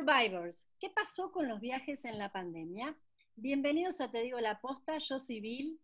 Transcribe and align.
Survivors, 0.00 0.66
¿qué 0.78 0.88
pasó 0.88 1.30
con 1.30 1.46
los 1.46 1.60
viajes 1.60 2.06
en 2.06 2.18
la 2.18 2.32
pandemia? 2.32 2.96
Bienvenidos 3.36 4.00
a 4.00 4.10
Te 4.10 4.22
Digo 4.22 4.40
la 4.40 4.58
Posta, 4.58 4.96
yo 4.96 5.20
soy 5.20 5.40
Bill. 5.40 5.78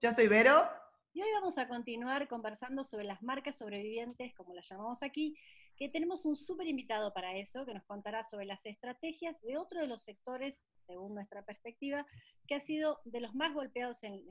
Yo 0.00 0.10
soy 0.12 0.28
Vero. 0.28 0.66
Y 1.12 1.20
hoy 1.20 1.28
vamos 1.34 1.58
a 1.58 1.68
continuar 1.68 2.26
conversando 2.26 2.84
sobre 2.84 3.04
las 3.04 3.22
marcas 3.22 3.58
sobrevivientes, 3.58 4.32
como 4.34 4.54
las 4.54 4.66
llamamos 4.66 5.02
aquí, 5.02 5.36
que 5.76 5.90
tenemos 5.90 6.24
un 6.24 6.36
súper 6.36 6.68
invitado 6.68 7.12
para 7.12 7.36
eso, 7.36 7.66
que 7.66 7.74
nos 7.74 7.84
contará 7.84 8.24
sobre 8.24 8.46
las 8.46 8.64
estrategias 8.64 9.38
de 9.42 9.58
otro 9.58 9.78
de 9.78 9.88
los 9.88 10.04
sectores, 10.04 10.66
según 10.86 11.14
nuestra 11.14 11.44
perspectiva, 11.44 12.06
que 12.46 12.54
ha 12.54 12.60
sido 12.60 13.00
de 13.04 13.20
los 13.20 13.34
más 13.34 13.52
golpeados 13.52 14.02
en, 14.04 14.24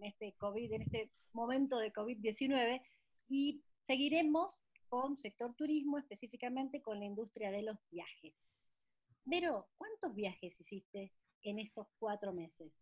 este 0.00 0.32
COVID, 0.38 0.72
en 0.72 0.82
este 0.82 1.12
momento 1.34 1.76
de 1.76 1.92
COVID-19, 1.92 2.80
y 3.28 3.62
seguiremos 3.82 4.58
con 4.88 5.18
sector 5.18 5.54
turismo, 5.54 5.98
específicamente 5.98 6.80
con 6.80 6.98
la 6.98 7.04
industria 7.04 7.50
de 7.50 7.60
los 7.60 7.76
viajes. 7.90 8.49
Pero, 9.28 9.68
¿cuántos 9.76 10.14
viajes 10.14 10.58
hiciste 10.60 11.12
en 11.42 11.58
estos 11.58 11.88
cuatro 11.98 12.32
meses? 12.32 12.72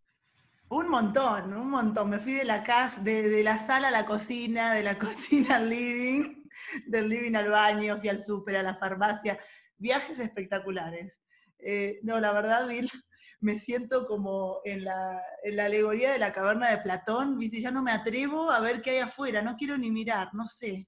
Un 0.71 0.89
montón, 0.91 1.55
un 1.55 1.71
montón. 1.71 2.11
Me 2.11 2.19
fui 2.19 2.35
de 2.35 2.45
la 2.45 2.63
casa, 2.63 3.01
de, 3.01 3.43
la 3.43 3.57
sala 3.57 3.89
a 3.89 3.91
la 3.91 4.05
cocina, 4.05 4.75
de 4.75 4.83
la 4.83 4.99
cocina 4.99 5.57
al 5.57 5.71
living, 5.71 6.45
del 6.87 7.09
living 7.09 7.35
al 7.35 7.49
baño, 7.49 7.99
fui 7.99 8.09
al 8.09 8.21
súper, 8.21 8.57
a 8.57 8.63
la 8.63 8.77
farmacia. 8.77 9.39
Viajes 9.79 10.19
espectaculares. 10.19 11.23
Eh, 11.59 11.99
no, 12.03 12.21
la 12.21 12.33
verdad, 12.33 12.69
Bill, 12.69 12.91
me 13.41 13.59
siento 13.59 14.07
como 14.07 14.61
en 14.65 14.85
la, 14.85 15.23
en 15.43 15.57
la, 15.57 15.67
alegoría 15.67 16.13
de 16.13 16.19
la 16.19 16.33
caverna 16.33 16.71
de 16.71 16.79
Platón, 16.79 17.39
¿viste? 17.39 17.61
Ya 17.61 17.71
no 17.71 17.83
me 17.83 17.93
atrevo 17.93 18.51
a 18.51 18.61
ver 18.61 18.83
qué 18.83 18.91
hay 18.91 18.99
afuera, 18.99 19.41
no 19.41 19.57
quiero 19.57 19.79
ni 19.79 19.91
mirar, 19.91 20.35
no 20.35 20.47
sé. 20.47 20.87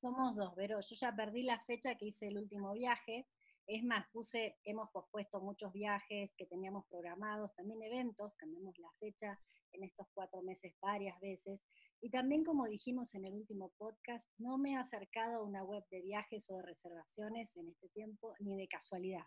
Somos 0.00 0.36
dos, 0.36 0.52
pero 0.56 0.80
yo 0.80 0.96
ya 0.96 1.14
perdí 1.14 1.42
la 1.42 1.58
fecha 1.60 1.96
que 1.96 2.06
hice 2.06 2.28
el 2.28 2.38
último 2.38 2.72
viaje. 2.72 3.26
Es 3.66 3.84
más, 3.84 4.06
puse, 4.12 4.56
hemos 4.64 4.90
pospuesto 4.90 5.40
muchos 5.40 5.72
viajes 5.72 6.32
que 6.36 6.46
teníamos 6.46 6.86
programados, 6.88 7.54
también 7.54 7.82
eventos, 7.82 8.34
cambiamos 8.36 8.76
la 8.78 8.90
fecha 8.98 9.38
en 9.72 9.84
estos 9.84 10.06
cuatro 10.12 10.42
meses 10.42 10.74
varias 10.80 11.18
veces. 11.20 11.60
Y 12.00 12.10
también, 12.10 12.44
como 12.44 12.66
dijimos 12.66 13.14
en 13.14 13.26
el 13.26 13.34
último 13.34 13.72
podcast, 13.78 14.30
no 14.38 14.58
me 14.58 14.72
he 14.72 14.76
acercado 14.76 15.38
a 15.38 15.44
una 15.44 15.62
web 15.62 15.84
de 15.90 16.00
viajes 16.00 16.50
o 16.50 16.56
de 16.56 16.62
reservaciones 16.62 17.54
en 17.56 17.68
este 17.68 17.88
tiempo, 17.90 18.34
ni 18.40 18.56
de 18.56 18.68
casualidad. 18.68 19.24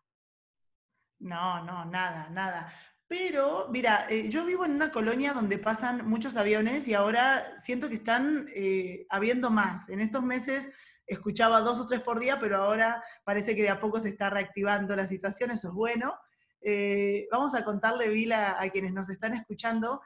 No, 1.19 1.63
no, 1.63 1.85
nada, 1.85 2.29
nada. 2.29 2.73
Pero, 3.07 3.67
mira, 3.69 4.07
eh, 4.09 4.27
yo 4.29 4.43
vivo 4.43 4.65
en 4.65 4.71
una 4.71 4.91
colonia 4.91 5.33
donde 5.33 5.59
pasan 5.59 6.07
muchos 6.09 6.35
aviones 6.35 6.87
y 6.87 6.93
ahora 6.93 7.57
siento 7.57 7.87
que 7.87 7.95
están 7.95 8.47
eh, 8.55 9.05
habiendo 9.09 9.51
más. 9.51 9.87
En 9.89 9.99
estos 9.99 10.23
meses 10.23 10.69
escuchaba 11.07 11.61
dos 11.61 11.79
o 11.79 11.85
tres 11.85 12.01
por 12.01 12.19
día, 12.19 12.39
pero 12.39 12.57
ahora 12.57 13.03
parece 13.23 13.55
que 13.55 13.63
de 13.63 13.69
a 13.69 13.79
poco 13.79 13.99
se 13.99 14.09
está 14.09 14.29
reactivando 14.29 14.95
la 14.95 15.07
situación, 15.07 15.51
eso 15.51 15.69
es 15.69 15.73
bueno. 15.73 16.13
Eh, 16.61 17.27
vamos 17.31 17.55
a 17.55 17.65
contarle, 17.65 18.09
Vila, 18.09 18.55
a 18.59 18.69
quienes 18.69 18.93
nos 18.93 19.09
están 19.09 19.33
escuchando, 19.33 20.01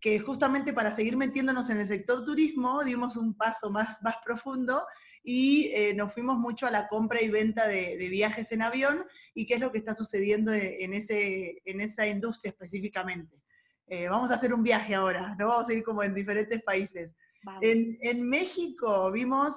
que 0.00 0.18
justamente 0.18 0.72
para 0.72 0.92
seguir 0.92 1.16
metiéndonos 1.16 1.68
en 1.70 1.78
el 1.78 1.86
sector 1.86 2.24
turismo 2.24 2.82
dimos 2.82 3.16
un 3.16 3.34
paso 3.34 3.70
más, 3.70 4.02
más 4.02 4.16
profundo 4.24 4.82
y 5.22 5.66
eh, 5.74 5.94
nos 5.94 6.12
fuimos 6.14 6.38
mucho 6.38 6.66
a 6.66 6.70
la 6.70 6.88
compra 6.88 7.20
y 7.20 7.28
venta 7.28 7.68
de, 7.68 7.96
viajes 8.08 8.50
en 8.52 8.62
avión 8.62 9.04
y 9.34 9.46
qué 9.46 9.54
es 9.54 9.60
lo 9.60 9.70
que 9.70 9.78
está 9.78 9.94
sucediendo 9.94 10.52
en, 10.52 10.94
ese, 10.94 11.60
en 11.64 11.80
esa 11.80 12.06
industria 12.06 12.50
específicamente. 12.50 13.42
Eh, 13.86 14.08
vamos 14.08 14.30
a 14.30 14.34
hacer 14.34 14.54
un 14.54 14.62
viaje 14.62 14.94
ahora, 14.94 15.36
¿no? 15.38 15.48
Vamos 15.48 15.68
a 15.68 15.74
ir 15.74 15.82
como 15.82 16.02
en 16.02 16.14
diferentes 16.14 16.62
países. 16.62 17.14
En, 17.60 17.98
en, 18.02 18.22
México 18.22 19.10
vimos 19.10 19.54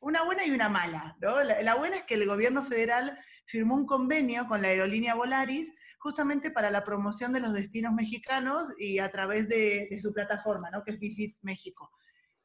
una 0.00 0.24
buena 0.24 0.46
y 0.46 0.50
una 0.50 0.68
mala, 0.68 1.16
¿no? 1.20 1.42
La, 1.42 1.74
buena 1.76 1.98
es 1.98 2.04
que 2.04 2.14
el 2.14 2.26
gobierno 2.26 2.64
federal 2.64 3.18
firmó 3.46 3.76
un 3.76 3.86
convenio 3.86 4.46
con 4.48 4.62
la 4.62 4.68
aerolínea 4.68 5.14
Volaris 5.14 5.72
justamente 5.98 6.50
para 6.50 6.70
la 6.70 6.84
promoción 6.84 7.32
de 7.32 7.40
los 7.40 7.52
destinos 7.52 7.92
mexicanos 7.92 8.68
y 8.78 8.98
a 8.98 9.10
través 9.10 9.48
de, 9.48 9.88
su 10.00 10.12
plataforma, 10.12 10.70
¿no? 10.70 10.82
que 10.82 10.92
es 10.92 10.98
Visit 10.98 11.36
México. 11.42 11.90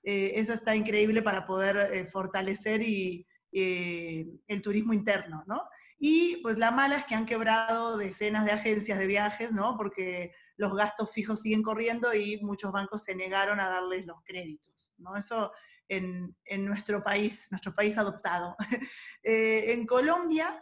Eh, 0.04 0.34
eso 0.36 0.54
está 0.54 0.76
increíble 0.76 1.22
para 1.22 1.46
poder 1.48 1.78
eh, 1.94 2.06
fortalecer 2.06 2.82
y, 2.82 3.26
eh, 3.58 4.28
el 4.48 4.62
turismo 4.62 4.92
interno, 4.92 5.46
¿no? 5.48 5.64
Y 5.98 6.42
pues 6.44 6.58
la 6.58 6.72
mala 6.72 6.98
es 6.98 7.06
que 7.06 7.16
han 7.16 7.26
quebrado 7.26 7.98
decenas 7.98 8.44
de 8.44 8.52
agencias 8.52 9.00
de 9.00 9.08
viajes, 9.08 9.54
¿no? 9.54 9.78
Porque 9.78 10.34
los 10.58 10.76
gastos 10.76 11.10
fijos 11.14 11.40
siguen 11.40 11.64
corriendo 11.64 12.14
y 12.14 12.38
muchos 12.42 12.74
bancos 12.74 13.06
se 13.06 13.16
negaron 13.16 13.62
a 13.62 13.70
darles 13.70 14.06
los 14.06 14.22
créditos, 14.26 14.92
¿no? 14.98 15.16
Eso 15.16 15.54
en, 15.88 16.36
en 16.46 16.66
nuestro 16.66 17.04
país, 17.04 17.48
nuestro 17.52 17.74
país 17.74 17.98
adoptado. 17.98 18.56
en 19.24 19.86
Colombia 19.86 20.62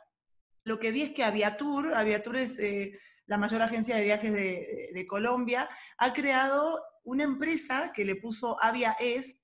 lo 0.63 0.79
que 0.79 0.91
vi 0.91 1.01
es 1.03 1.11
que 1.11 1.23
Aviatur, 1.23 1.94
Aviatur 1.94 2.38
es 2.38 2.57
eh, 2.59 2.97
la 3.25 3.38
mayor 3.38 3.62
agencia 3.62 3.95
de 3.95 4.03
viajes 4.03 4.33
de, 4.33 5.06
Colombia, 5.07 5.69
ha 5.97 6.13
creado 6.13 6.81
una 7.03 7.23
empresa 7.23 7.91
que 7.94 8.06
le 8.06 8.16
puso 8.16 8.62
Avia 8.62 8.95
Est. 9.00 9.39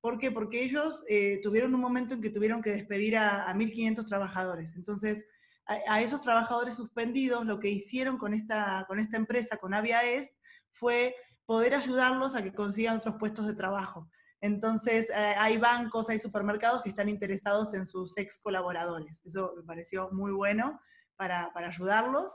¿Por 0.00 0.18
qué? 0.18 0.30
Porque 0.30 0.62
ellos 0.62 1.04
eh, 1.08 1.40
tuvieron 1.42 1.74
un 1.74 1.80
momento 1.80 2.14
en 2.14 2.22
que 2.22 2.30
tuvieron 2.30 2.62
que 2.62 2.70
despedir 2.70 3.16
a, 3.16 3.52
1.500 3.54 4.06
trabajadores. 4.06 4.74
Entonces, 4.74 5.26
a, 5.66 6.00
esos 6.00 6.20
trabajadores 6.20 6.74
suspendidos, 6.74 7.46
lo 7.46 7.60
que 7.60 7.68
hicieron 7.68 8.18
con 8.18 8.34
esta, 8.34 8.84
con 8.88 8.98
esta 8.98 9.16
empresa, 9.16 9.58
con 9.58 9.74
Avia 9.74 10.02
Est, 10.02 10.34
fue 10.72 11.14
poder 11.44 11.74
ayudarlos 11.74 12.34
a 12.34 12.42
que 12.42 12.54
consigan 12.54 12.96
otros 12.96 13.16
puestos 13.18 13.46
de 13.46 13.54
trabajo. 13.54 14.10
Entonces, 14.42 15.08
eh, 15.10 15.34
hay 15.38 15.56
bancos, 15.56 16.10
hay 16.10 16.18
supermercados 16.18 16.82
que 16.82 16.88
están 16.88 17.08
interesados 17.08 17.74
en 17.74 17.86
sus 17.86 18.18
ex 18.18 18.38
colaboradores. 18.38 19.22
Eso 19.24 19.54
me 19.56 19.62
pareció 19.62 20.10
muy 20.10 20.32
bueno 20.32 20.80
para, 21.16 21.52
ayudarlos. 21.54 22.34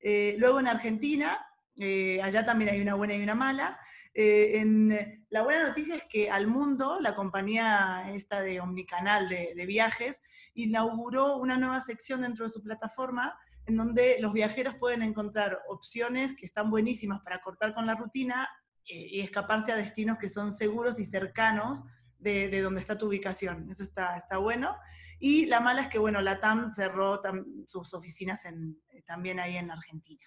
Eh, 0.00 0.34
luego 0.38 0.58
en 0.58 0.66
Argentina, 0.66 1.46
eh, 1.76 2.20
allá 2.20 2.44
también 2.44 2.72
hay 2.72 2.80
una 2.80 2.96
buena 2.96 3.14
y 3.14 3.22
una 3.22 3.36
mala. 3.36 3.78
La 4.14 5.42
buena 5.42 5.68
noticia 5.68 5.94
es 5.94 6.04
que 6.10 6.28
Al 6.28 6.48
Mundo, 6.48 6.98
la 7.00 7.14
compañía 7.14 8.10
esta 8.12 8.40
de 8.40 8.60
Omnicanal 8.60 9.28
de, 9.28 9.66
viajes, 9.66 10.20
inauguró 10.54 11.36
una 11.36 11.56
nueva 11.56 11.80
sección 11.80 12.20
dentro 12.22 12.46
de 12.46 12.52
su 12.52 12.62
plataforma 12.62 13.38
en 13.66 13.76
donde 13.76 14.16
los 14.20 14.32
viajeros 14.32 14.74
pueden 14.74 15.02
encontrar 15.02 15.60
opciones 15.68 16.34
que 16.34 16.46
están 16.46 16.68
buenísimas 16.68 17.20
para 17.22 17.40
cortar 17.40 17.74
con 17.74 17.86
la 17.86 17.94
rutina 17.94 18.48
y 18.86 19.20
escaparse 19.20 19.72
a 19.72 19.76
destinos 19.76 20.18
que 20.18 20.28
son 20.28 20.52
seguros 20.52 21.00
y 21.00 21.04
cercanos 21.04 21.82
de, 22.18 22.48
de, 22.48 22.60
donde 22.60 22.80
está 22.80 22.98
tu 22.98 23.06
ubicación. 23.06 23.68
Eso 23.70 23.82
está, 23.82 24.16
está 24.16 24.38
bueno. 24.38 24.76
Y 25.18 25.46
la 25.46 25.60
mala 25.60 25.82
es 25.82 25.88
que, 25.88 25.98
bueno, 25.98 26.20
la 26.20 26.40
TAM 26.40 26.70
cerró 26.72 27.20
sus 27.66 27.94
oficinas 27.94 28.44
en, 28.44 28.80
eh, 28.90 29.02
también 29.02 29.40
ahí 29.40 29.56
en 29.56 29.70
Argentina. 29.70 30.26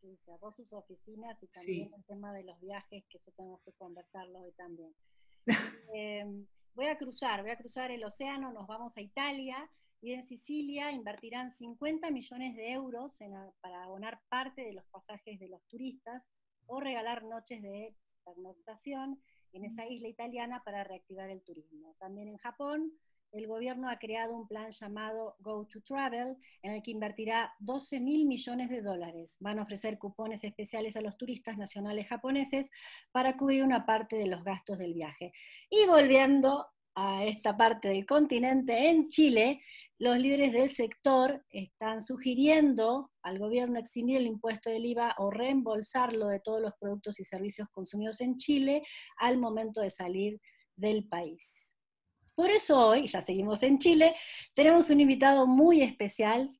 Sí, 0.00 0.18
cerró 0.24 0.52
sus 0.52 0.72
oficinas 0.72 1.42
y 1.42 1.46
también 1.48 1.94
el 1.94 2.04
tema 2.04 2.32
de 2.32 2.44
los 2.44 2.60
viajes, 2.60 3.04
que 3.08 3.18
eso 3.18 3.32
tenemos 3.36 3.60
que 3.62 3.72
conversarlo 3.72 4.40
hoy 4.40 4.52
también. 4.52 4.94
Em, 5.94 6.46
voy 6.74 6.86
a 6.86 6.98
cruzar, 6.98 7.42
voy 7.42 7.50
a 7.50 7.56
cruzar 7.56 7.90
el 7.90 8.04
océano, 8.04 8.52
nos 8.52 8.66
vamos 8.66 8.96
a 8.96 9.00
Italia 9.00 9.70
y 10.02 10.12
en 10.12 10.26
Sicilia 10.26 10.90
invertirán 10.92 11.52
50 11.52 12.10
millones 12.10 12.56
de 12.56 12.72
euros 12.72 13.18
para 13.60 13.84
abonar 13.84 14.20
parte 14.28 14.62
de 14.62 14.72
los 14.72 14.84
pasajes 14.88 15.38
de 15.38 15.48
los 15.48 15.64
turistas 15.68 16.22
o 16.66 16.80
regalar 16.80 17.24
noches 17.24 17.62
de 17.62 17.94
pernoctación 18.24 19.20
en 19.52 19.64
esa 19.64 19.86
isla 19.86 20.08
italiana 20.08 20.62
para 20.64 20.84
reactivar 20.84 21.30
el 21.30 21.42
turismo. 21.42 21.94
También 21.98 22.28
en 22.28 22.36
Japón, 22.36 22.92
el 23.32 23.46
gobierno 23.46 23.90
ha 23.90 23.98
creado 23.98 24.34
un 24.34 24.46
plan 24.46 24.70
llamado 24.70 25.36
Go 25.40 25.66
to 25.66 25.80
Travel, 25.82 26.36
en 26.62 26.72
el 26.72 26.82
que 26.82 26.90
invertirá 26.90 27.52
12 27.60 28.00
mil 28.00 28.26
millones 28.26 28.70
de 28.70 28.82
dólares. 28.82 29.36
Van 29.40 29.58
a 29.58 29.62
ofrecer 29.62 29.98
cupones 29.98 30.44
especiales 30.44 30.96
a 30.96 31.00
los 31.00 31.16
turistas 31.16 31.58
nacionales 31.58 32.06
japoneses 32.06 32.70
para 33.12 33.36
cubrir 33.36 33.62
una 33.64 33.84
parte 33.84 34.16
de 34.16 34.26
los 34.26 34.42
gastos 34.44 34.78
del 34.78 34.94
viaje. 34.94 35.32
Y 35.68 35.86
volviendo 35.86 36.66
a 36.94 37.24
esta 37.24 37.56
parte 37.56 37.88
del 37.88 38.06
continente, 38.06 38.88
en 38.88 39.08
Chile, 39.08 39.60
los 39.98 40.18
líderes 40.18 40.52
del 40.52 40.68
sector 40.68 41.42
están 41.48 42.02
sugiriendo 42.02 43.10
al 43.22 43.38
gobierno 43.38 43.78
eximir 43.78 44.18
el 44.18 44.26
impuesto 44.26 44.68
del 44.68 44.84
IVA 44.84 45.14
o 45.18 45.30
reembolsarlo 45.30 46.28
de 46.28 46.40
todos 46.40 46.60
los 46.60 46.74
productos 46.78 47.18
y 47.18 47.24
servicios 47.24 47.68
consumidos 47.70 48.20
en 48.20 48.36
Chile 48.36 48.82
al 49.16 49.38
momento 49.38 49.80
de 49.80 49.88
salir 49.88 50.38
del 50.76 51.08
país. 51.08 51.74
Por 52.34 52.50
eso 52.50 52.88
hoy, 52.88 53.06
ya 53.06 53.22
seguimos 53.22 53.62
en 53.62 53.78
Chile, 53.78 54.14
tenemos 54.54 54.90
un 54.90 55.00
invitado 55.00 55.46
muy 55.46 55.80
especial 55.80 56.50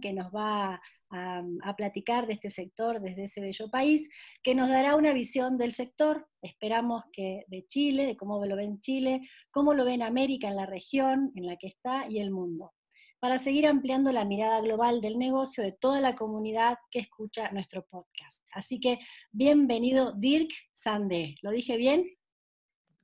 que 0.00 0.14
nos 0.14 0.34
va 0.34 0.80
a, 1.10 1.42
a, 1.62 1.76
platicar 1.76 2.26
de 2.26 2.32
este 2.32 2.50
sector 2.50 3.00
desde 3.00 3.24
ese 3.24 3.42
bello 3.42 3.70
país, 3.70 4.08
que 4.42 4.54
nos 4.54 4.70
dará 4.70 4.96
una 4.96 5.12
visión 5.12 5.58
del 5.58 5.72
sector, 5.72 6.26
esperamos 6.40 7.04
que 7.12 7.44
de 7.48 7.66
Chile, 7.68 8.06
de 8.06 8.16
cómo 8.16 8.44
lo 8.46 8.56
ven 8.56 8.80
Chile, 8.80 9.20
cómo 9.50 9.74
lo 9.74 9.84
ven 9.84 10.02
América 10.02 10.48
en 10.48 10.56
la 10.56 10.64
región 10.64 11.30
en 11.36 11.46
la 11.46 11.56
que 11.58 11.66
está 11.68 12.06
y 12.08 12.20
el 12.20 12.30
mundo 12.30 12.72
para 13.18 13.38
seguir 13.38 13.66
ampliando 13.66 14.12
la 14.12 14.24
mirada 14.24 14.60
global 14.60 15.00
del 15.00 15.18
negocio 15.18 15.64
de 15.64 15.72
toda 15.72 16.00
la 16.00 16.14
comunidad 16.14 16.78
que 16.90 17.00
escucha 17.00 17.50
nuestro 17.52 17.84
podcast. 17.86 18.44
Así 18.52 18.78
que 18.78 18.98
bienvenido 19.32 20.12
Dirk 20.12 20.50
Sande. 20.72 21.36
¿Lo 21.42 21.50
dije 21.50 21.76
bien? 21.76 22.06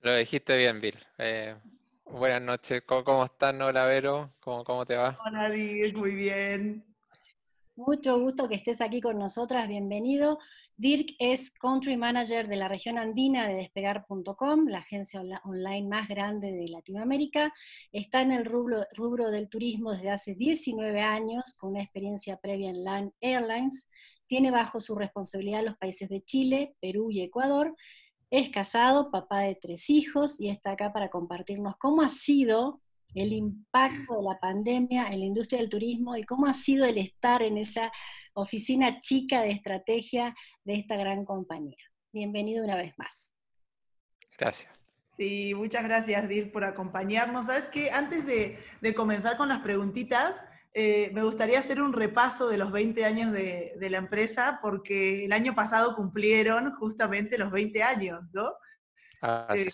Lo 0.01 0.15
dijiste 0.15 0.57
bien, 0.57 0.81
Bill. 0.81 0.99
Eh, 1.19 1.57
buenas 2.05 2.43
noches. 2.43 2.83
¿Cómo, 2.87 3.25
estás, 3.25 3.55
Hola, 3.55 3.85
Vero? 3.87 4.33
¿Cómo, 4.41 4.65
¿Cómo 4.65 4.85
te 4.85 4.97
va? 4.97 5.19
Hola, 5.25 5.51
Dirk. 5.51 5.97
Muy 5.97 6.15
bien. 6.15 6.85
Mucho 7.75 8.19
gusto 8.21 8.49
que 8.49 8.57
estés 8.57 8.83
aquí 8.83 9.01
con 9.01 9.19
nosotras, 9.19 9.67
bienvenido. 9.67 10.39
Dirk 10.83 11.15
es 11.21 11.53
Country 11.53 11.97
Manager 11.97 12.49
de 12.49 12.57
la 12.57 12.67
región 12.67 12.99
andina 12.99 13.47
de 13.47 13.55
despegar.com, 13.55 14.67
la 14.67 14.79
agencia 14.79 15.23
online 15.45 15.87
más 15.87 16.09
grande 16.09 16.51
de 16.51 16.67
Latinoamérica. 16.67 17.55
Está 17.93 18.21
en 18.21 18.33
el 18.33 18.45
rubro, 18.45 18.85
rubro, 18.97 19.31
del 19.31 19.49
turismo 19.49 19.93
desde 19.93 20.11
hace 20.11 20.35
19 20.35 21.01
años, 21.01 21.55
con 21.57 21.71
una 21.71 21.85
experiencia 21.85 22.37
previa 22.39 22.71
en 22.71 22.83
Land 22.83 23.13
Airlines. 23.21 23.89
Tiene 24.27 24.51
bajo 24.51 24.81
su 24.81 24.97
responsabilidad 24.97 25.65
los 25.65 25.77
países 25.77 26.09
de 26.09 26.25
Chile, 26.25 26.75
Perú 26.81 27.13
y 27.13 27.21
Ecuador. 27.21 27.77
Es 28.29 28.51
casado, 28.51 29.13
papá 29.13 29.43
de 29.43 29.55
tres 29.55 29.89
hijos 29.89 30.41
y 30.41 30.49
está 30.49 30.73
acá 30.73 30.93
para 30.93 31.11
compartirnos 31.11 31.77
cómo 31.77 32.03
ha 32.03 32.09
sido 32.09 32.81
el 33.15 33.33
impacto 33.33 34.17
de 34.17 34.23
la 34.25 34.41
pandemia 34.41 35.07
en 35.13 35.21
la 35.21 35.27
industria 35.27 35.61
del 35.61 35.71
turismo 35.71 36.17
y 36.17 36.25
cómo 36.25 36.47
ha 36.47 36.55
sido 36.55 36.87
el 36.87 36.99
estar 36.99 37.41
en 37.43 37.59
esa 37.59 37.93
oficina 38.35 39.01
chica 39.01 39.43
de 39.43 39.53
estrategia 39.53 40.35
de 40.65 40.77
esta 40.77 40.97
gran 40.97 41.25
compañía. 41.25 41.77
Bienvenido 42.13 42.65
una 42.65 42.77
vez 42.77 42.93
más. 42.99 43.31
Gracias. 44.39 44.73
Sí, 45.17 45.53
muchas 45.55 45.85
gracias, 45.85 46.29
Dir, 46.29 46.51
por 46.53 46.65
acompañarnos. 46.65 47.47
Sabes 47.47 47.65
que 47.65 47.91
antes 47.91 48.25
de, 48.27 48.59
comenzar 48.95 49.37
con 49.37 49.49
las 49.49 49.61
preguntitas, 49.61 50.41
eh, 50.73 51.11
me 51.13 51.23
gustaría 51.23 51.59
hacer 51.59 51.83
un 51.83 51.93
repaso 51.93 52.49
de 52.49 52.57
los 52.57 52.73
20 52.73 53.05
años 53.05 53.33
de, 53.33 53.77
la 53.79 53.99
empresa, 53.99 54.59
porque 54.63 55.27
el 55.27 55.33
año 55.33 55.55
pasado 55.55 55.95
cumplieron 55.95 56.73
justamente 56.73 57.37
los 57.37 57.53
20 57.53 57.83
años, 57.83 58.23
¿no? 58.33 58.55
Ah, 59.21 59.49
eh, 59.55 59.69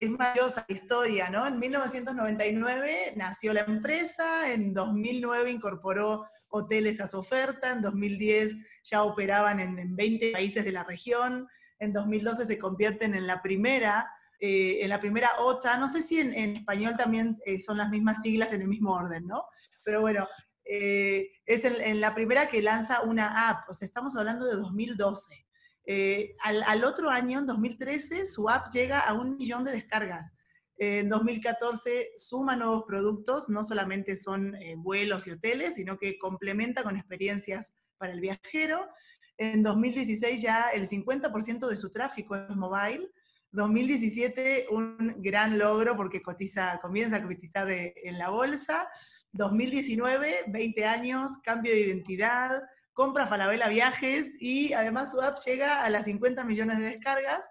es 0.00 0.10
maravillosa 0.10 0.64
la 0.66 0.74
historia, 0.74 1.30
¿no? 1.30 1.46
En 1.46 1.58
1999 1.58 3.12
nació 3.16 3.52
la 3.52 3.60
empresa, 3.60 4.52
en 4.52 4.72
2009 4.72 5.50
incorporó 5.50 6.26
hoteles 6.54 7.00
a 7.00 7.06
su 7.06 7.18
oferta, 7.18 7.72
en 7.72 7.82
2010 7.82 8.56
ya 8.84 9.02
operaban 9.02 9.60
en, 9.60 9.96
20 9.96 10.32
países 10.32 10.64
de 10.64 10.72
la 10.72 10.84
región, 10.84 11.46
en 11.78 11.92
2012 11.92 12.46
se 12.46 12.58
convierten 12.58 13.14
en 13.14 13.26
la 13.26 13.42
primera, 13.42 14.08
eh, 14.40 14.78
en 14.82 14.88
la 14.88 15.00
primera 15.00 15.30
OTA, 15.38 15.78
no 15.78 15.88
sé 15.88 16.02
si 16.02 16.20
en, 16.20 16.56
español 16.56 16.94
también 16.96 17.38
eh, 17.44 17.58
son 17.58 17.78
las 17.78 17.90
mismas 17.90 18.22
siglas 18.22 18.52
en 18.52 18.62
el 18.62 18.68
mismo 18.68 18.92
orden, 18.92 19.26
¿no? 19.26 19.44
Pero 19.82 20.00
bueno, 20.00 20.26
eh, 20.64 21.30
es 21.44 21.64
en, 21.64 22.00
la 22.00 22.14
primera 22.14 22.48
que 22.48 22.62
lanza 22.62 23.02
una 23.02 23.50
app, 23.50 23.68
o 23.68 23.74
sea, 23.74 23.86
estamos 23.86 24.16
hablando 24.16 24.46
de 24.46 24.56
2012. 24.56 25.46
Eh, 25.86 26.34
al, 26.42 26.84
otro 26.84 27.10
año, 27.10 27.38
en 27.38 27.46
2013, 27.46 28.24
su 28.24 28.48
app 28.48 28.72
llega 28.72 29.00
a 29.00 29.12
un 29.12 29.36
millón 29.36 29.64
de 29.64 29.72
descargas. 29.72 30.32
En 30.76 31.08
2014 31.08 32.12
suma 32.16 32.56
nuevos 32.56 32.84
productos, 32.84 33.48
no 33.48 33.62
solamente 33.62 34.16
son 34.16 34.56
eh, 34.56 34.74
vuelos 34.76 35.26
y 35.26 35.30
hoteles, 35.30 35.74
sino 35.76 35.98
que 35.98 36.18
complementa 36.18 36.82
con 36.82 36.96
experiencias 36.96 37.74
para 37.96 38.12
el 38.12 38.20
viajero. 38.20 38.88
En 39.36 39.62
2016 39.62 40.42
ya 40.42 40.68
el 40.72 40.88
50% 40.88 41.68
de 41.68 41.76
su 41.76 41.90
tráfico 41.90 42.34
es 42.36 42.56
mobile. 42.56 43.08
2017 43.52 44.66
un 44.70 45.14
gran 45.18 45.58
logro 45.58 45.96
porque 45.96 46.20
cotiza, 46.20 46.80
comienza 46.82 47.16
a 47.16 47.22
cotizar 47.22 47.70
eh, 47.70 47.94
en 48.02 48.18
la 48.18 48.30
bolsa. 48.30 48.88
2019, 49.32 50.44
20 50.48 50.84
años, 50.84 51.32
cambio 51.42 51.72
de 51.72 51.80
identidad, 51.80 52.62
compra 52.92 53.26
Falabella 53.26 53.68
Viajes 53.68 54.40
y 54.40 54.72
además 54.72 55.10
su 55.10 55.20
app 55.20 55.38
llega 55.44 55.84
a 55.84 55.90
las 55.90 56.04
50 56.06 56.44
millones 56.44 56.78
de 56.78 56.84
descargas. 56.84 57.44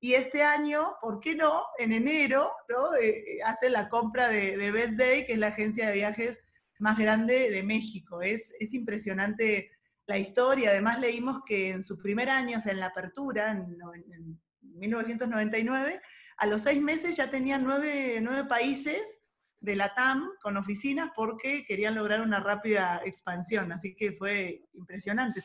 Y 0.00 0.14
este 0.14 0.42
año, 0.42 0.94
¿por 1.00 1.18
qué 1.18 1.34
no? 1.34 1.64
En 1.78 1.92
enero, 1.92 2.52
¿no? 2.68 2.94
Eh, 2.94 3.08
eh, 3.08 3.42
hace 3.44 3.68
la 3.68 3.88
compra 3.88 4.28
de, 4.28 4.70
Best 4.70 4.92
Day, 4.92 5.26
que 5.26 5.32
es 5.32 5.38
la 5.38 5.48
agencia 5.48 5.88
de 5.88 5.94
viajes 5.94 6.38
más 6.78 6.96
grande 6.98 7.50
de 7.50 7.62
México. 7.64 8.22
Es, 8.22 8.52
es 8.60 8.74
impresionante 8.74 9.70
la 10.06 10.18
historia. 10.18 10.70
Además 10.70 11.00
leímos 11.00 11.42
que 11.44 11.70
en 11.70 11.82
sus 11.82 11.98
primer 11.98 12.30
años 12.30 12.66
en 12.66 12.78
la 12.78 12.86
apertura, 12.86 13.50
en, 13.50 14.40
1999, 14.60 16.00
a 16.36 16.46
los 16.46 16.62
seis 16.62 16.80
meses 16.80 17.16
ya 17.16 17.28
tenían 17.28 17.64
nueve, 17.64 18.20
nueve 18.22 18.44
países 18.44 19.17
de 19.60 19.74
la 19.74 19.92
TAM 19.94 20.30
con 20.40 20.56
oficinas 20.56 21.10
porque 21.14 21.64
querían 21.64 21.94
lograr 21.94 22.20
una 22.20 22.40
rápida 22.40 23.00
expansión, 23.04 23.72
así 23.72 23.94
que 23.94 24.12
fue 24.12 24.62
impresionante. 24.74 25.40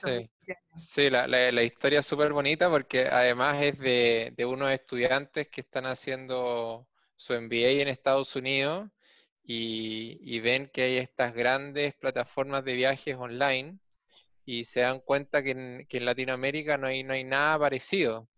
Sí, 0.77 1.09
la, 1.09 1.63
historia 1.63 1.99
es 1.99 2.05
súper 2.05 2.31
bonita 2.31 2.69
porque 2.69 3.07
además 3.07 3.61
es 3.61 3.77
de, 3.79 4.45
unos 4.45 4.71
estudiantes 4.71 5.47
que 5.49 5.61
están 5.61 5.85
haciendo 5.85 6.87
su 7.15 7.33
MBA 7.33 7.81
en 7.81 7.87
Estados 7.87 8.35
Unidos 8.35 8.89
y, 9.43 10.39
ven 10.41 10.69
que 10.71 10.83
hay 10.83 10.97
estas 10.97 11.33
grandes 11.33 11.95
plataformas 11.95 12.63
de 12.63 12.75
viajes 12.75 13.15
online 13.15 13.79
y 14.45 14.65
se 14.65 14.81
dan 14.81 14.99
cuenta 14.99 15.41
que 15.41 15.51
en, 15.51 16.05
Latinoamérica 16.05 16.77
no 16.77 16.87
hay, 16.87 17.03
no 17.03 17.13
hay 17.13 17.23
nada 17.23 17.57
parecido. 17.57 18.29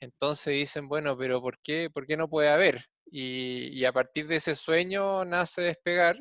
Entonces 0.00 0.54
dicen, 0.54 0.88
bueno, 0.88 1.16
pero 1.16 1.40
¿por 1.40 1.60
qué, 1.60 1.90
por 1.90 2.06
qué 2.06 2.16
no 2.16 2.28
puede 2.28 2.48
haber? 2.48 2.91
Y, 3.06 3.84
a 3.84 3.92
partir 3.92 4.26
de 4.26 4.36
ese 4.36 4.56
sueño 4.56 5.24
nace 5.24 5.62
despegar. 5.62 6.18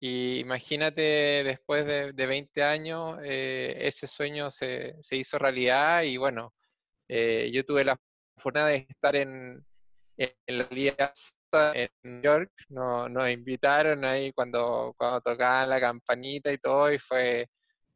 Y 0.00 0.38
imagínate, 0.40 1.02
después 1.44 1.86
de, 1.86 2.12
20 2.26 2.62
años, 2.62 3.18
eh, 3.24 3.76
ese 3.80 4.06
sueño 4.06 4.50
se, 4.50 4.96
hizo 5.10 5.38
realidad 5.38 6.02
y 6.02 6.16
bueno, 6.16 6.54
eh, 7.08 7.50
yo 7.52 7.64
tuve 7.64 7.84
la 7.84 7.96
fortuna 8.36 8.68
de 8.68 8.86
estar 8.88 9.16
en, 9.16 9.64
en 10.16 10.58
la 10.58 10.64
alianza 10.64 11.72
en 11.74 11.88
New 12.02 12.22
York, 12.22 12.52
nos, 12.68 13.30
invitaron 13.30 14.04
ahí 14.04 14.32
cuando, 14.32 14.94
cuando 14.96 15.20
tocaban 15.20 15.70
la 15.70 15.80
campanita 15.80 16.52
y 16.52 16.58
todo, 16.58 16.92
y 16.92 16.98
fue 16.98 17.48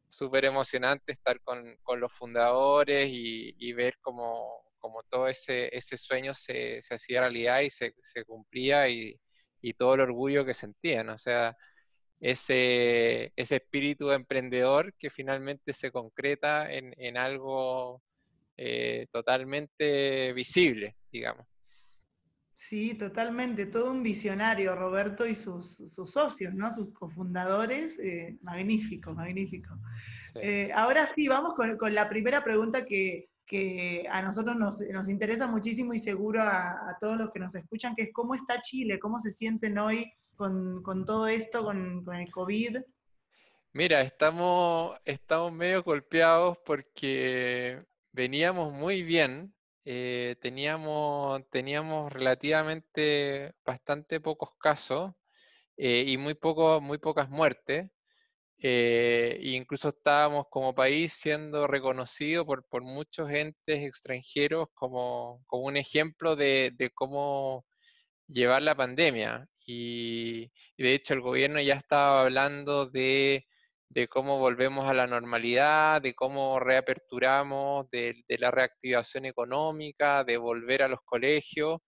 súper 0.09 0.47
emocionante 0.47 1.13
estar 1.13 1.41
con, 1.43 1.77
los 1.97 2.13
fundadores 2.13 3.09
y 3.11 3.73
ver 3.75 3.97
cómo, 4.01 4.72
como 4.83 5.05
todo 5.05 5.29
ese, 5.29 5.75
ese 5.75 5.97
sueño 5.97 6.35
se, 6.35 6.81
hacía 6.91 7.21
realidad 7.21 7.61
y 7.61 7.71
se, 7.71 7.95
cumplía 8.27 8.89
y, 8.89 9.19
todo 9.79 9.95
el 9.95 10.01
orgullo 10.01 10.45
que 10.45 10.55
sentían, 10.55 11.09
o 11.09 11.19
sea, 11.19 11.57
ese, 12.21 13.33
ese 13.37 13.57
espíritu 13.57 14.11
emprendedor 14.11 14.93
que 14.99 15.09
finalmente 15.09 15.73
se 15.73 15.93
concreta 15.93 16.69
en, 16.71 17.17
algo 17.17 18.03
eh, 18.57 19.07
totalmente 19.13 20.33
visible, 20.33 20.97
digamos. 21.13 21.47
Sí, 22.55 22.95
totalmente, 22.95 23.67
todo 23.67 23.91
un 23.91 24.03
visionario, 24.03 24.75
Roberto 24.75 25.27
y 25.27 25.35
sus, 25.35 25.79
socios, 25.89 26.55
¿no? 26.55 26.73
Sus 26.73 26.93
cofundadores, 26.93 27.99
eh, 28.01 28.37
magnífico, 28.43 29.15
magnífico. 29.15 29.79
Eh, 30.37 30.71
ahora 30.75 31.07
sí, 31.07 31.29
vamos 31.29 31.55
con, 31.55 31.77
con, 31.77 31.95
la 31.95 32.09
primera 32.09 32.43
pregunta 32.43 32.85
que, 32.85 33.32
que 33.47 34.07
a 34.11 34.23
nosotros 34.23 34.57
nos, 34.57 35.09
interesa 35.09 35.47
muchísimo 35.47 35.93
y 35.95 35.99
seguro 35.99 36.43
a, 36.43 36.97
todos 37.01 37.19
los 37.19 37.31
que 37.31 37.41
nos 37.41 37.55
escuchan, 37.55 37.95
que 37.95 38.05
es 38.05 38.13
cómo 38.13 38.35
está 38.35 38.63
Chile, 38.63 38.99
cómo 38.99 39.21
se 39.21 39.31
sienten 39.31 39.79
hoy 39.79 40.13
con, 40.37 41.05
todo 41.05 41.27
esto, 41.29 41.65
con, 41.65 42.05
el 42.15 42.31
COVID. 42.31 42.79
Mira, 43.73 44.01
estamos, 44.03 44.99
estamos 45.05 45.53
medio 45.53 45.83
golpeados 45.83 46.59
porque 46.65 47.85
veníamos 48.13 48.73
muy 48.73 49.03
bien, 49.03 49.55
eh, 49.85 50.37
teníamos, 50.41 51.43
teníamos 51.51 52.13
relativamente 52.13 53.55
bastante 53.65 54.21
pocos 54.21 54.51
casos 54.59 55.13
eh, 55.77 56.05
y 56.07 56.19
muy, 56.19 56.35
poco, 56.35 56.81
muy 56.81 56.99
pocas 56.99 57.29
muertes. 57.31 57.91
Eh, 58.65 59.39
incluso 59.43 59.89
estábamos 59.89 60.45
como 60.49 60.73
país 60.75 61.15
siendo 61.15 61.67
reconocido 61.67 62.47
por, 62.47 62.65
por 62.69 62.83
muchos 62.85 63.29
entes 63.31 63.81
extranjeros 63.85 64.69
como, 64.75 65.43
como 65.49 65.65
un 65.65 65.77
ejemplo 65.77 66.37
de, 66.37 66.71
de, 66.77 66.91
cómo 66.91 67.67
llevar 68.29 68.63
la 68.63 68.77
pandemia. 68.77 69.47
Y, 69.67 70.51
de 70.79 70.95
hecho 70.95 71.15
el 71.15 71.23
gobierno 71.23 71.61
ya 71.61 71.75
estaba 71.75 72.23
hablando 72.23 72.87
de, 72.87 73.47
de, 73.89 74.09
cómo 74.09 74.39
volvemos 74.39 74.89
a 74.89 74.95
la 74.95 75.07
normalidad, 75.09 76.03
de 76.03 76.15
cómo 76.15 76.61
reaperturamos, 76.61 77.91
de, 77.91 78.15
de, 78.29 78.39
la 78.39 78.51
reactivación 78.53 79.27
económica, 79.27 80.25
de 80.25 80.37
volver 80.39 80.83
a 80.83 80.89
los 80.89 81.01
colegios, 81.05 81.79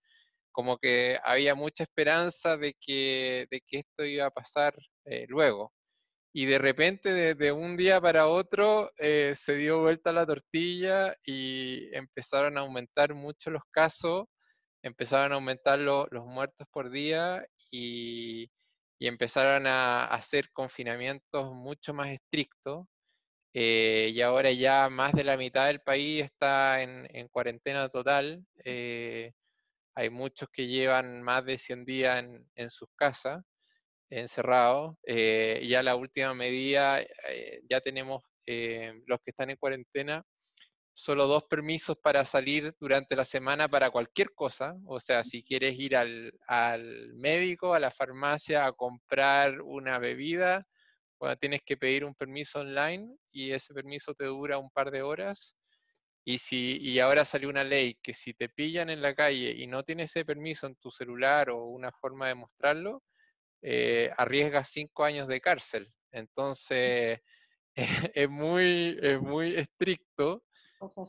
como 0.53 0.79
que 0.79 1.19
había 1.25 1.55
mucha 1.55 1.85
esperanza 1.85 2.57
de 2.57 2.75
que, 2.81 3.47
de 3.51 3.61
que 3.67 3.79
esto 3.81 4.05
iba 4.05 4.27
a 4.27 4.31
pasar 4.31 4.75
eh, 5.07 5.27
luego 5.29 5.73
y 6.37 6.47
de 6.47 6.59
repente, 6.59 7.13
desde 7.15 7.53
un 7.53 7.77
día 7.77 8.01
para 8.01 8.27
otro, 8.27 8.91
eh, 8.99 9.35
se 9.37 9.55
dio 9.55 9.83
vuelta 9.83 10.13
la 10.13 10.27
tortilla 10.27 11.15
y 11.25 11.95
empezaron 11.97 12.59
a 12.59 12.63
aumentar 12.63 13.15
mucho 13.15 13.51
los 13.53 13.63
casos, 13.71 14.25
empezaron 14.83 15.31
a 15.33 15.37
aumentar 15.37 15.79
los 15.79 16.27
muertos 16.27 16.67
por 16.73 16.91
día 16.91 17.47
y, 17.71 18.51
empezaron 18.99 19.67
a, 19.69 20.07
hacer 20.07 20.51
confinamientos 20.53 21.53
mucho 21.55 21.95
más 21.95 22.11
estrictos. 22.11 22.87
Eh, 23.55 24.11
y 24.13 24.21
ahora 24.23 24.51
ya 24.53 24.89
más 24.91 25.13
de 25.13 25.25
la 25.25 25.37
mitad 25.37 25.67
del 25.69 25.83
país 25.83 26.25
está 26.25 26.83
en, 26.83 27.29
cuarentena 27.29 27.89
total. 27.89 28.45
Eh, 28.65 29.33
hay 29.97 30.11
muchos 30.11 30.49
que 30.53 30.67
llevan 30.67 31.23
más 31.23 31.45
de 31.45 31.59
100 31.59 31.85
días 31.85 32.19
en, 32.21 32.49
en 32.57 32.71
sus 32.71 32.89
casas. 32.97 33.45
Encerrados. 34.19 34.97
Eh, 35.07 35.65
ya 35.69 35.83
la 35.83 35.97
última 35.97 36.35
medida, 36.35 37.01
eh, 37.01 37.63
ya 37.69 37.81
tenemos 37.81 38.23
los 39.07 39.21
que 39.21 39.31
están 39.31 39.49
en 39.49 39.57
cuarentena, 39.57 40.23
solo 40.93 41.27
dos 41.27 41.45
permisos 41.45 41.97
para 41.97 42.25
salir 42.25 42.75
durante 42.79 43.17
la 43.17 43.25
semana 43.25 43.69
para 43.69 43.91
cualquier 43.91 44.33
cosa. 44.35 44.77
O 44.87 45.01
sea, 45.01 45.25
si 45.25 45.43
quieres 45.43 45.79
ir 45.79 45.97
al, 45.97 46.33
al 46.47 47.15
médico, 47.15 47.75
a 47.75 47.81
la 47.81 47.91
farmacia 47.91 48.67
a 48.67 48.73
comprar 48.73 49.61
una 49.63 49.99
bebida, 49.99 50.67
bueno, 51.19 51.37
tienes 51.37 51.63
que 51.65 51.77
pedir 51.77 52.05
un 52.05 52.15
permiso 52.15 52.61
online 52.61 53.17
y 53.33 53.53
ese 53.53 53.73
permiso 53.75 54.15
te 54.15 54.27
dura 54.27 54.59
un 54.59 54.71
par 54.71 54.91
de 54.91 55.03
horas. 55.03 55.57
Y, 56.25 56.39
si, 56.39 56.79
y 56.81 57.01
ahora 57.01 57.25
salió 57.25 57.49
una 57.49 57.65
ley 57.65 57.99
que 58.03 58.15
si 58.15 58.33
te 58.35 58.49
pillan 58.49 58.89
en 58.91 59.03
la 59.03 59.15
calle 59.15 59.55
y 59.57 59.67
no 59.67 59.83
tienes 59.83 60.11
ese 60.11 60.25
permiso 60.25 60.67
en 60.67 60.77
tu 60.77 60.91
celular 60.91 61.51
o 61.51 61.65
una 61.67 61.93
forma 61.93 62.29
de 62.29 62.35
mostrarlo, 62.35 63.03
eh, 63.65 64.11
arriesgas 64.17 64.71
cinco 64.71 65.05
años 65.05 65.29
de 65.29 65.41
cárcel. 65.41 65.93
Entonces, 66.13 67.21
es 68.15 68.29
muy, 68.29 68.99
es 69.03 69.21
muy 69.21 69.57
estricto 69.57 70.45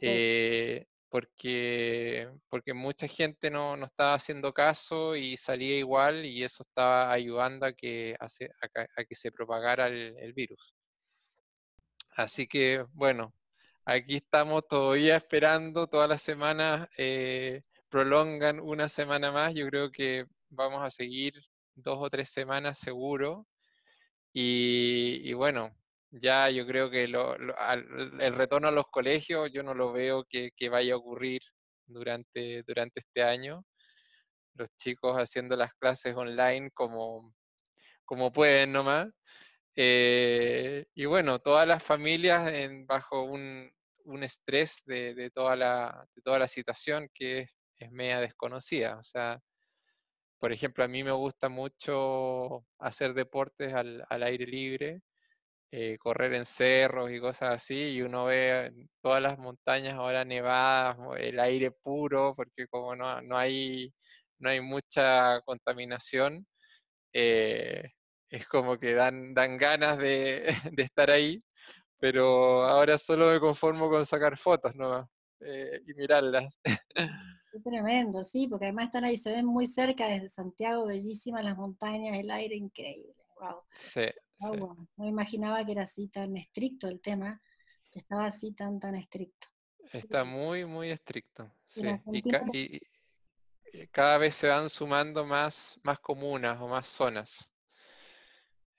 eh, 0.01 0.85
porque, 1.09 2.29
porque 2.49 2.73
mucha 2.73 3.07
gente 3.07 3.51
no, 3.51 3.77
no, 3.77 3.85
estaba 3.85 4.15
haciendo 4.15 4.53
caso 4.53 5.15
y 5.15 5.37
salía 5.37 5.77
igual 5.77 6.25
y 6.25 6.43
eso 6.43 6.63
estaba 6.63 7.11
ayudando 7.11 7.65
a 7.65 7.73
que, 7.73 8.15
a, 8.19 9.03
que 9.03 9.15
se 9.15 9.31
propagara 9.31 9.87
el 9.87 10.33
virus. 10.33 10.73
Así 12.11 12.47
que, 12.47 12.85
bueno, 12.93 13.33
Aquí 13.87 14.15
estamos 14.15 14.67
todavía 14.67 15.15
esperando, 15.15 15.85
todas 15.85 16.09
las 16.09 16.23
semanas 16.23 16.89
eh, 16.97 17.61
prolongan 17.87 18.59
una 18.59 18.89
semana 18.89 19.31
más. 19.31 19.53
Yo 19.53 19.67
creo 19.67 19.91
que 19.91 20.25
vamos 20.49 20.81
a 20.81 20.89
seguir 20.89 21.35
dos 21.75 21.97
o 21.99 22.09
tres 22.09 22.29
semanas 22.29 22.79
seguro. 22.79 23.47
Y, 24.33 25.33
bueno, 25.33 25.75
ya 26.11 26.49
yo 26.49 26.65
creo 26.67 26.89
que 26.89 27.03
el 27.03 28.35
retorno 28.35 28.67
a 28.67 28.71
los 28.71 28.85
colegios 28.87 29.49
yo 29.53 29.63
no 29.63 29.73
lo 29.73 29.93
veo 29.93 30.25
que, 30.25 30.51
vaya 30.69 30.93
a 30.95 30.97
ocurrir 30.97 31.41
durante, 31.87 32.63
durante 32.63 32.99
este 32.99 33.23
año. 33.23 33.63
Los 34.55 34.69
chicos 34.77 35.15
haciendo 35.17 35.55
las 35.55 35.73
clases 35.75 36.15
online 36.15 36.71
como, 36.71 37.33
como 38.05 38.31
pueden 38.31 38.73
nomás. 38.73 39.07
Eh, 39.75 40.85
y 40.95 41.05
bueno, 41.05 41.39
todas 41.39 41.67
las 41.67 41.83
familias 41.83 42.51
en, 42.51 42.85
bajo 42.87 43.23
un, 43.23 43.69
un 44.05 44.23
estrés 44.23 44.81
de, 44.85 45.29
toda 45.31 45.55
la, 45.55 46.07
de 46.15 46.21
toda 46.21 46.39
la 46.39 46.47
situación 46.47 47.09
que 47.13 47.47
es, 47.77 47.91
media 47.91 48.19
desconocida. 48.21 48.97
O 48.97 49.03
sea, 49.03 49.39
por 50.45 50.53
ejemplo, 50.53 50.83
a 50.83 50.87
mí 50.87 51.03
me 51.03 51.11
gusta 51.11 51.49
mucho 51.49 52.67
hacer 52.77 53.15
deportes 53.15 53.73
al, 53.73 54.05
aire 54.09 54.45
libre, 54.45 55.01
eh, 55.71 55.97
correr 55.97 56.35
en 56.35 56.45
cerros 56.45 57.11
y 57.11 57.19
cosas 57.19 57.49
así, 57.49 57.93
y 57.93 58.03
uno 58.03 58.25
ve 58.25 58.71
todas 59.01 59.23
las 59.23 59.39
montañas 59.39 59.95
ahora 59.95 60.23
nevadas, 60.23 60.97
el 61.17 61.39
aire 61.39 61.71
puro, 61.71 62.35
porque 62.35 62.67
como 62.67 62.95
no, 62.95 63.23
no, 63.23 63.37
hay, 63.39 63.91
no 64.37 64.49
hay 64.51 64.61
mucha 64.61 65.41
contaminación, 65.41 66.45
eh, 67.13 67.91
es 68.29 68.47
como 68.47 68.77
que 68.79 68.93
dan, 68.93 69.33
dan 69.33 69.57
ganas 69.57 69.97
de, 69.97 70.45
estar 70.77 71.09
ahí 71.11 71.43
pero 71.99 72.63
ahora 72.65 72.97
solo 72.99 73.31
me 73.31 73.39
conformo 73.39 73.89
con 73.89 74.05
sacar 74.05 74.37
fotos 74.37 74.75
¿no? 74.75 75.09
Eh, 75.41 75.81
y 75.87 75.93
mirarlas. 75.95 76.59
Qué 77.55 77.61
tremendo, 77.61 78.21
sí, 78.21 78.47
porque 78.49 78.65
además 78.65 78.87
están 78.87 79.05
ahí, 79.05 79.17
se 79.17 79.31
ven 79.31 79.45
muy 79.45 79.65
cerca 79.65 80.07
desde 80.07 80.27
Santiago, 80.27 80.87
bellísimas 80.87 81.41
las 81.41 81.55
montañas, 81.55 82.19
el 82.19 82.29
aire 82.29 82.53
increíble. 82.53 83.13
Wow. 83.39 83.61
Sí, 83.71 84.01
No 84.41 85.07
imaginaba 85.07 85.65
que 85.65 85.71
era 85.71 85.83
así 85.83 86.09
tan 86.09 86.35
estricto 86.35 86.89
el 86.89 86.99
tema, 86.99 87.41
que 87.89 87.99
estaba 87.99 88.25
así 88.25 88.51
tan, 88.51 88.77
tan 88.81 88.95
estricto. 88.95 89.47
Está 89.93 90.25
muy, 90.25 90.65
muy 90.65 90.89
estricto. 90.89 91.49
Sí. 91.65 91.87
Y, 92.11 92.81
cada 93.91 94.17
vez 94.17 94.35
se 94.35 94.49
van 94.49 94.69
sumando 94.69 95.25
más, 95.25 95.79
más 95.81 95.99
comunas 95.99 96.59
o 96.59 96.67
más 96.67 96.89
zonas. 96.89 97.49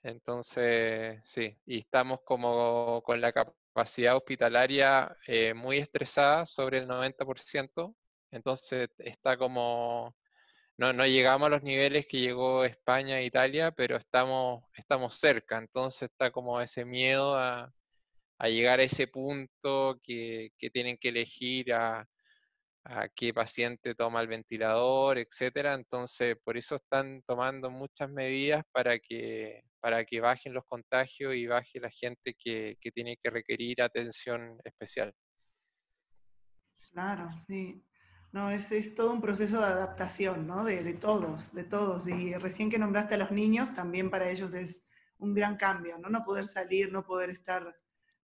Entonces, 0.03 1.19
sí, 1.23 1.57
y 1.65 1.79
estamos 1.79 2.19
como 2.23 3.01
con 3.03 3.19
la 3.21 3.31
capacidad 3.31 4.15
hospitalaria 4.15 5.17
eh, 5.25 5.55
muy 5.55 5.79
estresada 5.79 6.45
sobre 6.45 6.77
el 6.77 6.87
90%, 6.87 7.95
entonces 8.31 8.89
está 8.99 9.37
como, 9.37 10.15
no, 10.77 10.93
no, 10.93 11.05
llegamos 11.07 11.47
a 11.47 11.49
los 11.49 11.63
niveles 11.63 12.07
que 12.07 12.19
llegó 12.19 12.65
España 12.65 13.19
e 13.19 13.25
Italia, 13.25 13.71
pero 13.71 13.97
estamos, 13.97 14.63
estamos 14.75 15.15
cerca, 15.15 15.57
entonces 15.57 16.09
está 16.11 16.31
como 16.31 16.61
ese 16.61 16.85
miedo 16.85 17.37
a, 17.37 17.71
llegar 18.45 18.79
a 18.79 18.83
ese 18.83 19.07
punto 19.07 19.99
que, 20.03 20.51
que 20.57 20.69
tienen 20.69 20.97
que 20.97 21.09
elegir 21.09 21.73
a, 21.73 22.07
a 22.89 23.09
qué 23.09 23.33
paciente 23.33 23.95
toma 23.95 24.21
el 24.21 24.27
ventilador, 24.27 25.17
etcétera. 25.17 25.73
Entonces, 25.73 26.37
por 26.43 26.57
eso 26.57 26.75
están 26.75 27.21
tomando 27.23 27.69
muchas 27.69 28.09
medidas 28.09 28.63
para 28.71 28.97
que, 28.97 29.61
para 29.81 30.05
que 30.05 30.21
bajen 30.21 30.53
los 30.53 30.63
contagios 30.65 31.35
y 31.35 31.47
baje 31.47 31.79
la 31.81 31.89
gente 31.89 32.33
que, 32.33 32.77
tiene 32.93 33.17
que 33.21 33.29
requerir 33.29 33.81
atención 33.81 34.57
especial. 34.63 35.13
Claro, 36.91 37.29
sí. 37.33 37.83
No, 38.31 38.51
es, 38.51 38.71
es 38.71 38.93
todo 38.93 39.11
un 39.11 39.21
proceso 39.21 39.59
de 39.59 39.65
adaptación, 39.65 40.47
¿no? 40.47 40.63
De, 40.63 40.83
de, 40.83 40.93
todos, 40.93 41.53
de 41.53 41.63
todos. 41.63 42.07
Y 42.07 42.33
recién 42.33 42.69
que 42.69 42.77
nombraste 42.77 43.15
a 43.15 43.17
los 43.17 43.31
niños, 43.31 43.73
también 43.73 44.09
para 44.09 44.29
ellos 44.29 44.53
es 44.53 44.83
un 45.17 45.33
gran 45.33 45.57
cambio, 45.57 45.97
¿no? 45.97 46.09
No 46.09 46.23
poder 46.23 46.45
salir, 46.45 46.91
no 46.91 47.05
poder 47.05 47.29
estar 47.29 47.75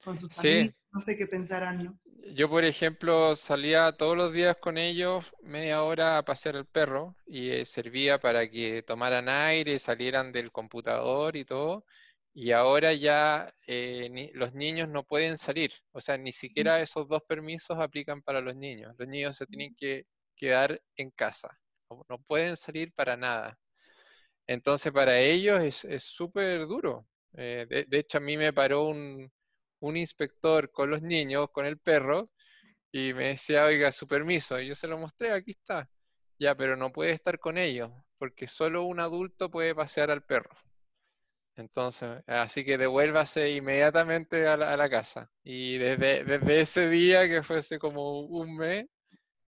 con 0.04 0.18
sus 0.18 0.34
familias, 0.34 0.76
no 0.92 1.02
sé 1.02 1.18
qué 1.18 1.28
pensarán, 1.28 1.84
¿no? 1.84 2.00
Yo, 2.34 2.50
por 2.50 2.64
ejemplo, 2.64 3.36
salía 3.36 3.92
todos 3.92 4.16
los 4.16 4.32
días 4.32 4.56
con 4.58 4.78
ellos 4.78 5.26
media 5.42 5.84
hora 5.84 6.18
a 6.18 6.24
pasear 6.24 6.56
el 6.56 6.66
perro 6.66 7.16
y 7.26 7.50
eh, 7.50 7.66
servía 7.66 8.20
para 8.20 8.50
que 8.50 8.82
tomaran 8.82 9.28
aire, 9.28 9.78
salieran 9.78 10.32
del 10.32 10.52
computador 10.52 11.36
y 11.36 11.44
todo. 11.44 11.86
Y 12.34 12.52
ahora 12.52 12.94
ya 12.94 13.54
eh, 13.68 14.32
los 14.34 14.54
niños 14.54 14.90
no 14.90 15.04
pueden 15.04 15.38
salir, 15.38 15.72
o 15.92 16.02
sea, 16.02 16.18
ni 16.18 16.32
siquiera 16.32 16.82
esos 16.82 17.08
dos 17.08 17.22
permisos 17.28 17.78
aplican 17.80 18.22
para 18.22 18.42
los 18.42 18.56
niños. 18.56 18.96
Los 18.98 19.08
niños 19.08 19.38
se 19.38 19.46
tienen 19.46 19.76
que 19.76 20.06
quedar 20.36 20.82
en 20.98 21.12
casa, 21.12 21.50
no, 22.10 22.18
pueden 22.28 22.58
salir 22.58 22.92
para 22.94 23.18
nada. 23.18 23.58
Entonces, 24.48 24.92
para 24.92 25.20
ellos 25.20 25.86
es 25.86 26.04
súper 26.04 26.68
duro. 26.68 27.08
Eh, 27.36 27.86
de, 27.88 27.98
hecho, 28.00 28.18
a 28.20 28.22
mí 28.22 28.38
me 28.38 28.54
paró 28.54 28.86
un, 28.86 29.32
un 29.80 29.98
inspector 29.98 30.72
con 30.72 30.90
los 30.92 31.02
niños, 31.02 31.48
con 31.52 31.66
el 31.66 31.80
perro, 31.80 32.30
y 32.92 33.14
me 33.14 33.30
decía, 33.30 33.66
oiga, 33.66 33.92
su 33.92 34.08
permiso. 34.08 34.60
Y 34.60 34.68
yo 34.70 34.76
se 34.76 34.88
lo 34.88 34.98
mostré, 34.98 35.32
aquí 35.32 35.52
está. 35.52 35.90
Ya, 36.40 36.56
pero 36.56 36.78
no 36.78 36.92
puede 36.92 37.12
estar 37.12 37.40
con 37.40 37.58
ellos, 37.58 37.92
porque 38.18 38.48
solo 38.48 38.84
un 38.84 39.00
adulto 39.00 39.52
puede 39.52 39.76
pasear 39.76 40.12
al 40.12 40.24
perro. 40.24 40.56
Entonces, 41.56 42.24
así 42.26 42.66
que 42.66 42.78
devuélvase 42.78 43.52
inmediatamente 43.52 44.48
a 44.48 44.58
la, 44.58 44.90
casa. 44.90 45.30
Y 45.44 45.78
desde, 45.78 46.24
desde, 46.24 46.62
ese 46.62 46.90
día, 46.90 47.28
que 47.28 47.44
fuese 47.44 47.78
como 47.78 48.22
un 48.22 48.56
mes, 48.58 48.86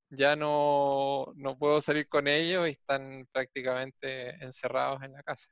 ya 0.09 0.35
no, 0.35 1.33
no 1.35 1.57
puedo 1.57 1.81
salir 1.81 2.07
con 2.07 2.27
ellos 2.27 2.67
y 2.67 2.71
están 2.71 3.27
prácticamente 3.31 4.43
encerrados 4.43 5.01
en 5.03 5.13
la 5.13 5.23
casa. 5.23 5.47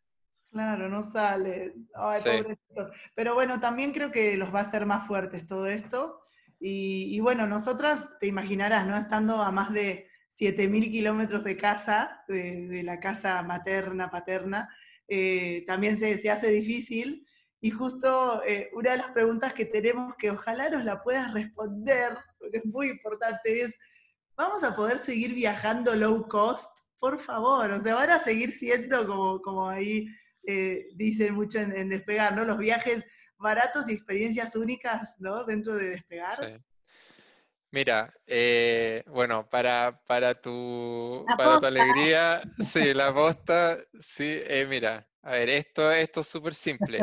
Claro, 0.52 0.90
no 0.90 1.02
sale. 1.02 1.74
Ay, 1.96 2.22
pobrecitos. 2.22 2.90
Pero 3.16 3.34
bueno, 3.34 3.60
también 3.60 3.94
creo 3.94 4.12
que 4.12 4.36
los 4.36 4.54
va 4.54 4.60
a 4.60 4.64
hacer 4.64 4.86
más 4.86 5.08
fuertes 5.08 5.48
todo 5.48 5.66
esto. 5.68 6.22
Y, 6.64 7.20
bueno, 7.22 7.48
nosotras, 7.48 8.08
te 8.20 8.28
imaginarás, 8.28 8.86
¿no? 8.86 8.96
Estando 8.96 9.42
a 9.42 9.52
más 9.52 9.74
de 9.74 10.08
7.000 10.30 10.92
kilómetros 10.92 11.44
de 11.44 11.58
casa, 11.58 12.24
de, 12.28 12.84
la 12.84 13.00
casa 13.00 13.42
materna, 13.42 14.12
paterna, 14.12 14.70
eh, 15.14 15.66
también 15.68 15.98
se, 15.98 16.18
se, 16.20 16.30
hace 16.30 16.50
difícil. 16.52 17.28
Y 17.60 17.70
justo 17.70 18.42
eh, 18.48 18.70
una 18.74 18.92
de 18.92 18.98
las 18.98 19.10
preguntas 19.10 19.54
que 19.54 19.66
tenemos, 19.66 20.16
que 20.16 20.32
ojalá 20.32 20.70
nos 20.70 20.86
la 20.86 21.04
puedas 21.04 21.34
responder, 21.34 22.18
porque 22.40 22.60
es 22.60 22.66
muy 22.66 22.90
importante, 22.90 23.62
es, 23.62 23.76
¿vamos 24.38 24.64
a 24.64 24.74
poder 24.74 25.00
seguir 25.00 25.34
viajando 25.34 25.98
low 25.98 26.26
cost? 26.30 26.70
Por 26.98 27.20
favor, 27.20 27.72
o 27.72 27.82
sea, 27.82 27.96
van 27.96 28.12
a 28.12 28.20
seguir 28.20 28.52
siendo 28.52 29.06
como, 29.06 29.42
como 29.42 29.68
ahí 29.68 30.08
eh, 30.48 30.88
dicen 30.96 31.34
mucho 31.34 31.60
en, 31.60 31.90
despegar, 31.90 32.34
¿no? 32.34 32.46
Los 32.46 32.58
viajes 32.58 33.04
baratos 33.38 33.90
y 33.90 33.94
experiencias 33.94 34.56
únicas, 34.56 35.18
¿no? 35.20 35.44
Dentro 35.44 35.76
de 35.76 35.90
despegar. 35.90 36.62
Mira, 37.72 38.14
eh, 38.28 39.04
bueno, 39.08 39.50
para, 39.50 40.02
para, 40.06 40.40
tu, 40.40 41.26
para 41.38 41.60
tu 41.60 41.66
alegría, 41.66 42.42
sí, 42.60 42.94
la 42.94 43.14
posta, 43.14 43.78
sí, 44.00 44.42
eh, 44.46 44.66
mira, 44.68 45.08
a 45.22 45.32
ver, 45.32 45.50
esto, 45.50 45.92
esto 45.92 46.22
es 46.22 46.28
súper 46.28 46.54
simple. 46.54 47.00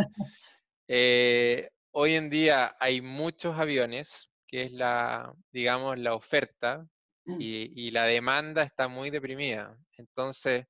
hoy 1.92 2.14
en 2.14 2.30
día 2.30 2.76
hay 2.78 3.00
muchos 3.00 3.58
aviones, 3.58 4.28
que 4.46 4.64
es 4.64 4.72
la, 4.72 5.32
digamos, 5.52 5.98
la 5.98 6.14
oferta, 6.14 6.86
mm. 7.24 7.36
y, 7.40 7.72
y 7.86 7.90
la 7.90 8.04
demanda 8.04 8.62
está 8.62 8.88
muy 8.88 9.10
deprimida. 9.10 9.74
Entonces, 9.96 10.66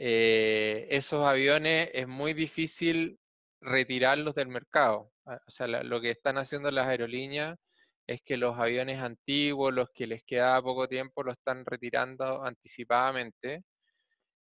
eh, 0.00 0.86
esos 0.90 1.26
aviones 1.26 1.90
es 1.92 2.06
muy 2.06 2.32
difícil 2.32 3.18
retirarlos 3.60 4.34
del 4.36 4.46
mercado. 4.46 5.10
Ah, 5.26 5.40
o 5.44 5.50
sea, 5.50 5.66
lo 5.66 6.00
que 6.00 6.10
están 6.10 6.38
haciendo 6.38 6.70
las 6.70 6.86
aerolíneas 6.86 7.58
es 8.08 8.22
que 8.22 8.38
los 8.38 8.58
aviones 8.58 8.98
antiguos, 9.00 9.74
los 9.74 9.90
que 9.90 10.06
les 10.06 10.24
queda 10.24 10.60
poco 10.62 10.88
tiempo, 10.88 11.22
lo 11.22 11.32
están 11.32 11.64
retirando 11.66 12.42
anticipadamente, 12.42 13.64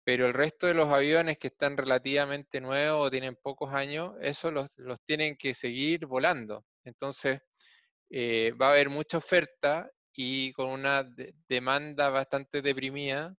pero 0.04 0.26
el 0.28 0.34
resto 0.34 0.68
de 0.68 0.74
los 0.74 0.90
aviones 0.90 1.38
que 1.38 1.48
están 1.48 1.78
relativamente 1.78 2.62
nuevos 2.62 3.08
o 3.08 3.12
tienen 3.12 3.36
pocos 3.36 3.74
años, 3.74 4.16
eso 4.22 4.52
los, 4.52 4.70
tienen 5.06 5.36
que 5.38 5.54
seguir 5.54 6.06
volando. 6.08 6.66
Entonces, 6.86 7.42
eh, 8.10 8.54
va 8.60 8.70
a 8.70 8.72
haber 8.72 8.90
mucha 8.90 9.18
oferta 9.18 9.92
y 10.14 10.54
con 10.54 10.70
una 10.70 11.08
demanda 11.48 12.10
bastante 12.10 12.62
deprimida, 12.62 13.36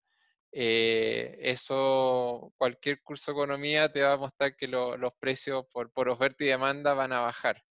eh, 0.52 1.38
eso, 1.42 2.54
cualquier 2.58 3.02
curso 3.04 3.32
de 3.32 3.38
economía 3.38 3.92
te 3.92 4.02
va 4.04 4.14
a 4.14 4.18
mostrar 4.18 4.56
que 4.56 4.68
los 4.68 5.14
precios 5.20 5.66
por, 5.72 5.92
por, 5.92 6.10
oferta 6.10 6.44
y 6.44 6.48
demanda 6.48 6.94
van 6.94 7.14
a 7.14 7.22
bajar. 7.22 7.62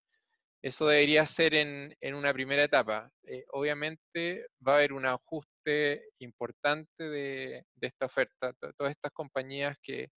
Eso 0.63 0.89
debería 0.89 1.25
ser 1.27 1.55
en, 1.55 1.97
en 2.01 2.15
una 2.15 2.33
primera 2.33 2.65
etapa. 2.65 3.11
Eh, 3.25 3.45
obviamente 3.53 4.47
va 4.67 4.73
a 4.73 4.77
haber 4.77 4.93
un 4.93 5.07
ajuste 5.07 6.09
importante 6.19 7.09
de, 7.09 7.65
de 7.75 7.87
esta 7.87 8.07
oferta. 8.07 8.53
Todas 8.77 8.91
estas 8.91 9.13
compañías 9.13 9.77
que, 9.83 10.09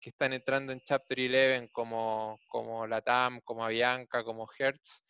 que, 0.00 0.10
están 0.10 0.32
entrando 0.34 0.72
en 0.72 0.80
Chapter 0.80 1.18
11 1.18 1.70
como, 1.72 2.38
como 2.48 2.86
la 2.86 3.00
TAM, 3.00 3.40
como 3.42 3.64
Avianca, 3.64 4.22
como 4.22 4.48
Hertz, 4.58 5.02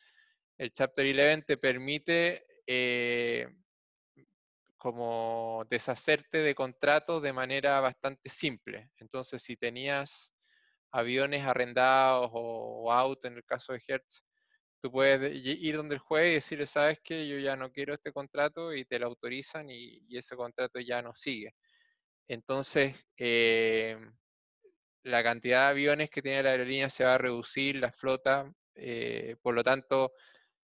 el 0.59 0.73
Chapter 0.73 1.07
11 1.07 1.43
te 1.47 1.57
permite 1.59 2.47
eh, 2.67 3.49
como 4.77 5.65
deshacerte 5.69 6.39
de 6.39 6.55
contratos 6.55 7.23
de 7.23 7.33
manera 7.33 7.81
bastante 7.81 8.31
simple. 8.31 8.91
Entonces, 8.99 9.43
si 9.43 9.57
tenías 9.57 10.33
aviones 10.93 11.45
arrendados 11.45 12.31
o, 12.33 12.93
auto, 12.93 13.29
en 13.29 13.37
el 13.37 13.45
caso 13.45 13.73
de 13.73 13.83
Hertz, 13.87 14.23
tú 14.81 14.91
puedes 14.91 15.35
ir 15.35 15.77
donde 15.77 15.97
el 15.97 16.01
juez 16.01 16.31
y 16.31 16.35
decirle, 16.35 16.67
sabes 16.67 17.01
que 17.03 17.29
yo 17.29 17.39
ya 17.39 17.57
no 17.57 17.73
quiero 17.73 17.95
este 17.95 18.13
contrato 18.13 18.75
y 18.75 18.85
te 18.85 18.99
lo 18.99 19.07
autorizan 19.07 19.71
y, 19.71 20.03
ese 20.17 20.37
contrato 20.37 20.81
ya 20.81 21.03
no 21.03 21.15
sigue. 21.15 21.55
Entonces, 22.29 22.97
eh, 23.19 23.97
la 25.05 25.23
cantidad 25.23 25.67
de 25.67 25.71
aviones 25.71 26.11
que 26.11 26.23
tiene 26.23 26.43
la 26.43 26.51
aerolínea 26.51 26.89
se 26.89 27.05
va 27.05 27.15
a 27.15 27.19
reducir, 27.19 27.77
la 27.77 27.93
flota, 27.93 28.53
eh, 28.75 29.37
por 29.43 29.55
lo 29.55 29.63
tanto, 29.63 30.13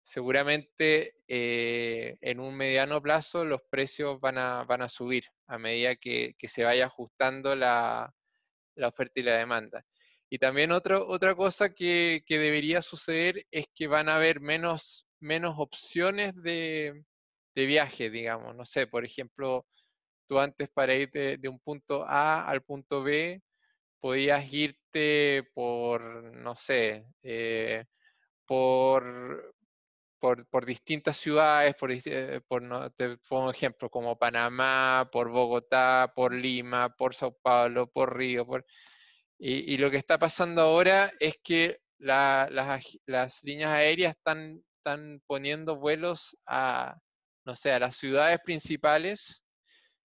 seguramente 0.07 1.15
eh, 1.27 2.17
en 2.21 2.39
un 2.39 2.55
mediano 2.55 3.01
plazo 3.01 3.43
los 3.43 3.61
precios 3.69 4.21
van 4.21 4.37
a, 4.37 4.63
van 4.63 4.81
a 4.81 4.87
subir 4.87 5.25
a 5.47 5.57
medida 5.57 5.97
que, 5.97 6.33
se 6.47 6.63
vaya 6.63 6.85
ajustando 6.85 7.55
la, 7.57 8.13
oferta 8.83 9.19
y 9.19 9.23
la 9.23 9.37
demanda. 9.37 9.85
Y 10.29 10.39
también 10.39 10.71
otra 10.71 11.35
cosa 11.35 11.73
que, 11.73 12.23
debería 12.27 12.81
suceder 12.81 13.45
es 13.51 13.67
que 13.73 13.87
van 13.87 14.09
a 14.09 14.17
haber 14.17 14.41
menos, 14.41 15.07
menos 15.19 15.55
opciones 15.57 16.35
de, 16.35 17.03
viaje, 17.55 18.09
digamos. 18.09 18.55
No 18.55 18.65
sé, 18.65 18.87
por 18.87 19.05
ejemplo, 19.05 19.65
tú 20.27 20.39
antes 20.39 20.69
para 20.69 20.95
ir 20.95 21.11
de, 21.11 21.49
un 21.49 21.59
punto 21.59 22.05
A 22.05 22.47
al 22.47 22.61
punto 22.63 23.03
B, 23.03 23.41
podías 23.99 24.51
irte 24.53 25.49
por, 25.53 26.01
no 26.35 26.55
sé, 26.55 27.05
eh, 27.23 27.85
por, 28.45 29.55
por, 30.19 30.65
distintas 30.65 31.17
ciudades, 31.17 31.75
por, 31.75 31.91
eh, 31.91 32.41
por 32.47 32.61
no, 32.61 32.89
te 32.91 33.17
pongo 33.29 33.51
ejemplo, 33.51 33.89
como 33.89 34.17
Panamá, 34.17 35.09
por 35.11 35.29
Bogotá, 35.29 36.11
por 36.15 36.33
Lima, 36.33 36.89
por 36.95 37.15
Sao 37.15 37.33
Paulo, 37.41 37.87
por 37.87 38.17
Río. 38.17 38.45
Por, 38.45 38.65
y, 39.39 39.77
lo 39.77 39.91
que 39.91 39.97
está 39.97 40.17
pasando 40.17 40.61
ahora 40.61 41.11
es 41.19 41.35
que 41.43 41.79
las, 41.99 42.49
las, 43.05 43.43
líneas 43.43 43.71
aéreas 43.71 44.15
están, 44.15 44.63
poniendo 45.27 45.75
vuelos 45.75 46.37
a, 46.45 46.97
no 47.45 47.55
sé, 47.55 47.71
a 47.71 47.79
las 47.79 47.97
ciudades 47.97 48.39
principales. 48.43 49.43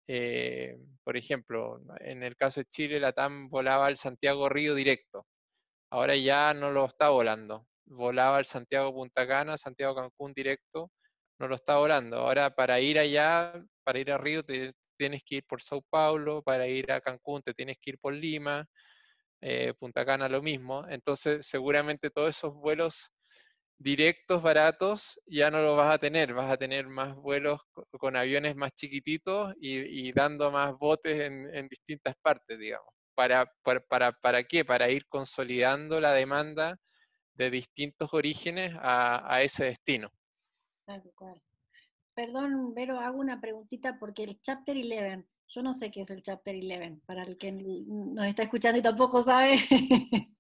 Eh, 0.08 0.76
por 1.04 1.16
ejemplo, 1.18 1.82
en 2.02 2.24
el 2.24 2.36
caso 2.36 2.60
de 2.60 2.66
Chile, 2.66 3.00
la 3.00 3.14
TAM 3.14 3.50
volaba 3.50 3.88
al 3.88 3.98
Santiago 3.98 4.50
Río 4.50 4.76
directo. 4.76 5.26
Ahora 5.92 6.16
ya 6.18 6.54
no 6.54 6.72
lo 6.72 6.86
está 6.86 7.10
volando 7.10 7.66
volaba 7.88 8.40
el 8.40 8.46
Santiago 8.46 8.94
Punta 8.94 9.28
Cana, 9.28 9.58
Santiago 9.58 9.96
Cancún 9.96 10.34
directo, 10.34 10.92
no 11.40 11.48
lo 11.48 11.56
está 11.56 11.78
volando. 11.78 12.18
Ahora 12.18 12.54
para 12.54 12.80
ir 12.80 13.00
allá, 13.00 13.54
para 13.84 14.00
ir 14.00 14.12
a 14.12 14.18
Río, 14.18 14.44
te, 14.44 14.74
tienes 14.98 15.24
que 15.24 15.38
ir 15.38 15.46
por 15.46 15.62
Sao 15.62 15.82
Paulo, 15.90 16.42
para 16.44 16.68
ir 16.68 16.92
a 16.92 17.02
Cancún 17.02 17.42
te 17.42 17.54
tienes 17.54 17.78
que 17.82 17.92
ir 17.92 18.00
por 18.00 18.14
Lima, 18.14 18.68
eh, 19.42 19.74
Punta 19.80 20.06
Cana 20.06 20.30
lo 20.30 20.42
mismo. 20.42 20.86
Entonces 20.90 21.48
seguramente 21.48 22.10
todos 22.10 22.36
esos 22.36 22.54
vuelos 22.54 23.12
directos, 23.80 24.42
baratos, 24.42 25.20
ya 25.28 25.52
no 25.52 25.62
los 25.62 25.78
vas 25.78 25.94
a 25.94 26.00
tener, 26.00 26.34
vas 26.34 26.52
a 26.52 26.58
tener 26.58 26.88
más 26.88 27.16
vuelos 27.16 27.62
con 28.00 28.16
aviones 28.16 28.56
más 28.56 28.72
chiquititos 28.74 29.54
y, 29.60 30.12
dando 30.14 30.52
más 30.52 30.76
botes 30.78 31.20
en, 31.20 31.68
distintas 31.68 32.16
partes, 32.22 32.58
digamos. 32.58 32.88
¿Para, 33.16 33.46
para, 33.64 33.80
para, 33.82 34.12
¿Para 34.12 34.44
qué? 34.44 34.66
Para 34.66 34.90
ir 34.90 35.06
consolidando 35.08 36.00
la 36.00 36.14
demanda 36.14 36.78
de 37.34 37.50
distintos 37.52 38.10
orígenes 38.14 38.74
a, 38.80 39.42
ese 39.42 39.66
destino. 39.66 40.10
Perdón, 42.16 42.74
Vero, 42.74 43.00
hago 43.00 43.20
una 43.20 43.40
preguntita 43.40 44.00
porque 44.00 44.24
el 44.24 44.42
Chapter 44.42 44.76
11, 44.76 45.28
yo 45.48 45.62
no 45.62 45.74
sé 45.74 45.92
qué 45.92 46.02
es 46.02 46.10
el 46.10 46.24
Chapter 46.24 46.56
11, 46.56 47.02
para 47.06 47.24
el 47.24 47.38
que 47.38 47.52
nos 47.52 48.28
está 48.28 48.44
escuchando 48.44 48.80
y 48.80 48.84
tampoco 48.84 49.22
sabe. 49.22 49.60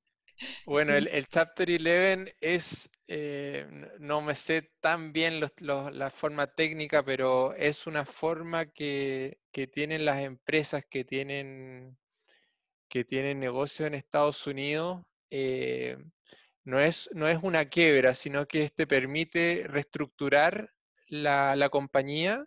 Bueno, 0.67 0.93
el, 0.93 1.27
Chapter 1.27 1.67
11 1.67 2.35
es, 2.41 2.91
eh, 3.07 3.65
no 3.97 4.21
me 4.21 4.35
sé 4.35 4.69
tan 4.81 5.11
bien 5.11 5.41
la 5.61 6.09
forma 6.11 6.45
técnica, 6.45 7.03
pero 7.03 7.55
es 7.55 7.87
una 7.87 8.05
forma 8.05 8.67
que, 8.67 9.39
tienen 9.73 10.05
las 10.05 10.21
empresas 10.21 10.83
que 10.87 11.03
tienen, 11.03 11.97
que 12.87 13.03
tienen 13.03 13.39
negocio 13.39 13.87
en 13.87 13.95
Estados 13.95 14.45
Unidos 14.45 15.01
eh, 15.29 15.97
no 16.63 16.79
es, 16.79 17.09
no 17.13 17.27
es 17.27 17.39
una 17.41 17.65
quiebra, 17.65 18.13
sino 18.13 18.47
que 18.47 18.63
este 18.63 18.87
permite 18.87 19.65
reestructurar 19.67 20.73
la, 21.07 21.69
compañía 21.71 22.45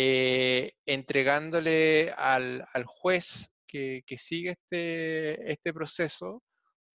eh, 0.00 0.74
entregándole 0.86 2.12
al, 2.16 2.64
juez 2.86 3.50
que, 3.66 4.04
sigue 4.16 4.50
este, 4.50 5.50
este 5.50 5.74
proceso 5.74 6.40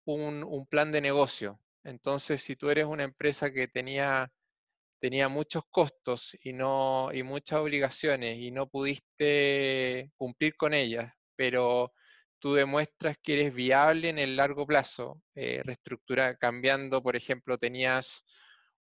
un, 0.05 0.67
plan 0.71 0.93
de 0.93 1.01
negocio. 1.01 1.59
Entonces, 1.83 2.43
si 2.43 2.55
tú 2.55 2.71
eres 2.71 2.85
una 2.85 3.03
empresa 3.03 3.51
que 3.53 3.67
tenía, 3.67 4.31
muchos 5.29 5.65
costos 5.69 6.37
y 6.45 6.53
muchas 7.25 7.59
obligaciones 7.59 8.37
y 8.39 8.53
no 8.53 8.69
pudiste 8.69 10.13
cumplir 10.17 10.55
con 10.57 10.73
ellas, 10.73 11.13
pero 11.35 11.93
tú 12.39 12.55
demuestras 12.55 13.17
que 13.21 13.33
eres 13.35 13.53
viable 13.53 14.11
en 14.11 14.21
el 14.21 14.37
largo 14.37 14.65
plazo, 14.65 15.21
eh, 15.35 15.61
reestructurar, 15.65 16.39
cambiando, 16.39 17.03
por 17.03 17.17
ejemplo, 17.17 17.59
tenías 17.59 18.25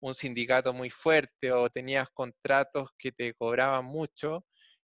un 0.01 0.15
sindicato 0.15 0.73
muy 0.73 0.89
fuerte 0.89 1.51
o 1.51 1.69
tenías 1.69 2.09
contratos 2.13 2.89
que 2.97 3.11
te 3.11 3.33
cobraban 3.33 3.85
mucho 3.85 4.45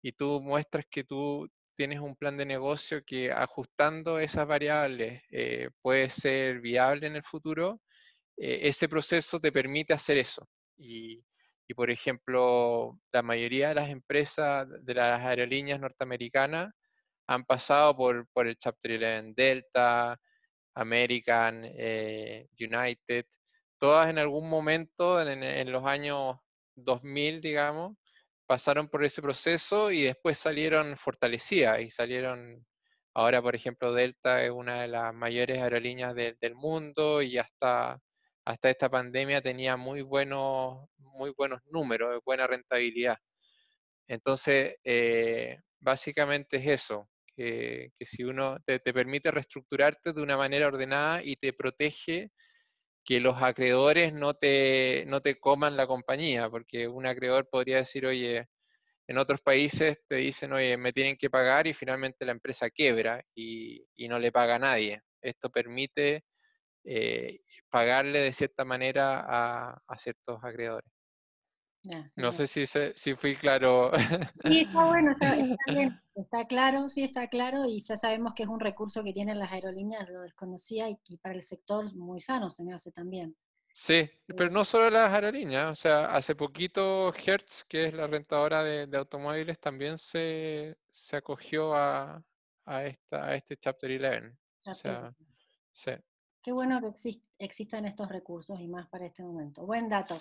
y 0.02 0.12
tú 0.14 0.42
muestras 0.42 0.86
que 0.90 1.04
tú 1.04 1.48
tienes 1.76 2.00
un 2.00 2.16
plan 2.16 2.38
de 2.38 2.46
negocio 2.46 3.04
que 3.06 3.32
ajustando 3.32 4.20
esas 4.20 4.48
variables 4.48 5.22
eh, 5.32 5.70
puede 5.82 6.10
ser 6.10 6.62
viable 6.62 7.08
en 7.08 7.16
el 7.18 7.24
futuro, 7.24 7.82
eh, 8.38 8.60
ese 8.64 8.88
proceso 8.90 9.40
te 9.40 9.52
permite 9.52 9.94
hacer 9.94 10.18
eso. 10.18 10.48
Y, 10.78 11.24
y, 11.68 11.74
por 11.74 11.90
ejemplo, 11.92 13.00
la 13.12 13.22
mayoría 13.24 13.70
de 13.70 13.76
las 13.76 13.90
empresas 13.90 14.68
de 14.82 14.94
las 14.94 15.22
aerolíneas 15.22 15.80
norteamericanas 15.80 16.70
han 17.28 17.46
pasado 17.46 17.96
por, 17.96 18.28
por 18.34 18.48
el 18.48 18.58
Chapter 18.58 19.04
11 19.04 19.34
Delta, 19.36 20.20
American, 20.76 21.64
eh, 21.66 22.48
United, 22.60 23.26
todas 23.82 24.12
en 24.12 24.20
algún 24.20 24.48
momento 24.48 25.20
en, 25.28 25.72
los 25.72 25.84
años 25.86 26.38
2000, 26.76 27.41
digamos, 27.41 27.98
pasaron 28.46 28.88
por 28.88 29.04
ese 29.04 29.24
proceso 29.24 29.89
y 29.91 30.04
después 30.04 30.38
salieron 30.38 30.96
fortalecidas 30.98 31.82
y 31.82 31.89
salieron, 31.89 32.63
ahora 33.15 33.41
por 33.41 33.56
ejemplo 33.56 33.91
Delta 33.91 34.46
es 34.46 34.52
una 34.52 34.84
de 34.84 34.88
las 34.88 35.15
mayores 35.15 35.60
aerolíneas 35.60 36.13
del 36.13 36.54
mundo 36.54 37.24
y 37.24 37.39
hasta, 37.39 38.00
hasta 38.46 38.70
esta 38.70 38.88
pandemia 38.88 39.41
tenía 39.41 39.78
muy 39.78 40.04
buenos, 40.04 40.88
muy 40.98 41.34
buenos 41.36 41.62
números, 41.65 42.22
buena 42.24 42.46
rentabilidad. 42.46 43.17
Entonces, 44.08 44.76
eh, 44.84 45.58
básicamente 45.80 46.58
es 46.58 46.67
eso, 46.67 47.10
que, 47.36 47.91
si 48.02 48.24
uno 48.24 48.60
te, 48.63 48.80
permite 48.80 49.32
reestructurarte 49.32 50.13
de 50.13 50.22
una 50.22 50.38
manera 50.38 50.67
ordenada 50.67 51.24
y 51.24 51.36
te 51.36 51.52
protege 51.52 52.30
que 53.04 53.20
los 53.20 53.42
acreedores 53.42 54.14
no 54.14 54.34
te, 54.34 55.06
no 55.08 55.22
te 55.22 55.40
coman 55.40 55.78
la 55.78 55.88
compañía, 55.88 56.50
porque 56.50 56.88
un 56.88 57.08
acreedor 57.08 57.50
podría 57.50 57.78
decir, 57.78 58.06
oye, 58.06 58.48
en 59.08 59.18
otros 59.18 59.42
países 59.42 60.00
te 60.08 60.18
dicen, 60.18 60.54
oye, 60.54 60.78
me 60.78 60.94
tienen 60.94 61.18
que 61.18 61.30
pagar 61.30 61.68
y 61.68 61.74
finalmente 61.74 62.26
la 62.26 62.32
empresa 62.32 62.70
quiebra 62.70 63.24
y, 63.36 63.86
no 64.10 64.20
le 64.20 64.32
paga 64.32 64.56
a 64.56 64.60
nadie. 64.60 65.02
Esto 65.22 65.50
permite 65.50 66.24
eh, 66.86 67.42
pagarle 67.70 68.20
de 68.22 68.34
cierta 68.34 68.66
manera 68.66 69.26
a, 69.88 69.98
ciertos 69.98 70.44
acreedores. 70.44 70.90
No 72.15 72.32
sé 72.32 72.48
si, 72.48 72.65
si 72.65 73.15
fui 73.15 73.36
claro. 73.36 73.91
Sí, 74.46 74.62
está 74.62 74.86
bueno, 74.86 75.12
está, 75.20 75.36
bien, 75.67 76.02
está 76.15 76.46
claro, 76.46 76.89
sí 76.89 77.04
está 77.04 77.28
claro, 77.28 77.65
y 77.65 77.82
ya 77.82 77.98
sabemos 77.98 78.34
que 78.36 78.44
es 78.44 78.50
un 78.50 78.60
recurso 78.60 79.04
que 79.04 79.13
tienen 79.13 79.39
las 79.39 79.52
aerolíneas, 79.52 80.10
lo 80.10 80.22
desconocía, 80.22 80.89
y, 80.89 80.98
y 81.08 81.17
para 81.17 81.36
el 81.36 81.44
sector 81.44 81.94
muy 81.96 82.22
sano 82.22 82.50
se 82.50 82.63
me 82.63 82.74
hace 82.74 82.91
también. 82.91 83.36
Sí, 83.74 84.10
pero 84.26 84.50
no 84.50 84.65
solo 84.65 84.89
las 84.89 85.12
aerolíneas, 85.13 85.72
o 85.72 85.76
sea, 85.76 86.06
hace 86.08 86.36
poquito 86.36 87.13
Hertz, 87.13 87.63
que 87.63 87.86
es 87.86 87.94
la 87.94 88.08
rentadora 88.08 88.63
de, 88.63 88.98
automóviles, 88.98 89.60
también 89.60 89.98
se, 89.98 90.76
acogió 91.13 91.74
a, 91.74 92.22
esta, 92.84 93.26
a 93.26 93.36
este 93.36 93.58
Chapter 93.58 93.91
11. 93.91 94.38
O 94.65 94.74
sea, 94.74 95.13
sí. 95.72 95.91
Qué 96.43 96.51
bueno 96.51 96.82
que 96.82 97.19
existan 97.38 97.86
estos 97.86 98.10
recursos 98.10 98.60
y 98.60 98.67
más 98.67 98.88
para 98.89 99.06
este 99.06 99.21
momento. 99.21 99.65
Buen 99.65 99.89
dato. 99.89 100.17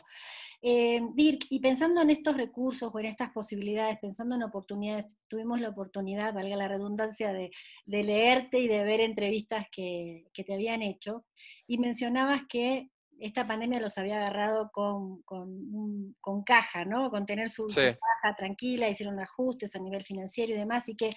Eh, 0.61 1.01
Dirk, 1.15 1.47
y 1.49 1.61
pensando 1.61 2.03
en 2.03 2.11
estos 2.11 2.37
recursos 2.37 2.95
o 2.95 2.99
en 3.01 3.07
estas 3.07 3.31
posibilidades, 3.31 3.99
pensando 4.01 4.35
en 4.35 4.43
oportunidades, 4.43 5.17
tuvimos 5.29 5.61
la 5.61 5.71
oportunidad, 5.71 6.35
valga 6.35 6.57
la 6.57 6.69
redundancia, 6.69 7.33
de, 7.33 7.51
leerte 7.87 8.59
y 8.59 8.69
de 8.69 8.85
ver 8.85 9.01
entrevistas 9.01 9.67
que, 9.73 10.27
que, 10.35 10.45
te 10.45 10.55
habían 10.55 10.83
hecho, 10.83 11.25
y 11.67 11.79
mencionabas 11.79 12.43
que 12.49 12.91
esta 13.21 13.47
pandemia 13.47 13.81
los 13.81 13.97
había 13.99 14.17
agarrado 14.17 14.71
con, 14.73 15.23
con, 15.23 16.43
caja, 16.45 16.85
¿no? 16.85 17.11
Con 17.11 17.27
tener 17.27 17.51
su, 17.51 17.67
caja 17.67 18.35
tranquila, 18.37 18.89
hicieron 18.89 19.21
ajustes 19.21 19.77
a 19.77 19.79
nivel 19.79 20.03
financiero 20.05 20.53
y 20.53 20.57
demás, 20.57 20.89
y 20.89 20.97
que 20.97 21.11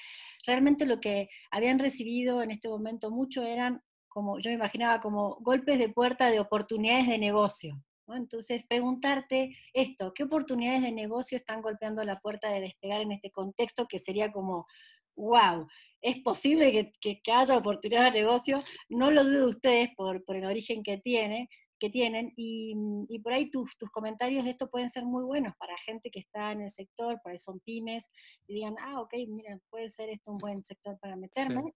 realmente 0.45 0.85
lo 0.85 0.99
que 0.99 1.29
habían 1.49 1.79
recibido 1.79 2.43
en 2.43 2.51
este 2.51 2.67
momento 2.67 3.09
mucho 3.09 3.43
eran, 3.43 3.81
como 4.13 4.39
yo 4.39 4.51
imaginaba, 4.51 4.99
como 5.01 5.37
golpes 5.41 5.79
de 5.79 5.89
puerta 5.89 6.29
de 6.29 6.39
oportunidades 6.39 7.07
de 7.07 7.17
negocio. 7.17 7.83
Entonces, 8.07 8.63
preguntarte 8.67 9.57
esto, 9.73 10.13
¿qué 10.13 10.23
oportunidades 10.23 10.83
de 10.83 10.91
negocio 10.91 11.37
están 11.37 11.61
golpeando 11.61 12.03
la 12.03 12.19
puerta 12.19 12.49
de 12.49 12.61
despegar 12.61 13.01
en 13.01 13.13
este 13.13 13.31
contexto 13.31 13.87
que 13.87 13.97
sería 13.97 14.31
como, 14.31 14.67
wow, 15.15 15.67
es 16.01 16.17
posible 16.21 16.93
que, 17.01 17.21
haya 17.33 17.57
oportunidades 17.57 18.13
de 18.13 18.19
negocio? 18.19 18.63
No 18.89 19.09
lo 19.09 19.23
dudo 19.23 19.47
ustedes 19.47 19.89
por, 19.95 20.23
por 20.25 20.35
el 20.35 20.45
origen 20.45 20.83
que 20.83 20.97
tiene, 20.97 21.49
que 21.79 21.89
tienen 21.89 22.33
y, 22.35 22.75
por 23.23 23.33
ahí 23.33 23.49
tus, 23.49 23.75
tus, 23.77 23.89
comentarios 23.89 24.43
de 24.43 24.51
esto 24.51 24.69
pueden 24.69 24.89
ser 24.89 25.05
muy 25.05 25.23
buenos 25.23 25.55
para 25.57 25.75
gente 25.79 26.11
que 26.11 26.19
está 26.19 26.51
en 26.51 26.61
el 26.61 26.69
sector, 26.69 27.19
por 27.23 27.31
ahí 27.31 27.37
son 27.37 27.59
pymes, 27.61 28.09
y 28.47 28.53
digan, 28.53 28.75
ah, 28.79 29.01
ok, 29.01 29.13
mira, 29.27 29.57
puede 29.69 29.89
ser 29.89 30.09
esto 30.09 30.31
un 30.31 30.37
buen 30.37 30.63
sector 30.63 30.99
para 30.99 31.15
meterme 31.15 31.73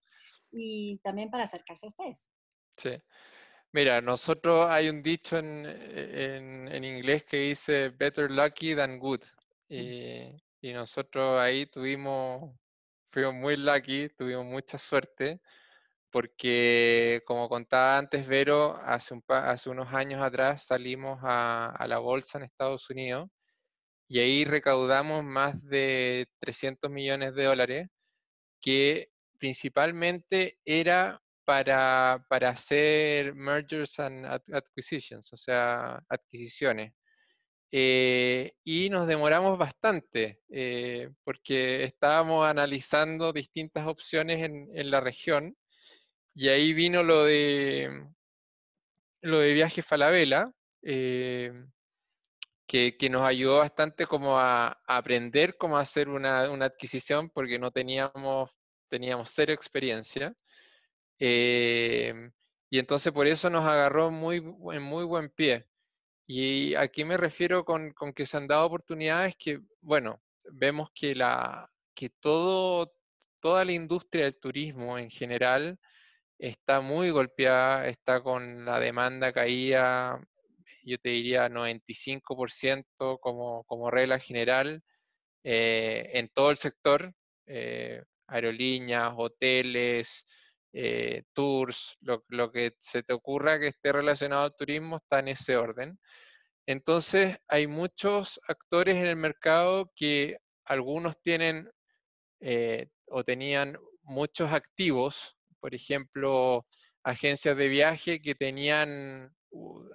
y 0.52 1.00
también 1.00 1.30
para 1.30 1.44
acercarse 1.44 1.86
a 1.86 1.90
ustedes. 1.90 2.32
Sí. 2.78 2.98
Mira, 3.74 4.02
nosotros 4.02 4.68
hay 4.70 4.90
un 4.90 5.04
dicho 5.04 5.38
en, 5.38 5.66
en, 5.66 6.84
inglés 6.84 7.26
que 7.26 7.38
dice 7.38 7.90
better 7.90 8.32
lucky 8.32 8.76
than 8.76 8.98
good. 8.98 9.22
Y, 9.70 10.32
y 10.62 10.74
nosotros 10.74 11.40
ahí 11.40 11.66
tuvimos, 11.66 12.56
fuimos 13.12 13.34
muy 13.34 13.58
lucky, 13.58 14.10
tuvimos 14.10 14.46
mucha 14.46 14.78
suerte 14.78 15.42
porque 16.12 17.22
como 17.26 17.50
contaba 17.50 17.98
antes 17.98 18.28
Vero, 18.28 18.76
hace, 18.78 19.20
hace 19.28 19.70
unos 19.70 19.94
años 19.94 20.22
atrás 20.22 20.66
salimos 20.66 21.20
a, 21.22 21.86
la 21.88 22.00
bolsa 22.00 22.38
en 22.38 22.46
Estados 22.46 22.90
Unidos 22.90 23.30
y 24.08 24.20
ahí 24.20 24.46
recaudamos 24.46 25.24
más 25.24 25.62
de 25.64 26.28
300 26.40 26.90
millones 26.92 27.36
de 27.36 27.44
dólares, 27.44 27.88
que 28.62 29.10
principalmente 29.38 30.60
era 30.66 31.22
para, 31.46 32.26
hacer 32.30 33.36
mergers 33.36 34.00
and 34.00 34.26
acquisitions, 34.54 35.32
o 35.34 35.38
sea, 35.38 36.04
adquisiciones. 36.10 36.94
Eh, 37.72 38.54
y 38.64 38.90
nos 38.90 39.08
demoramos 39.08 39.58
bastante 39.58 40.40
eh, 40.50 41.10
porque 41.26 41.84
estábamos 41.84 42.48
analizando 42.48 43.34
distintas 43.34 43.88
opciones 43.88 44.42
en, 44.42 44.70
en 44.74 44.90
la 44.90 45.02
región 45.02 45.54
y 46.34 46.48
ahí 46.48 46.72
vino 46.72 47.04
lo 47.04 47.26
de 47.26 48.08
lo 49.22 49.40
de 49.40 49.54
Viaje 49.54 49.82
Falabella, 49.82 50.52
eh, 50.82 51.52
que, 52.68 52.96
nos 53.10 53.24
ayudó 53.24 53.60
bastante 53.60 54.06
como 54.06 54.40
a, 54.40 54.78
aprender 54.88 55.58
cómo 55.58 55.78
hacer 55.78 56.10
una, 56.10 56.44
adquisición 56.44 57.30
porque 57.30 57.60
no 57.60 57.72
teníamos, 57.72 58.50
teníamos 58.90 59.32
cero 59.34 59.54
experiencia. 59.54 60.34
Eh, 61.20 62.32
y 62.70 62.80
entonces 62.80 63.12
por 63.12 63.28
eso 63.28 63.50
nos 63.50 63.66
agarró 63.66 64.12
muy, 64.12 64.38
en 64.38 64.84
muy 64.84 65.06
buen 65.06 65.30
pie. 65.30 65.68
Y 66.28 66.76
aquí 66.76 67.06
me 67.06 67.18
refiero 67.18 67.64
con, 67.66 67.92
con, 67.94 68.14
que 68.14 68.26
se 68.26 68.38
han 68.38 68.48
dado 68.48 68.66
oportunidades 68.66 69.36
que, 69.38 69.62
bueno, 69.82 70.22
vemos 70.52 70.90
que, 70.94 71.16
la, 71.16 71.72
que 71.96 72.10
todo, 72.10 72.92
toda 73.40 73.64
la 73.66 73.72
industria 73.74 74.26
del 74.26 74.40
turismo 74.40 74.98
en 74.98 75.10
general 75.10 75.80
está 76.38 76.82
muy 76.82 77.10
golpeada, 77.12 77.88
está 77.88 78.22
con 78.22 78.66
la 78.66 78.80
demanda 78.80 79.32
caída, 79.34 80.22
yo 80.84 80.98
te 81.00 81.10
diría 81.10 81.50
95% 81.50 83.20
como, 83.20 83.64
como 83.66 83.92
regla 83.92 84.20
general 84.20 84.84
eh, 85.44 86.12
en 86.14 86.30
todo 86.30 86.52
el 86.52 86.58
sector, 86.58 87.14
eh, 87.46 88.04
aerolíneas, 88.28 89.14
hoteles, 89.18 90.26
eh, 90.74 91.24
tours, 91.34 91.98
lo, 92.02 92.52
que 92.52 92.74
se 92.80 93.04
te 93.04 93.14
ocurra 93.14 93.60
que 93.60 93.68
esté 93.68 93.92
relacionado 93.92 94.44
al 94.44 94.56
turismo 94.56 94.98
está 94.98 95.20
en 95.20 95.30
ese 95.30 95.58
orden. 95.58 96.00
Entonces 96.68 97.38
hay 97.48 97.68
muchos 97.68 98.40
actores 98.48 98.98
en 98.98 99.08
el 99.08 99.16
mercado 99.16 99.92
que 99.96 100.38
algunos 100.66 101.16
tienen 101.22 101.70
o 103.10 103.24
tenían 103.24 103.78
muchos 104.04 104.52
activos 104.52 105.38
por 105.60 105.76
ejemplo, 105.76 106.66
agencias 107.04 107.58
de 107.58 107.68
viaje 107.68 108.22
que 108.22 108.36
tenían 108.36 109.34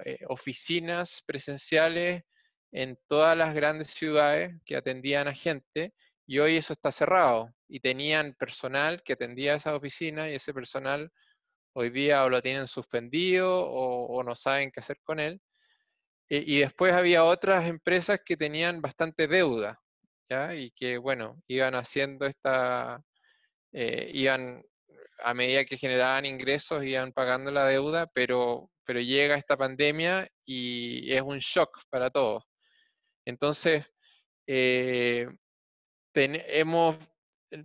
eh, 0.05 0.19
oficinas 0.29 1.23
presenciales 1.27 2.23
en 2.73 2.99
todas 3.09 3.37
las 3.37 3.55
grandes 3.55 3.89
ciudades 3.89 4.55
que 4.65 4.77
atendían 4.77 5.29
a 5.29 5.35
gente 5.35 5.93
y 6.27 6.39
hoy 6.39 6.57
eso 6.57 6.73
está 6.73 6.93
cerrado 6.93 7.51
y 7.69 7.81
tenían 7.81 8.35
personal 8.35 9.03
que 9.03 9.15
atendía 9.15 9.55
a 9.55 9.57
esa 9.57 9.75
oficina 9.77 10.31
y 10.31 10.35
ese 10.35 10.55
personal 10.55 11.11
hoy 11.75 11.91
día 11.91 12.25
o 12.25 12.29
lo 12.29 12.43
tienen 12.43 12.67
suspendido 12.69 13.67
o, 13.67 14.23
no 14.23 14.35
saben 14.35 14.71
qué 14.71 14.81
hacer 14.81 14.99
con 15.03 15.21
él. 15.21 15.41
E, 16.29 16.45
y 16.47 16.61
después 16.61 16.95
había 16.95 17.25
otras 17.25 17.67
empresas 17.67 18.21
que 18.25 18.37
tenían 18.37 18.81
bastante 18.83 19.27
deuda, 19.29 19.81
¿ya? 20.31 20.55
Y 20.55 20.71
que, 20.73 20.99
bueno, 20.99 21.43
iban 21.49 21.75
haciendo 21.75 22.27
esta, 22.27 23.03
eh, 23.73 24.11
iban 24.15 24.63
a 25.25 25.35
medida 25.35 25.65
que 25.65 25.79
generaban 25.79 26.27
ingresos 26.27 26.85
iban 26.85 27.13
pagando 27.13 27.51
la 27.51 27.67
deuda, 27.67 28.07
pero, 28.15 28.71
pero 28.85 29.01
llega 29.01 29.37
esta 29.37 29.57
pandemia 29.57 30.29
y 30.45 31.13
es 31.13 31.23
un 31.23 31.39
shock 31.39 31.79
para 31.91 32.11
todos. 32.11 32.45
Entonces, 33.25 33.87
eh, 34.47 35.29
hemos, 36.15 36.97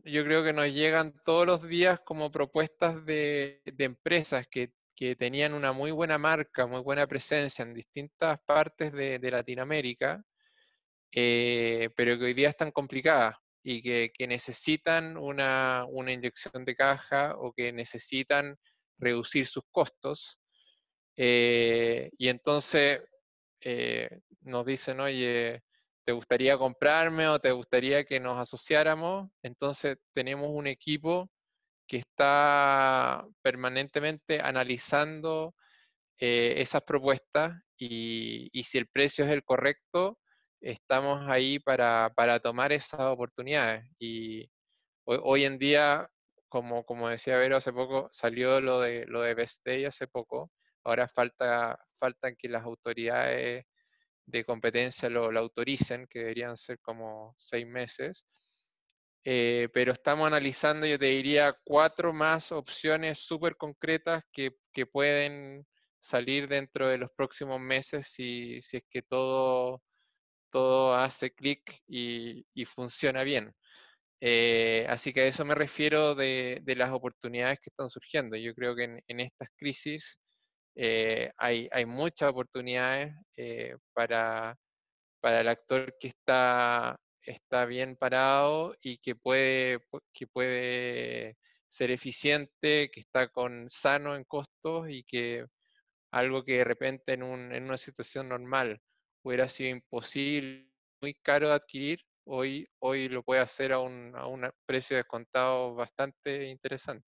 yo 0.03 0.23
creo 0.23 0.43
que 0.43 0.53
nos 0.53 0.67
llegan 0.67 1.13
todos 1.25 1.45
los 1.45 1.67
días 1.67 1.99
como 2.01 2.31
propuestas 2.31 3.05
de, 3.05 3.62
empresas 3.77 4.47
que, 4.47 4.71
tenían 5.19 5.53
una 5.53 5.73
muy 5.73 5.91
buena 5.91 6.17
marca, 6.17 6.65
muy 6.65 6.81
buena 6.81 7.05
presencia 7.05 7.62
en 7.63 7.75
distintas 7.75 8.39
partes 8.47 8.91
de, 8.91 9.19
Latinoamérica, 9.31 10.23
eh, 11.12 11.89
pero 11.95 12.17
que 12.17 12.25
hoy 12.25 12.33
día 12.33 12.49
están 12.49 12.71
complicadas 12.71 13.36
y 13.63 13.81
que, 13.83 14.27
necesitan 14.27 15.17
una, 15.17 15.86
inyección 15.91 16.65
de 16.65 16.75
caja 16.75 17.36
o 17.38 17.53
que 17.53 17.71
necesitan 17.71 18.57
reducir 18.97 19.45
sus 19.45 19.63
costos. 19.71 20.39
Eh, 21.15 22.10
y 22.17 22.29
entonces 22.29 23.01
eh, 23.62 24.10
nos 24.41 24.65
dicen, 24.65 24.99
oye, 24.99 25.62
¿te 26.08 26.13
gustaría 26.13 26.58
comprarme 26.58 27.28
o 27.28 27.38
te 27.38 27.52
gustaría 27.52 28.06
que 28.06 28.22
nos 28.22 28.39
asociáramos? 28.39 29.30
Entonces 29.43 29.98
tenemos 30.13 30.48
un 30.50 30.65
equipo 30.67 31.30
que 31.86 31.98
está 31.98 33.28
permanentemente 33.41 34.39
analizando 34.41 35.54
eh, 36.17 36.56
esas 36.60 36.84
propuestas 36.84 37.62
y, 37.78 38.50
y, 38.54 38.63
si 38.63 38.78
el 38.78 38.88
precio 38.88 39.26
es 39.26 39.32
el 39.32 39.43
correcto, 39.43 40.17
estamos 40.62 41.30
ahí 41.30 41.60
para, 41.60 42.10
tomar 42.41 42.72
esas 42.72 43.02
oportunidades. 43.02 43.86
Y 44.00 44.50
hoy, 45.06 45.43
en 45.43 45.60
día, 45.60 46.10
como, 46.48 46.86
como 46.86 47.10
decía 47.10 47.38
Vero 47.38 47.58
hace 47.58 47.74
poco, 47.74 48.08
salió 48.13 48.62
lo 48.62 48.80
de, 48.80 49.06
lo 49.08 49.22
de 49.24 49.36
Best 49.36 49.62
Day 49.65 49.84
hace 49.84 50.08
poco, 50.08 50.52
ahora 50.86 51.10
falta, 51.10 51.78
falta 52.00 52.34
que 52.34 52.48
las 52.48 52.63
autoridades 52.63 53.65
de 54.28 54.46
competencia 54.46 55.10
lo, 55.10 55.28
autoricen, 55.40 56.08
que 56.08 56.20
deberían 56.20 56.58
ser 56.58 56.80
como 56.82 57.36
seis 57.38 57.66
meses. 57.68 58.26
Eh, 59.26 59.70
pero 59.74 59.92
estamos 59.94 60.28
analizando, 60.28 60.86
yo 60.88 61.00
te 61.00 61.08
diría, 61.08 61.58
cuatro 61.66 62.13
más 62.13 62.52
opciones 62.52 63.20
súper 63.20 63.58
concretas 63.58 64.24
que, 64.32 64.52
pueden 64.92 65.66
salir 66.00 66.48
dentro 66.48 66.88
de 66.88 67.00
los 67.00 67.10
próximos 67.16 67.60
meses 67.60 68.08
si, 68.12 68.62
si 68.62 68.78
es 68.78 68.84
que 68.90 69.02
todo, 69.02 69.82
todo 70.52 70.96
hace 70.96 71.32
clic 71.34 71.82
y, 71.88 72.46
funciona 72.66 73.24
bien. 73.24 73.54
Eh, 74.22 74.86
así 74.90 75.13
que 75.13 75.22
a 75.22 75.28
eso 75.28 75.46
me 75.46 75.56
refiero 75.56 76.16
de, 76.16 76.62
las 76.78 76.92
oportunidades 76.92 77.60
que 77.62 77.70
están 77.72 77.90
surgiendo. 77.90 78.38
Yo 78.38 78.54
creo 78.56 78.76
que 78.76 79.02
en 79.08 79.20
estas 79.20 79.50
crisis 79.58 80.20
eh, 80.80 81.32
hay, 81.38 81.86
muchas 81.88 82.30
oportunidades 82.30 83.16
eh, 83.36 83.76
para, 83.94 84.56
el 85.24 85.48
actor 85.48 85.96
que 86.00 86.10
está, 86.10 86.96
está 87.24 87.66
bien 87.66 87.96
parado 87.96 88.76
y 88.84 89.00
que 89.00 89.16
puede, 89.16 89.80
que 90.13 90.28
puede 90.28 91.36
ser 91.68 91.90
eficiente, 91.90 92.92
que 92.94 93.00
está 93.00 93.28
con 93.30 93.68
sano 93.72 94.16
en 94.16 94.24
costos 94.24 94.88
y 94.88 95.04
que 95.04 95.48
algo 96.12 96.46
que 96.46 96.60
de 96.60 96.63
repente 96.63 97.13
en, 97.13 97.24
una 97.24 97.78
situación 97.78 98.30
normal 98.30 98.80
hubiera 99.24 99.50
sido 99.50 99.72
imposible, 99.72 100.70
muy 101.02 101.16
caro 101.16 101.48
de 101.48 101.56
adquirir, 101.56 102.02
hoy, 102.24 102.68
hoy 102.80 103.10
lo 103.10 103.24
puede 103.24 103.42
hacer 103.42 103.72
a 103.72 103.80
un, 103.80 104.16
a 104.16 104.28
un 104.28 104.48
precio 104.68 104.96
descontado 104.96 105.74
bastante 105.74 106.46
interesante. 106.50 107.08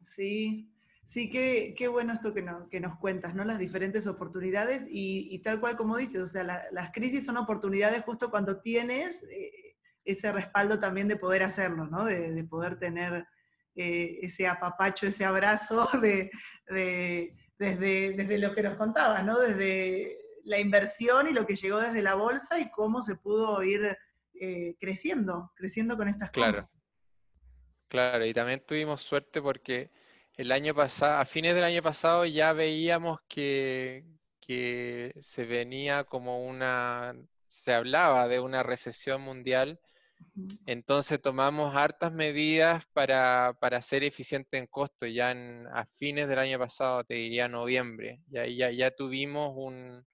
Sí, 0.00 0.73
Sí, 1.04 1.28
qué, 1.30 1.74
qué 1.76 1.86
bueno 1.86 2.12
esto 2.12 2.32
que, 2.32 2.80
nos 2.80 2.96
cuentas, 2.96 3.34
¿no? 3.34 3.44
Las 3.44 3.58
diferentes 3.58 4.06
oportunidades 4.06 4.86
y, 4.88 5.38
tal 5.40 5.60
cual 5.60 5.76
como 5.76 5.96
dices, 5.96 6.20
o 6.22 6.26
sea, 6.26 6.42
las 6.44 6.90
crisis 6.92 7.24
son 7.24 7.36
oportunidades 7.36 8.02
justo 8.02 8.30
cuando 8.30 8.60
tienes 8.60 9.22
eh, 9.30 9.76
ese 10.04 10.32
respaldo 10.32 10.78
también 10.78 11.08
de 11.08 11.16
poder 11.16 11.42
hacerlo, 11.42 11.86
¿no? 11.86 12.04
De, 12.04 12.42
poder 12.44 12.78
tener 12.78 13.26
eh, 13.76 14.18
ese 14.22 14.46
apapacho, 14.46 15.06
ese 15.06 15.24
abrazo 15.24 15.88
de, 16.02 16.30
desde, 16.68 18.14
desde 18.16 18.38
lo 18.38 18.54
que 18.54 18.62
nos 18.62 18.76
contabas, 18.76 19.24
¿no? 19.24 19.38
Desde 19.38 20.16
la 20.44 20.58
inversión 20.58 21.28
y 21.28 21.32
lo 21.32 21.46
que 21.46 21.54
llegó 21.54 21.80
desde 21.80 22.02
la 22.02 22.14
bolsa 22.14 22.58
y 22.58 22.70
cómo 22.70 23.02
se 23.02 23.16
pudo 23.16 23.62
ir 23.62 23.96
eh, 24.40 24.76
creciendo, 24.80 25.52
creciendo 25.54 25.96
con 25.96 26.08
estas 26.08 26.30
cosas. 26.30 26.52
Claro, 26.52 26.70
claro, 27.88 28.26
y 28.26 28.34
también 28.34 28.64
tuvimos 28.66 29.02
suerte 29.02 29.40
porque 29.40 29.90
el 30.36 30.52
año 30.52 30.74
pasado, 30.74 31.20
a 31.20 31.24
fines 31.24 31.54
del 31.54 31.64
año 31.64 31.82
pasado 31.82 32.24
ya 32.24 32.52
veíamos 32.52 33.20
que, 33.28 34.04
se 35.20 35.44
venía 35.46 36.04
como 36.04 36.46
una, 36.46 37.14
se 37.48 37.72
hablaba 37.72 38.28
de 38.28 38.40
una 38.40 38.62
recesión 38.62 39.22
mundial, 39.22 39.80
entonces 40.66 41.20
tomamos 41.20 41.74
hartas 41.76 42.12
medidas 42.12 42.84
para, 42.92 43.56
ser 43.82 44.04
eficiente 44.04 44.58
en 44.58 44.66
costo, 44.66 45.06
ya 45.06 45.30
a 45.72 45.86
fines 45.94 46.28
del 46.28 46.38
año 46.38 46.58
pasado, 46.58 47.04
te 47.04 47.14
diría 47.14 47.48
noviembre, 47.48 48.20
ya, 48.28 48.46
ya, 48.46 48.70
ya 48.70 48.90
tuvimos 48.90 49.52
un, 49.56 50.04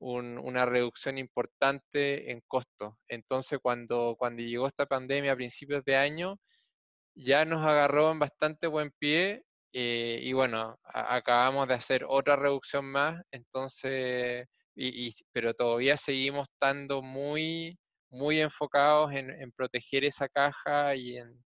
una 0.00 0.66
reducción 0.66 1.18
importante 1.18 2.30
en 2.30 2.40
costo. 2.46 2.98
Entonces 3.08 3.58
cuando, 3.62 4.16
cuando 4.18 4.42
llegó 4.42 4.66
esta 4.66 4.86
pandemia 4.86 5.32
a 5.32 5.36
principios 5.36 5.84
de 5.84 5.96
año, 5.96 6.38
ya 7.22 7.44
nos 7.44 7.64
agarró 7.64 8.10
en 8.12 8.18
bastante 8.18 8.66
buen 8.66 8.90
pie 8.98 9.44
eh, 9.72 10.20
y 10.22 10.32
bueno, 10.32 10.78
acabamos 10.84 11.68
de 11.68 11.74
hacer 11.74 12.04
otra 12.08 12.36
reducción 12.36 12.84
más, 12.86 13.22
entonces, 13.30 14.46
y, 14.74 15.14
pero 15.32 15.54
todavía 15.54 15.96
seguimos 15.96 16.48
estando 16.48 17.02
muy, 17.02 17.78
muy 18.10 18.40
enfocados 18.40 19.12
en, 19.12 19.52
proteger 19.52 20.04
esa 20.04 20.28
caja 20.28 20.96
y 20.96 21.18
en, 21.18 21.44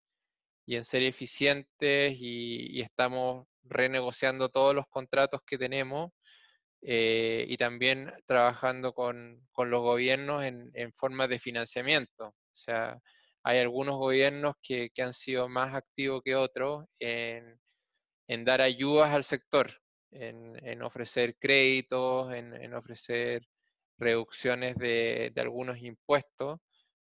y 0.67 0.77
en 0.77 0.85
ser 0.85 1.03
eficientes 1.03 2.15
y, 2.19 2.81
estamos 2.81 3.47
renegociando 3.65 4.49
todos 4.49 4.75
los 4.75 4.87
contratos 4.89 5.41
que 5.47 5.59
tenemos 5.59 6.11
eh, 6.83 7.47
y 7.49 7.57
también 7.57 8.13
trabajando 8.27 8.93
con, 8.95 9.47
los 9.59 9.81
gobiernos 9.83 10.45
en, 10.45 10.71
en 10.75 10.93
formas 10.95 11.29
de 11.29 11.39
financiamiento. 11.41 12.29
O 12.29 12.57
sea, 12.57 12.99
hay 13.45 13.59
algunos 13.59 13.97
gobiernos 13.97 14.55
que, 14.63 14.91
han 14.99 15.13
sido 15.13 15.49
más 15.49 15.75
activos 15.75 16.23
que 16.25 16.35
otros 16.35 16.87
en, 16.99 17.61
dar 18.45 18.63
ayudas 18.63 19.15
al 19.15 19.23
sector, 19.23 19.71
en, 20.11 20.83
ofrecer 20.83 21.37
créditos, 21.39 22.33
en, 22.33 22.73
ofrecer 22.75 23.47
reducciones 23.99 24.77
de, 24.77 25.31
algunos 25.37 25.79
impuestos. 25.79 26.59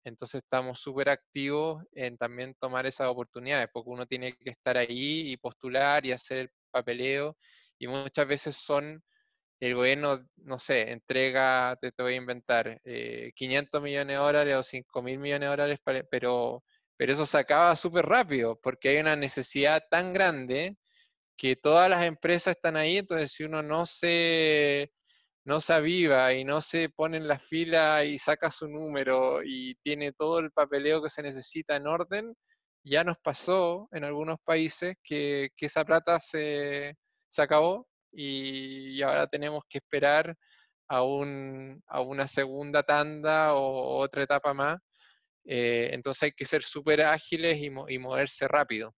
Entonces 0.05 0.43
estamos 0.45 0.79
súper 0.79 1.09
activos 1.09 1.83
en 1.93 2.19
también 2.19 2.55
tomar 2.61 2.87
esas 2.87 3.09
oportunidades, 3.09 3.69
porque 3.73 3.91
uno 3.91 4.07
tiene 4.07 4.37
que 4.37 4.51
estar 4.51 4.77
ahí 4.77 5.33
y 5.33 5.37
postular 5.39 6.05
y 6.05 6.13
hacer 6.13 6.39
el 6.39 6.51
papeleo, 6.71 7.37
y 7.79 7.89
muchas 7.89 8.29
veces 8.29 8.57
son 8.57 9.03
el 9.61 9.75
gobierno, 9.75 10.27
no 10.37 10.59
sé, 10.59 10.91
entrega, 10.93 11.77
te, 11.81 11.93
te 11.93 12.03
voy 12.03 12.15
a 12.15 12.17
inventar, 12.17 12.81
500 13.35 13.81
eh, 13.81 13.83
millones 13.83 14.09
de 14.09 14.15
dólares 14.15 14.57
o 14.57 14.63
5 14.63 15.03
mil 15.03 15.19
millones 15.19 15.49
de 15.49 15.57
dólares, 15.57 15.79
pero, 16.11 16.63
pero 16.97 17.13
eso 17.13 17.27
se 17.27 17.39
acaba 17.39 17.75
súper 17.77 18.07
rápido 18.07 18.59
porque 18.63 18.91
hay 18.91 18.99
una 18.99 19.17
necesidad 19.17 19.83
tan 19.91 20.13
grande 20.13 20.77
que 21.37 21.57
todas 21.57 21.91
las 21.91 22.05
empresas 22.05 22.57
están 22.57 22.77
ahí, 22.77 22.99
entonces 22.99 23.33
si 23.33 23.45
uno 23.45 23.63
no 23.63 23.87
se, 23.87 24.93
no 25.45 25.61
se 25.61 25.73
aviva 25.75 26.33
y 26.35 26.45
no 26.45 26.61
se 26.61 26.89
pone 26.91 27.19
en 27.19 27.29
la 27.29 27.39
fila 27.39 28.05
y 28.05 28.19
saca 28.19 28.51
su 28.51 28.69
número 28.69 29.43
y 29.45 29.77
tiene 29.83 30.13
todo 30.13 30.41
el 30.41 30.51
papeleo 30.53 31.03
que 31.03 31.11
se 31.11 31.23
necesita 31.23 31.77
en 31.77 31.87
orden, 31.89 32.35
ya 32.85 33.05
nos 33.05 33.19
pasó 33.19 33.89
en 33.93 34.05
algunos 34.05 34.39
países 34.45 34.97
que, 35.03 35.51
que 35.57 35.67
esa 35.67 35.85
plata 35.85 36.21
se, 36.21 36.97
se 37.31 37.43
acabó 37.43 37.87
y, 38.17 39.03
ahora 39.03 39.27
tenemos 39.27 39.65
que 39.69 39.79
esperar 39.79 40.37
a, 40.89 41.03
un, 41.03 41.83
a 41.87 42.01
una 42.01 42.27
segunda 42.27 42.83
tanda 42.83 43.55
o 43.55 43.99
otra 43.99 44.23
etapa 44.23 44.55
más. 44.55 44.79
Eh, 45.45 45.91
entonces 45.93 46.25
hay 46.25 46.33
que 46.33 46.47
ser 46.47 46.63
súper 46.63 47.03
ágiles 47.03 47.59
y, 47.59 47.71
y, 47.89 47.99
moverse 47.99 48.49
rápido. 48.49 48.95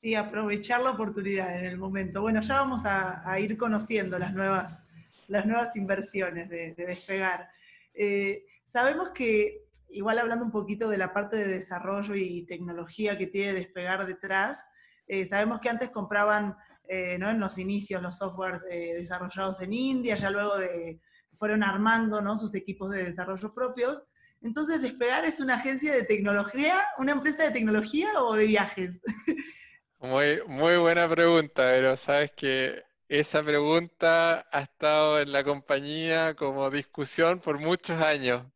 Sí, 0.00 0.14
aprovechar 0.14 0.82
la 0.82 0.90
oportunidad 0.90 1.58
en 1.58 1.64
el 1.64 1.78
momento. 1.78 2.22
Bueno, 2.22 2.40
ya 2.40 2.60
vamos 2.60 2.82
a, 2.84 3.38
ir 3.40 3.56
conociendo 3.56 4.18
las 4.18 4.32
nuevas, 4.32 4.80
las 5.26 5.44
nuevas 5.44 5.74
inversiones 5.76 6.48
de, 6.48 6.74
despegar. 6.74 7.50
Eh, 7.92 8.44
sabemos 8.64 9.10
que, 9.10 9.64
igual 9.88 10.18
hablando 10.18 10.44
un 10.44 10.52
poquito 10.52 10.88
de 10.88 10.98
la 10.98 11.12
parte 11.12 11.36
de 11.36 11.48
desarrollo 11.48 12.14
y 12.14 12.46
tecnología 12.46 13.18
que 13.18 13.26
tiene 13.26 13.54
despegar 13.54 14.06
detrás, 14.06 14.64
eh, 15.08 15.24
sabemos 15.24 15.60
que 15.60 15.68
antes 15.68 15.90
compraban 15.90 16.56
eh, 16.88 17.18
¿no? 17.18 17.30
en 17.30 17.40
los 17.40 17.58
inicios 17.58 18.02
los 18.02 18.16
softwares 18.16 18.62
eh, 18.70 18.94
desarrollados 18.94 19.60
en 19.60 19.72
India, 19.72 20.16
ya 20.16 20.30
luego 20.30 20.56
de, 20.56 21.00
fueron 21.38 21.62
armando 21.62 22.20
¿no? 22.20 22.36
sus 22.36 22.54
equipos 22.54 22.90
de 22.90 23.04
desarrollo 23.04 23.52
propios. 23.54 24.02
Entonces, 24.42 24.82
¿Despegar 24.82 25.24
es 25.24 25.40
una 25.40 25.56
agencia 25.56 25.92
de 25.92 26.04
tecnología, 26.04 26.86
una 26.98 27.12
empresa 27.12 27.44
de 27.44 27.50
tecnología 27.50 28.08
o 28.20 28.34
de 28.34 28.46
viajes? 28.46 29.00
Muy, 29.98 30.40
muy 30.46 30.76
buena 30.76 31.08
pregunta, 31.08 31.62
pero 31.72 31.96
sabes 31.96 32.30
que 32.32 32.84
esa 33.08 33.42
pregunta 33.42 34.46
ha 34.52 34.60
estado 34.60 35.20
en 35.20 35.32
la 35.32 35.42
compañía 35.42 36.34
como 36.34 36.70
discusión 36.70 37.40
por 37.40 37.58
muchos 37.58 38.00
años. 38.02 38.46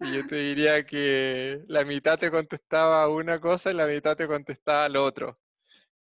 Y 0.00 0.12
yo 0.12 0.26
te 0.26 0.34
diría 0.34 0.84
que 0.84 1.62
la 1.68 1.84
mitad 1.84 2.18
te 2.18 2.30
contestaba 2.30 3.06
una 3.08 3.38
cosa 3.38 3.70
y 3.70 3.74
la 3.74 3.86
mitad 3.86 4.16
te 4.16 4.26
contestaba 4.26 4.88
lo 4.88 5.04
otro 5.04 5.38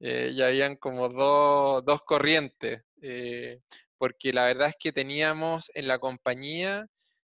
eh, 0.07 0.35
ya 0.35 0.49
habían 0.49 0.77
como 0.77 1.09
dos, 1.09 2.03
corrientes, 2.03 2.83
eh, 3.01 3.61
porque 3.97 4.35
la 4.35 4.45
verdad 4.45 4.69
es 4.69 4.77
que 4.79 4.93
teníamos 4.93 5.71
en 5.75 5.89
la 5.89 5.99
compañía, 5.99 6.87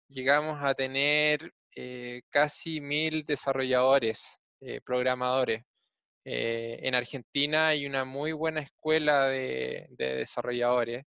llegamos 0.07 0.57
a 0.63 0.73
tener 0.73 1.53
eh, 1.75 2.23
casi 2.31 2.81
mil 2.81 3.25
desarrolladores, 3.25 4.39
eh, 4.61 4.81
programadores. 4.81 5.63
en 6.25 6.95
Argentina 6.95 7.67
hay 7.69 7.85
una 7.85 8.05
muy 8.05 8.31
buena 8.33 8.61
escuela 8.61 9.27
de, 9.27 9.87
desarrolladores 9.97 11.03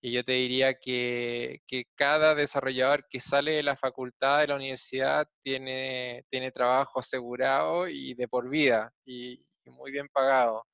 y 0.00 0.12
yo 0.12 0.24
te 0.24 0.32
diría 0.32 0.74
que, 0.74 1.60
cada 1.96 2.34
desarrollador 2.34 3.06
que 3.10 3.20
sale 3.20 3.52
de 3.52 3.62
la 3.64 3.76
facultad 3.76 4.40
de 4.40 4.48
la 4.48 4.56
universidad 4.56 5.28
tiene, 5.42 6.24
tiene 6.30 6.52
trabajo 6.52 7.00
asegurado 7.00 7.88
y 7.88 8.14
de 8.14 8.28
por 8.28 8.48
vida 8.50 8.92
y 9.04 9.44
muy 9.66 9.92
bien 9.92 10.08
pagado 10.12 10.64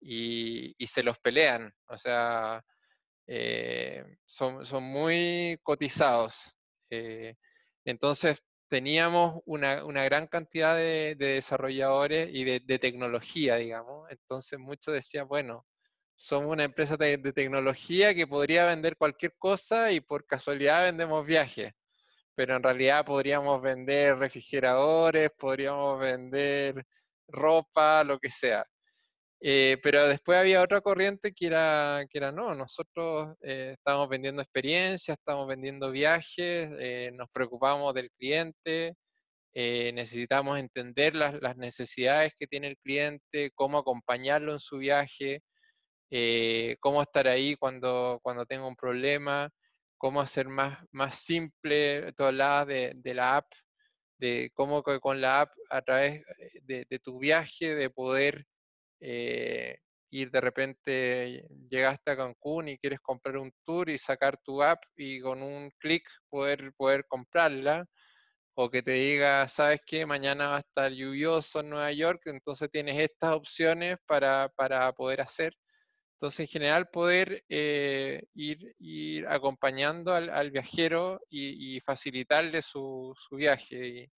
y, 0.00 0.74
se 0.86 1.02
los 1.02 1.18
pelean, 1.18 1.72
o 1.88 1.98
sea, 1.98 2.64
eh, 3.26 4.04
son, 4.26 4.64
son, 4.66 4.84
muy 4.84 5.58
cotizados. 5.62 6.54
Eh, 6.90 7.34
entonces, 7.84 8.42
teníamos 8.68 9.40
una, 9.46 9.84
una, 9.84 10.04
gran 10.04 10.26
cantidad 10.26 10.76
de, 10.76 11.14
desarrolladores 11.16 12.28
y 12.32 12.44
de, 12.44 12.78
tecnología, 12.78 13.56
digamos. 13.56 14.10
Entonces, 14.10 14.58
muchos 14.58 14.94
decían, 14.94 15.28
bueno, 15.28 15.66
somos 16.16 16.52
una 16.52 16.64
empresa 16.64 16.96
de, 16.96 17.18
tecnología 17.32 18.14
que 18.14 18.26
podría 18.26 18.66
vender 18.66 18.96
cualquier 18.96 19.34
cosa 19.38 19.92
y 19.92 20.00
por 20.00 20.26
casualidad 20.26 20.84
vendemos 20.84 21.26
viajes. 21.26 21.72
Pero 22.34 22.56
en 22.56 22.62
realidad 22.62 23.04
podríamos 23.04 23.60
vender 23.62 24.16
refrigeradores, 24.18 25.30
podríamos 25.38 26.00
vender 26.00 26.86
ropa, 27.28 28.04
lo 28.04 28.18
que 28.18 28.30
sea. 28.30 28.64
Eh, 29.40 29.76
pero 29.82 30.08
después 30.08 30.36
había 30.38 30.62
otra 30.62 30.80
corriente 30.80 31.32
que 31.32 31.46
era, 31.46 32.04
que 32.10 32.18
era 32.18 32.32
no, 32.32 32.54
nosotros 32.56 33.36
eh, 33.42 33.70
estamos 33.76 34.08
vendiendo 34.08 34.42
experiencias, 34.42 35.16
estamos 35.16 35.46
vendiendo 35.46 35.92
viajes, 35.92 36.68
eh, 36.80 37.12
nos 37.14 37.28
preocupamos 37.30 37.94
del 37.94 38.10
cliente, 38.12 38.94
necesitamos 39.54 40.58
entender 40.58 41.16
las, 41.16 41.40
las, 41.42 41.56
necesidades 41.56 42.32
que 42.38 42.46
tiene 42.46 42.68
el 42.68 42.78
cliente, 42.78 43.50
cómo 43.54 43.78
acompañarlo 43.78 44.52
en 44.52 44.60
su 44.60 44.78
viaje, 44.78 45.42
cómo 46.80 47.02
estar 47.02 47.26
ahí 47.28 47.56
cuando, 47.56 48.20
cuando 48.22 48.46
tenga 48.46 48.66
un 48.68 48.76
problema, 48.76 49.50
cómo 49.98 50.20
hacer 50.20 50.48
más, 50.48 50.78
más 50.92 51.16
simple, 51.16 52.12
todas 52.12 52.34
las 52.34 52.66
de, 52.68 52.92
de 52.96 53.14
la 53.14 53.36
app, 53.38 53.46
de 54.18 54.50
cómo 54.54 54.82
con 54.82 55.20
la 55.20 55.42
app 55.42 55.50
a 55.70 55.82
través 55.82 56.22
de, 56.62 56.86
de 56.88 56.98
tu 57.00 57.18
viaje, 57.18 57.74
de 57.74 57.90
poder 57.90 58.46
eh, 59.00 59.78
ir 60.10 60.30
de 60.30 60.40
repente, 60.40 61.46
llegaste 61.70 62.10
a 62.12 62.16
Cancún 62.16 62.68
y 62.68 62.78
quieres 62.78 63.00
comprar 63.00 63.36
un 63.38 63.52
tour 63.64 63.90
y 63.90 63.98
sacar 63.98 64.38
tu 64.42 64.62
app 64.62 64.82
y 64.96 65.20
con 65.20 65.42
un 65.42 65.70
clic 65.78 66.04
poder, 66.30 66.72
poder 66.76 67.04
comprarla, 67.06 67.86
o 68.60 68.70
que 68.70 68.82
te 68.82 68.92
diga, 68.92 69.46
sabes 69.48 69.80
que 69.86 70.04
mañana 70.04 70.48
va 70.48 70.56
a 70.56 70.60
estar 70.60 70.90
lluvioso 70.92 71.60
en 71.60 71.70
Nueva 71.70 71.92
York, 71.92 72.22
entonces 72.26 72.68
tienes 72.70 72.98
estas 72.98 73.36
opciones 73.36 73.98
para, 74.06 74.50
poder 74.96 75.20
hacer. 75.20 75.54
Entonces, 76.16 76.40
en 76.40 76.48
general, 76.48 76.88
poder 76.90 77.44
eh, 77.48 78.24
ir, 78.34 78.74
ir 78.80 79.28
acompañando 79.28 80.12
al, 80.12 80.50
viajero 80.50 81.20
y, 81.30 81.80
facilitarle 81.80 82.62
su, 82.62 83.14
su 83.16 83.36
viaje. 83.36 84.10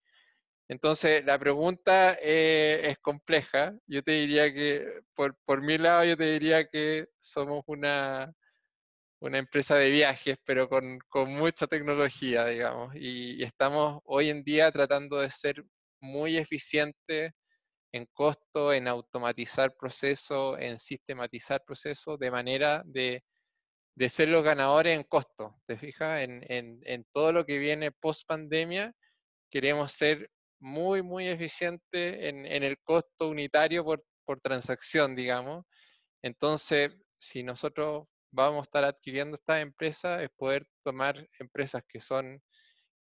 Entonces, 0.69 1.25
la 1.25 1.39
pregunta 1.39 2.15
eh, 2.21 2.81
es 2.83 2.99
compleja. 2.99 3.73
Yo 3.87 4.03
te 4.03 4.11
diría 4.11 4.53
que, 4.53 5.01
por, 5.15 5.35
por, 5.45 5.61
mi 5.63 5.79
lado, 5.79 6.05
yo 6.05 6.15
te 6.15 6.31
diría 6.31 6.65
que 6.65 7.07
somos 7.19 7.63
una, 7.65 8.31
una 9.19 9.39
empresa 9.39 9.75
de 9.77 9.89
viajes, 9.91 10.37
pero 10.45 10.69
con, 10.69 10.99
con 11.09 11.33
mucha 11.35 11.67
tecnología, 11.67 12.45
digamos. 12.45 12.95
Y, 12.95 13.43
estamos 13.43 14.01
hoy 14.05 14.29
en 14.29 14.43
día 14.43 14.71
tratando 14.71 15.19
de 15.19 15.31
ser 15.31 15.63
muy 16.01 16.37
eficientes 16.37 17.31
en 17.93 18.05
costo, 18.13 18.73
en 18.73 18.87
automatizar 18.87 19.75
procesos, 19.75 20.57
en 20.59 20.79
sistematizar 20.79 21.63
procesos, 21.65 22.19
de 22.19 22.31
manera 22.31 22.83
de, 22.85 23.23
de 23.95 24.09
ser 24.09 24.29
los 24.29 24.43
ganadores 24.43 24.97
en 24.97 25.03
costo. 25.05 25.55
¿Te 25.67 25.77
fijas? 25.77 26.21
En, 26.23 26.43
en, 26.49 26.81
en 26.85 27.05
todo 27.13 27.33
lo 27.33 27.45
que 27.45 27.57
viene 27.59 27.91
post 27.91 28.27
pandemia, 28.27 28.93
queremos 29.51 29.93
ser 29.93 30.29
muy, 30.59 31.01
muy 31.01 31.27
eficiente 31.27 32.29
en, 32.29 32.45
el 32.45 32.77
costo 32.79 33.29
unitario 33.29 33.83
por, 33.85 34.03
transacción, 34.43 35.15
digamos. 35.15 35.65
Entonces, 36.21 36.91
si 37.17 37.41
nosotros 37.43 38.07
vamos 38.31 38.59
a 38.59 38.63
estar 38.63 38.83
adquiriendo 38.85 39.35
estas 39.35 39.61
empresas, 39.61 40.21
es 40.21 40.29
poder 40.37 40.67
tomar 40.83 41.27
empresas 41.39 41.83
que 41.87 41.99
son, 41.99 42.41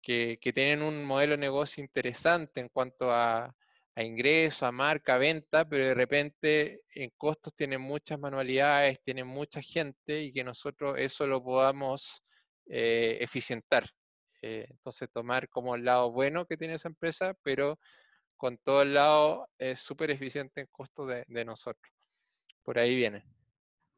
que, 0.03 0.39
tienen 0.55 0.83
un 0.83 1.05
modelo 1.05 1.33
de 1.33 1.39
negocio 1.39 1.85
interesante 1.85 2.61
en 2.63 2.69
cuanto 2.71 3.13
a, 3.13 3.55
a 3.95 4.03
ingreso, 4.03 4.65
a 4.67 4.73
marca, 4.73 5.15
a 5.15 5.19
venta, 5.19 5.69
pero 5.69 5.85
de 5.85 5.95
repente 5.95 6.83
en 6.95 7.11
costos 7.17 7.55
tienen 7.55 7.81
muchas 7.81 8.19
manualidades, 8.19 9.03
tienen 9.03 9.27
mucha 9.27 9.61
gente 9.61 10.23
y 10.23 10.33
que 10.33 10.45
nosotros 10.45 10.97
eso 10.99 11.27
lo 11.27 11.43
podamos 11.43 12.23
eh, 12.67 13.19
eficientar. 13.21 13.87
Eh, 14.43 14.67
entonces, 14.69 15.09
tomar 15.11 15.49
como 15.49 15.77
el 15.77 15.85
lado 15.85 16.11
bueno 16.11 16.47
que 16.47 16.57
tiene 16.57 16.75
esa 16.75 16.89
empresa, 16.89 17.35
pero 17.43 17.79
con 18.37 18.59
todo 18.59 18.83
el 18.83 18.95
lado 18.95 19.49
es 19.57 19.79
súper 19.79 20.11
eficiente 20.11 20.63
en 20.63 20.67
costo 20.73 21.07
de, 21.07 21.45
nosotros. 21.45 21.93
Por 22.65 22.77
ahí 22.77 22.97
viene. 22.97 23.25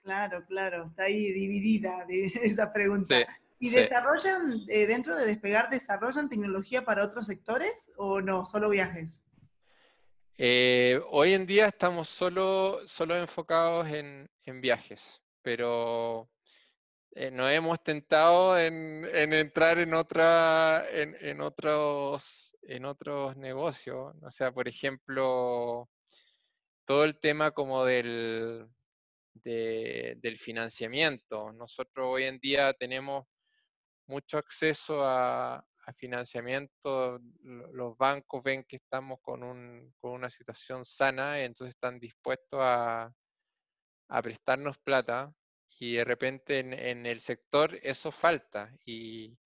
Claro, 0.03 0.45
claro, 0.47 0.85
está 0.85 1.05
ahí 1.05 1.33
dividida 1.33 2.07
esa 2.43 2.73
pregunta. 2.73 3.27
¿Y 3.59 3.71
desarrollan, 3.71 4.65
eh, 4.69 4.87
dentro 4.87 5.17
de 5.17 5.25
Despegar, 5.25 5.71
desarrollan 5.71 6.29
tecnología 6.29 6.85
para 6.85 7.05
otros 7.05 7.27
sectores 7.27 7.91
o 7.97 8.21
no, 8.21 8.45
solo 8.45 8.69
viajes? 8.69 9.23
Eh, 10.37 11.01
hoy 11.11 11.33
en 11.33 11.47
día 11.47 11.69
estamos 11.69 12.11
solo, 12.11 12.81
solo 12.87 13.17
enfocados 13.17 13.87
en, 13.89 14.29
en 14.43 14.61
viajes, 14.61 15.23
pero 15.41 16.29
eh, 17.17 17.31
nos 17.31 17.49
hemos 17.53 17.81
tentado 17.85 18.59
en, 18.59 19.05
entrar 19.15 19.79
en, 19.79 19.95
otra, 19.95 20.85
en, 20.91 21.41
otros, 21.41 22.57
en 22.63 22.85
otros 22.87 23.37
negocios. 23.37 24.15
O 24.21 24.31
sea, 24.33 24.51
por 24.53 24.67
ejemplo, 24.67 25.89
todo 26.85 27.05
el 27.05 27.17
tema 27.21 27.53
como 27.53 27.85
del, 27.85 28.69
del 29.35 30.39
financiamiento. 30.39 31.53
Nosotros 31.53 32.05
hoy 32.11 32.25
en 32.25 32.39
día 32.41 32.73
tenemos 32.73 33.27
mucho 34.09 34.39
acceso 34.39 35.05
a, 35.05 35.65
financiamiento. 35.97 37.21
Los 37.73 37.97
bancos 37.97 38.43
ven 38.43 38.65
que 38.65 38.77
estamos 38.77 39.21
con, 39.23 39.45
un, 39.45 39.95
con 40.01 40.13
una 40.13 40.31
situación 40.31 40.85
sana, 40.85 41.39
y 41.39 41.45
entonces 41.45 41.75
están 41.75 42.01
dispuestos 42.01 42.59
a, 42.61 43.13
a 44.09 44.23
prestarnos 44.23 44.79
plata 44.79 45.33
y 45.79 45.97
de 45.97 46.05
repente 46.05 46.59
en, 46.61 47.07
el 47.07 47.21
sector 47.21 47.79
eso 47.83 48.11
falta 48.13 48.71
y, 48.85 49.37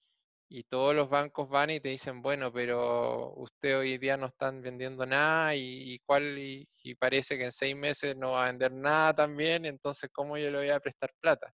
todos 0.71 0.95
los 0.95 1.11
bancos 1.11 1.49
van 1.49 1.71
y 1.71 1.81
te 1.81 1.91
dicen, 1.91 2.23
bueno, 2.23 2.53
pero 2.53 3.35
usted 3.37 3.79
hoy 3.79 3.99
día 3.99 4.17
no 4.17 4.27
están 4.27 4.63
vendiendo 4.63 5.05
nada 5.07 5.55
y, 5.55 5.99
cuál, 6.07 6.39
y, 6.39 6.67
parece 6.99 7.37
que 7.39 7.45
en 7.45 7.53
seis 7.53 7.77
meses 7.77 8.17
no 8.17 8.33
va 8.33 8.45
a 8.45 8.47
vender 8.47 8.73
nada 8.73 9.15
también, 9.15 9.67
entonces 9.67 10.11
¿cómo 10.13 10.39
yo 10.39 10.51
le 10.51 10.59
voy 10.59 10.71
a 10.71 10.81
prestar 10.81 11.13
plata? 11.21 11.53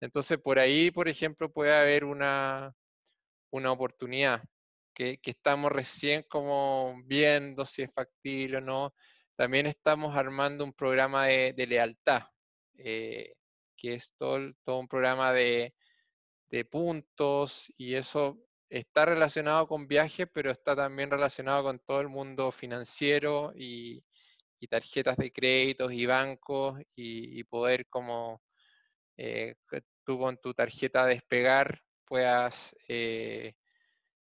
Entonces 0.00 0.38
por 0.38 0.58
ahí, 0.58 0.90
por 0.90 1.08
ejemplo, 1.08 1.52
puede 1.52 1.74
haber 1.74 2.04
una, 2.04 2.72
una 3.50 3.72
oportunidad 3.72 4.42
que, 4.96 5.20
estamos 5.24 5.70
recién 5.70 6.24
como 6.28 6.94
viendo 7.04 7.66
si 7.66 7.82
es 7.82 7.90
factible 7.94 8.58
o 8.58 8.60
no. 8.60 8.94
También 9.36 9.66
estamos 9.66 10.16
armando 10.16 10.64
un 10.64 10.72
programa 10.72 11.26
de, 11.26 11.66
lealtad. 11.66 12.22
Eh, 12.78 13.34
que 13.76 13.94
es 13.94 14.12
todo, 14.18 14.52
un 14.78 14.88
programa 14.88 15.32
de, 15.32 15.74
puntos 16.70 17.70
y 17.76 17.94
eso 17.94 18.38
está 18.70 19.04
relacionado 19.04 19.68
con 19.68 19.86
viajes, 19.86 20.26
pero 20.32 20.50
está 20.50 20.74
también 20.74 21.10
relacionado 21.10 21.64
con 21.64 21.78
todo 21.80 22.00
el 22.00 22.08
mundo 22.08 22.50
financiero 22.50 23.52
y, 23.54 24.02
tarjetas 24.68 25.16
de 25.16 25.30
créditos 25.30 25.92
y 25.92 26.06
bancos 26.06 26.80
y, 26.96 27.44
poder 27.44 27.86
como 27.88 28.42
eh, 29.16 29.54
tú 30.04 30.18
con 30.18 30.38
tu 30.38 30.54
tarjeta 30.54 31.06
despegar 31.06 31.80
puedas 32.04 32.74
eh, 32.88 33.54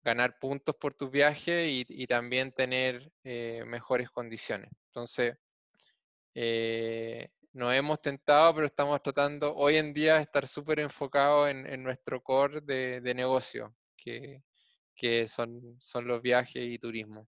ganar 0.04 0.38
puntos 0.40 0.76
por 0.76 0.94
tus 0.94 1.10
viajes 1.10 1.68
y, 1.68 2.06
también 2.06 2.52
tener 2.52 3.12
eh, 3.24 3.64
mejores 3.66 4.10
condiciones. 4.12 4.70
Entonces, 4.88 5.36
nos 7.60 7.74
hemos 7.74 8.02
tentado, 8.02 8.56
pero 8.56 8.68
estamos 8.68 9.04
tratando 9.04 9.54
hoy 9.54 9.76
en 9.76 9.94
día 9.94 10.16
de 10.16 10.22
estar 10.22 10.48
súper 10.48 10.80
enfocados 10.80 11.50
en, 11.50 11.84
nuestro 11.84 12.24
core 12.24 12.62
de, 12.62 13.14
negocio, 13.14 13.76
que, 13.98 14.42
son, 15.28 15.78
son 15.82 16.08
los 16.08 16.22
viajes 16.22 16.64
y 16.64 16.80
turismo. 16.80 17.28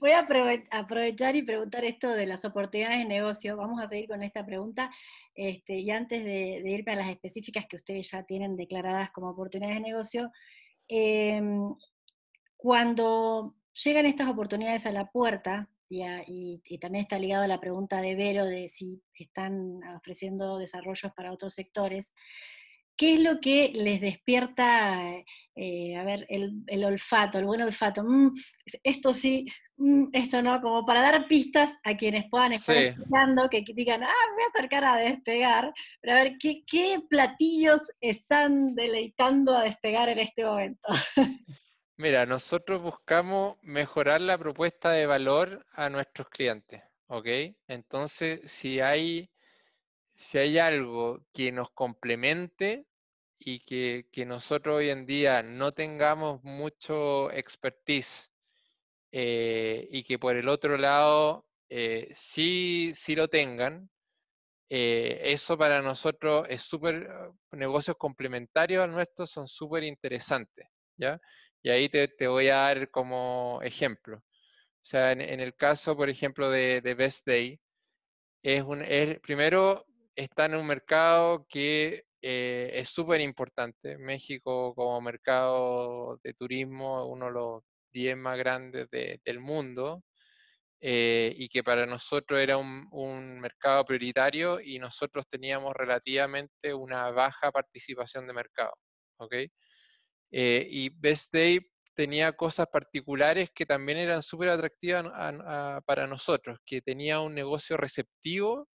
Voy 0.00 0.10
a 0.10 0.26
aprovechar 0.70 1.34
y 1.34 1.42
preguntar 1.42 1.82
esto 1.84 2.10
de 2.10 2.26
las 2.26 2.44
oportunidades 2.44 2.98
de 2.98 3.04
negocio. 3.06 3.56
Vamos 3.56 3.80
a 3.80 3.88
seguir 3.88 4.06
con 4.06 4.22
esta 4.22 4.44
pregunta. 4.44 4.90
Este, 5.34 5.78
y 5.78 5.90
antes 5.90 6.22
de, 6.22 6.62
irme 6.66 6.92
a 6.92 6.96
las 6.96 7.08
específicas 7.08 7.64
que 7.66 7.76
ustedes 7.76 8.10
ya 8.10 8.22
tienen 8.22 8.56
declaradas 8.56 9.12
como 9.12 9.30
oportunidades 9.30 9.76
de 9.76 9.88
negocio, 9.88 10.30
em, 10.88 11.74
cuando 12.58 13.56
llegan 13.82 14.04
estas 14.04 14.28
oportunidades 14.28 14.84
a 14.84 14.92
la 14.92 15.06
puerta, 15.06 15.70
y, 16.26 16.78
también 16.78 17.02
está 17.02 17.18
ligado 17.18 17.44
a 17.44 17.48
la 17.48 17.60
pregunta 17.60 18.00
de 18.00 18.16
Vero 18.16 18.46
de 18.46 18.68
si 18.68 19.02
están 19.14 19.80
ofreciendo 19.96 20.58
desarrollos 20.58 21.12
para 21.14 21.32
otros 21.32 21.54
sectores. 21.54 22.12
¿Qué 22.96 23.14
es 23.14 23.20
lo 23.20 23.40
que 23.40 23.72
les 23.74 24.00
despierta, 24.00 25.00
eh, 25.56 25.96
a 25.96 26.04
ver, 26.04 26.26
el, 26.28 26.84
olfato, 26.84 27.38
el 27.38 27.44
buen 27.44 27.62
olfato? 27.62 28.04
Mm, 28.04 28.32
esto 28.84 29.12
sí, 29.12 29.46
mm, 29.76 30.10
esto 30.12 30.42
no, 30.42 30.60
como 30.60 30.86
para 30.86 31.02
dar 31.02 31.26
pistas 31.26 31.76
a 31.82 31.96
quienes 31.96 32.28
puedan 32.30 32.52
estar 32.52 32.76
escuchando, 32.76 33.48
que 33.50 33.64
digan, 33.74 34.04
ah, 34.04 34.12
voy 34.34 34.44
a 34.44 34.48
acercar 34.54 34.84
a 34.84 34.96
despegar, 34.96 35.72
pero 36.00 36.14
a 36.14 36.22
ver, 36.22 36.36
¿qué, 36.38 36.62
¿qué 36.66 37.00
platillos 37.08 37.80
están 38.00 38.76
deleitando 38.76 39.56
a 39.56 39.64
despegar 39.64 40.08
en 40.08 40.20
este 40.20 40.44
momento? 40.44 40.88
Mira, 41.96 42.26
nosotros 42.26 42.82
buscamos 42.82 43.56
mejorar 43.62 44.20
la 44.20 44.36
propuesta 44.36 44.90
de 44.90 45.06
valor 45.06 45.64
a 45.72 45.88
nuestros 45.90 46.28
clientes, 46.28 46.82
¿ok? 47.06 47.26
Entonces, 47.68 48.40
si 48.50 48.80
hay, 48.80 49.30
si 50.14 50.38
hay 50.38 50.58
algo 50.58 51.20
que 51.32 51.52
nos 51.52 51.70
complemente 51.72 52.86
y 53.38 53.60
que, 53.60 54.06
nosotros 54.26 54.76
hoy 54.76 54.90
en 54.90 55.06
día 55.06 55.42
no 55.44 55.72
tengamos 55.72 56.42
mucho 56.44 57.30
expertise 57.32 58.30
eh, 59.12 59.88
y 59.90 60.04
que 60.04 60.18
por 60.18 60.36
el 60.36 60.48
otro 60.48 60.76
lado 60.78 61.46
eh, 61.68 62.08
sí, 62.12 62.92
sí 62.96 63.16
lo 63.16 63.28
tengan, 63.28 63.90
eh, 64.70 65.20
eso 65.24 65.58
para 65.58 65.82
nosotros 65.82 66.46
es 66.50 66.62
súper, 66.62 67.08
negocios 67.52 67.96
complementarios 67.98 68.84
a 68.84 68.88
nuestros 68.88 69.30
son 69.30 69.48
súper 69.48 69.84
interesantes, 69.84 70.68
¿ya? 70.96 71.20
Y 71.64 71.70
ahí 71.70 71.88
te, 71.88 72.28
voy 72.28 72.48
a 72.48 72.56
dar 72.56 72.90
como 72.90 73.60
ejemplo. 73.62 74.18
O 74.18 74.22
sea, 74.82 75.12
en, 75.12 75.40
el 75.40 75.54
caso, 75.56 75.96
por 75.96 76.10
ejemplo, 76.10 76.50
de, 76.50 76.80
Best 76.94 77.26
Day, 77.26 77.58
es 78.42 78.62
un, 78.62 78.84
primero 79.22 79.86
está 80.14 80.44
en 80.44 80.56
un 80.56 80.66
mercado 80.66 81.46
que 81.48 82.04
eh, 82.22 82.70
es 82.74 82.90
súper 82.90 83.22
importante. 83.22 83.96
México 83.98 84.74
como 84.74 85.00
mercado 85.00 86.18
de 86.22 86.34
turismo, 86.34 87.06
uno 87.06 87.26
de 87.26 87.32
los 87.32 87.62
10 87.92 88.16
más 88.18 88.36
grandes 88.38 88.88
del 88.90 89.40
mundo. 89.40 90.04
Eh, 90.80 91.34
y 91.38 91.48
que 91.48 91.64
para 91.64 91.86
nosotros 91.86 92.38
era 92.40 92.58
un, 92.58 93.40
mercado 93.40 93.86
prioritario 93.86 94.60
y 94.60 94.78
nosotros 94.78 95.26
teníamos 95.30 95.72
relativamente 95.74 96.74
una 96.74 97.10
baja 97.10 97.50
participación 97.50 98.26
de 98.26 98.34
mercado. 98.34 98.74
¿okay? 99.16 99.50
Eh, 100.36 100.66
y 100.68 100.88
Best 100.88 101.32
Day 101.32 101.60
tenía 101.94 102.32
cosas 102.32 102.66
particulares 102.66 103.50
que 103.54 103.64
también 103.64 103.98
eran 103.98 104.20
súper 104.20 104.48
atractivas 104.48 105.04
para 105.86 106.08
nosotros, 106.08 106.58
que 106.66 106.82
tenía 106.82 107.20
un 107.20 107.34
negocio 107.34 107.76
receptivo 107.76 108.68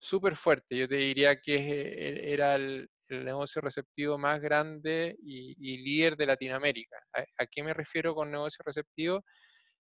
súper 0.00 0.36
fuerte. 0.36 0.74
Yo 0.78 0.88
te 0.88 0.96
diría 0.96 1.38
que 1.38 1.56
e, 1.56 2.32
era 2.32 2.54
el, 2.54 2.88
negocio 3.10 3.60
receptivo 3.60 4.16
más 4.16 4.40
grande 4.40 5.14
y, 5.22 5.54
líder 5.84 6.16
de 6.16 6.26
Latinoamérica. 6.26 6.96
¿A, 7.12 7.20
¿A, 7.42 7.46
qué 7.46 7.62
me 7.62 7.74
refiero 7.74 8.14
con 8.14 8.30
negocio 8.30 8.62
receptivo? 8.64 9.22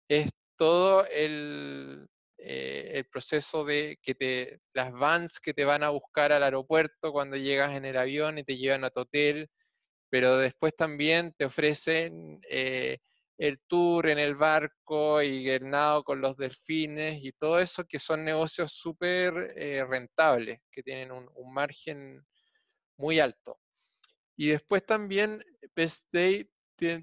Es 0.09 0.31
todo 0.57 1.05
el, 1.07 2.07
eh, 2.39 2.93
el 2.95 3.07
proceso 3.07 3.65
de 3.65 3.99
que 4.01 4.15
te, 4.15 4.61
las 4.75 4.93
vans 4.93 5.41
que 5.41 5.55
te 5.55 5.65
van 5.65 5.83
a 5.83 5.91
buscar 5.91 6.33
al 6.33 6.45
aeropuerto 6.45 7.11
cuando 7.11 7.37
llegas 7.37 7.75
en 7.75 7.85
el 7.85 7.97
avión 7.97 8.39
y 8.39 8.45
te 8.45 8.57
llevan 8.57 8.85
a 8.85 8.91
tu 8.91 9.01
hotel, 9.01 9.51
pero 10.11 10.39
después 10.39 10.75
también 10.77 11.33
te 11.37 11.45
ofrecen 11.47 12.41
eh, 12.49 12.99
el 13.39 13.61
tour 13.67 14.09
en 14.09 14.19
el 14.19 14.35
barco 14.35 15.23
y 15.23 15.49
el 15.51 15.69
nado 15.69 16.05
con 16.05 16.21
los 16.21 16.37
delfines 16.37 17.23
y 17.23 17.33
todo 17.33 17.59
eso 17.59 17.85
que 17.85 17.99
son 17.99 18.25
negocios 18.25 18.73
súper 18.73 19.53
eh, 19.57 19.85
rentables, 19.85 20.61
que 20.71 20.83
tienen 20.83 21.13
un, 21.13 21.29
margen 21.53 22.25
muy 22.97 23.21
alto. 23.21 23.59
Y 24.37 24.49
después 24.49 24.85
también 24.87 25.43
Best 25.75 26.07
Day 26.13 26.49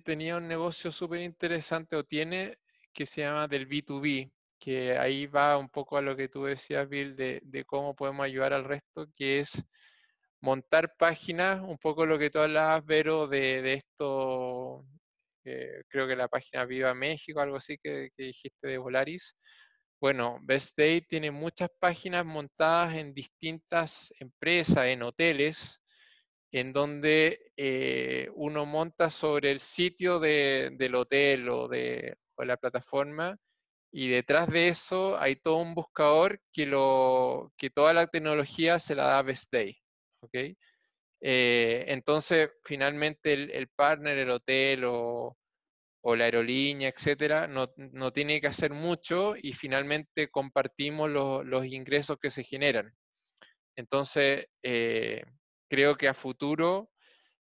tenía 0.04 0.38
un 0.38 0.48
negocio 0.48 0.92
súper 0.92 1.22
interesante 1.22 1.96
o 1.96 2.04
tiene 2.04 2.58
que 2.94 3.06
se 3.06 3.22
llama 3.22 3.48
del 3.48 3.68
B2B, 3.68 4.32
que 4.60 4.98
ahí 4.98 5.26
va 5.28 5.58
un 5.58 5.70
poco 5.70 5.98
a 5.98 6.02
lo 6.02 6.16
que 6.16 6.30
tú 6.30 6.46
decías, 6.46 6.88
Bill, 6.88 7.16
de, 7.16 7.66
cómo 7.66 7.96
podemos 7.96 8.26
ayudar 8.26 8.54
al 8.54 8.64
resto, 8.64 9.08
que 9.16 9.40
es 9.40 9.64
montar 10.44 10.96
páginas, 10.98 11.62
un 11.62 11.78
poco 11.78 12.06
lo 12.06 12.20
que 12.20 12.30
tú 12.30 12.40
hablabas, 12.40 12.86
Vero, 12.86 13.28
de, 13.28 13.74
esto, 13.74 14.86
eh, 15.46 15.84
creo 15.88 16.08
que 16.08 16.18
la 16.18 16.28
página 16.28 16.66
Viva 16.66 16.94
México, 16.94 17.40
algo 17.40 17.58
así 17.58 17.78
que, 17.82 18.10
dijiste 18.18 18.68
de 18.68 18.78
Volaris. 18.78 19.36
Bueno, 20.02 20.40
Best 20.44 20.78
Day 20.78 21.02
tiene 21.02 21.32
muchas 21.32 21.70
páginas 21.80 22.26
montadas 22.26 22.96
en 22.98 23.14
distintas 23.14 24.14
empresas, 24.20 24.88
en 24.88 25.04
hoteles, 25.04 25.82
en 26.52 26.74
donde 26.74 27.52
eh, 27.58 28.30
uno 28.36 28.66
monta 28.66 29.10
sobre 29.10 29.52
el 29.52 29.60
sitio 29.62 30.20
del 30.20 30.96
hotel 30.96 31.50
o 31.50 31.68
de, 31.70 32.18
o 32.36 32.44
la 32.46 32.58
plataforma 32.58 33.38
y 33.94 34.10
detrás 34.10 34.50
de 34.50 34.70
eso 34.70 35.18
hay 35.20 35.36
todo 35.38 35.58
un 35.58 35.76
buscador 35.76 36.42
que, 36.52 36.66
lo, 36.66 37.54
que 37.58 37.70
toda 37.70 37.94
la 37.94 38.08
tecnología 38.08 38.80
se 38.80 38.96
la 38.96 39.06
da 39.06 39.22
Best 39.22 39.52
Day. 39.52 39.83
¿Okay? 40.24 40.58
Eh, 41.22 41.86
entonces, 41.88 42.52
finalmente 42.64 43.34
el, 43.34 43.68
partner, 43.70 44.18
el 44.18 44.30
hotel 44.32 44.84
o, 44.86 45.38
la 46.04 46.26
aerolínea, 46.26 46.90
etcétera, 46.90 47.48
no, 47.48 47.68
tiene 48.12 48.42
que 48.42 48.48
hacer 48.48 48.74
mucho 48.74 49.36
y 49.42 49.54
finalmente 49.54 50.30
compartimos 50.30 51.10
los 51.10 51.66
ingresos 51.66 52.18
que 52.22 52.32
se 52.32 52.44
generan. 52.44 52.94
Entonces, 53.78 54.48
eh, 54.64 55.24
creo 55.70 55.96
que 55.96 56.08
a 56.08 56.14
futuro 56.14 56.92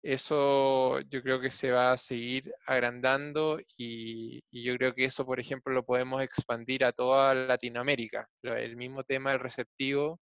eso 0.03 0.99
yo 1.01 1.22
creo 1.22 1.39
que 1.39 1.51
se 1.51 1.72
va 1.72 1.91
a 1.91 1.97
seguir 1.97 2.53
agrandando 2.65 3.59
y, 3.78 4.41
yo 4.51 4.76
creo 4.78 4.93
que 4.93 5.05
eso, 5.05 5.26
por 5.26 5.39
ejemplo, 5.39 5.74
lo 5.74 5.86
podemos 5.86 6.22
expandir 6.24 6.84
a 6.86 6.91
toda 6.91 7.36
Latinoamérica. 7.36 8.28
El 8.43 8.76
mismo 8.78 9.03
tema 9.03 9.32
del 9.32 9.39
receptivo, 9.39 10.19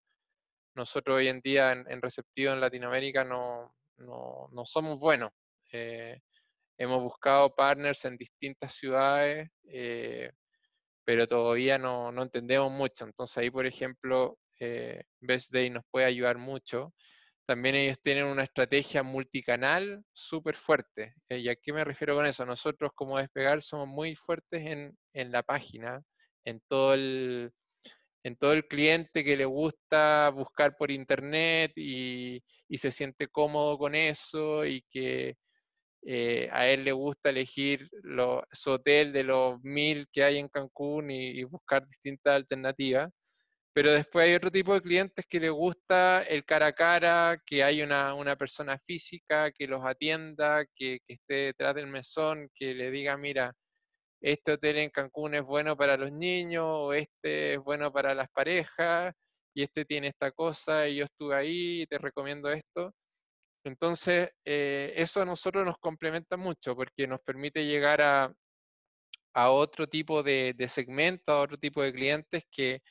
nosotros 0.76 1.17
hoy 1.17 1.28
en 1.28 1.41
día 1.41 1.72
en, 1.72 2.01
receptivo 2.01 2.53
en 2.53 2.61
Latinoamérica 2.61 3.24
no, 3.24 3.76
no, 3.97 4.65
somos 4.65 4.99
buenos. 4.99 5.32
Eh, 5.72 6.20
hemos 6.78 7.01
buscado 7.01 7.53
partners 7.53 8.05
en 8.05 8.17
distintas 8.17 8.74
ciudades, 8.74 9.49
eh, 9.65 10.32
pero 11.03 11.28
todavía 11.28 11.78
no, 11.78 12.09
entendemos 12.22 12.72
mucho. 12.72 13.05
Entonces 13.05 13.38
ahí, 13.38 13.49
por 13.49 13.65
ejemplo, 13.65 14.38
eh, 14.59 15.03
Best 15.20 15.51
Day 15.51 15.70
nos 15.70 15.84
puede 15.91 16.05
ayudar 16.05 16.38
mucho. 16.38 16.93
También 17.45 17.76
ellos 17.76 17.99
tienen 17.99 18.26
una 18.26 18.43
estrategia 18.43 19.01
multicanal 19.01 20.03
súper 20.13 20.55
fuerte. 20.55 21.15
¿Y 21.30 21.49
a 21.49 21.55
qué 21.55 21.74
me 21.74 21.84
refiero 21.84 22.15
con 22.15 22.28
eso? 22.28 22.45
Nosotros 22.45 22.91
como 22.93 23.17
Despegar 23.17 23.63
somos 23.63 23.88
muy 23.88 24.15
fuertes 24.15 24.63
en, 24.63 25.32
la 25.32 25.41
página, 25.41 26.03
en 26.45 26.61
todo, 26.67 26.93
el, 26.93 27.51
en 28.24 28.36
todo 28.36 28.53
el 28.53 28.67
cliente 28.67 29.24
que 29.24 29.38
le 29.38 29.45
gusta 29.45 30.30
buscar 30.34 30.76
por 30.78 30.91
internet 30.91 31.74
y, 31.76 32.43
se 32.78 32.91
siente 32.91 33.28
cómodo 33.28 33.78
con 33.78 33.95
eso 33.95 34.65
y 34.65 34.84
que 34.91 35.36
eh, 36.03 36.49
a 36.51 36.67
él 36.67 36.84
le 36.86 36.91
gusta 36.93 37.30
elegir 37.32 37.89
su 38.51 38.72
hotel 38.72 39.11
de 39.13 39.24
los 39.24 39.59
mil 39.63 40.07
que 40.11 40.24
hay 40.24 40.38
en 40.38 40.49
Cancún 40.49 41.11
y 41.11 41.43
buscar 41.45 41.88
distintas 41.88 42.36
alternativas. 42.36 43.09
Pero 43.74 43.91
después 43.93 44.26
hay 44.26 44.36
otro 44.36 44.51
tipo 44.51 44.74
de 44.74 44.82
clientes 44.82 45.26
que 45.28 45.39
les 45.39 45.51
gusta 45.51 46.22
el 46.24 46.43
cara 46.43 46.67
a 46.67 46.74
cara, 46.74 47.41
que 47.45 47.63
hay 47.63 47.82
una, 47.82 48.36
persona 48.38 48.78
física 48.80 49.51
que 49.51 49.67
los 49.67 49.86
atienda, 49.86 50.65
que, 50.76 50.99
esté 51.07 51.36
detrás 51.53 51.76
del 51.76 51.88
mesón, 51.88 52.49
que 52.55 52.74
le 52.74 52.91
diga, 52.91 53.15
mira, 53.17 53.53
este 54.22 54.53
hotel 54.53 54.78
en 54.80 54.89
Cancún 54.89 55.36
es 55.36 55.43
bueno 55.43 55.78
para 55.78 55.97
los 55.97 56.11
niños, 56.11 56.65
o 56.67 56.93
este 56.93 57.55
es 57.55 57.59
bueno 57.59 57.91
para 57.91 58.13
las 58.13 58.30
parejas, 58.30 59.13
y 59.53 59.63
este 59.63 59.86
tiene 59.86 60.07
esta 60.07 60.32
cosa, 60.32 60.88
y 60.88 60.97
yo 60.97 61.05
estuve 61.05 61.36
ahí 61.36 61.82
y 61.84 61.88
te 61.88 61.97
recomiendo 61.97 62.49
esto. 62.51 62.93
Entonces, 63.63 64.32
eh, 64.45 64.93
eso 64.95 65.22
a 65.22 65.26
nosotros 65.26 65.65
nos 65.65 65.78
complementa 65.80 66.38
mucho 66.38 66.76
porque 66.76 67.07
nos 67.07 67.22
permite 67.22 67.65
llegar 67.65 68.01
a, 68.01 68.34
otro 69.34 69.88
tipo 69.88 70.22
de, 70.22 70.53
de 70.53 70.67
segmento, 70.67 71.32
a 71.32 71.41
otro 71.41 71.57
tipo 71.57 71.82
de 71.82 71.93
clientes 71.93 72.43
que 72.51 72.82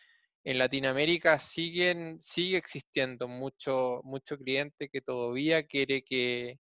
en 0.45 0.59
Latinoamérica 0.59 1.39
siguen, 1.39 2.19
sigue 2.21 2.57
existiendo 2.57 3.29
mucho, 3.29 4.01
mucho 4.05 4.39
cliente 4.39 4.89
que 4.89 5.03
todavía 5.03 5.65
quiere 5.65 6.03
que, 6.03 6.59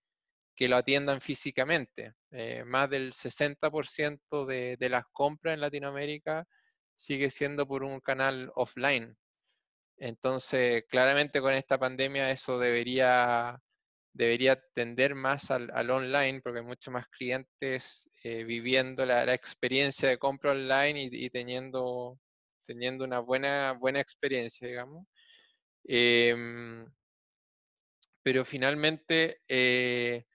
lo 0.59 0.77
atiendan 0.77 1.21
físicamente. 1.21 2.13
Eh, 2.31 2.63
más 2.65 2.89
del 2.89 3.13
60% 3.13 4.45
de, 4.45 4.77
las 4.89 5.05
compras 5.11 5.53
en 5.55 5.61
Latinoamérica 5.61 6.45
sigue 6.95 7.29
siendo 7.29 7.67
por 7.67 7.83
un 7.83 7.99
canal 7.99 8.51
offline. 8.55 9.17
Entonces, 9.97 10.83
claramente 10.89 11.41
con 11.41 11.53
esta 11.53 11.77
pandemia 11.79 12.31
eso 12.31 12.59
debería, 12.59 13.59
debería 14.13 14.61
tender 14.73 15.15
más 15.15 15.51
al, 15.51 15.71
online, 15.89 16.41
porque 16.41 16.59
hay 16.59 16.65
muchos 16.65 16.93
más 16.93 17.07
clientes 17.09 18.09
eh, 18.23 18.43
viviendo 18.43 19.05
la, 19.05 19.33
experiencia 19.33 20.09
de 20.09 20.17
compra 20.17 20.51
online 20.51 21.09
y 21.11 21.29
teniendo 21.29 22.19
teniendo 22.65 23.03
una 23.05 23.19
buena, 23.19 23.73
buena 23.73 23.99
experiencia, 23.99 24.67
digamos. 24.67 25.05
Em, 25.85 26.85
pero 28.23 28.45
finalmente, 28.45 29.41
eh, 29.47 30.25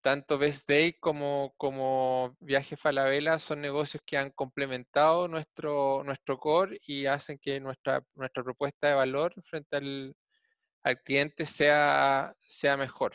tanto 0.00 0.38
Best 0.38 0.68
Day 0.68 0.94
como, 0.94 1.54
como 1.56 2.36
Viaje 2.40 2.76
Falabella 2.76 3.38
son 3.38 3.60
negocios 3.60 4.02
que 4.06 4.16
han 4.16 4.30
complementado 4.30 5.28
nuestro, 5.28 6.02
nuestro 6.04 6.38
core 6.38 6.78
y 6.86 7.06
hacen 7.06 7.38
que 7.38 7.60
nuestra, 7.60 8.02
nuestra 8.14 8.42
propuesta 8.42 8.88
de 8.88 8.94
valor 8.94 9.34
frente 9.44 9.76
al, 9.76 10.14
cliente 11.04 11.46
sea, 11.46 12.34
sea 12.40 12.76
mejor. 12.76 13.14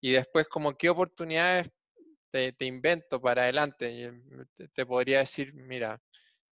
Y 0.00 0.12
después, 0.12 0.48
como 0.48 0.76
qué 0.76 0.90
oportunidades 0.90 1.68
te, 2.30 2.54
invento 2.60 3.20
para 3.20 3.42
adelante. 3.44 4.12
te, 4.74 4.86
podría 4.86 5.20
decir, 5.20 5.54
mira, 5.54 6.00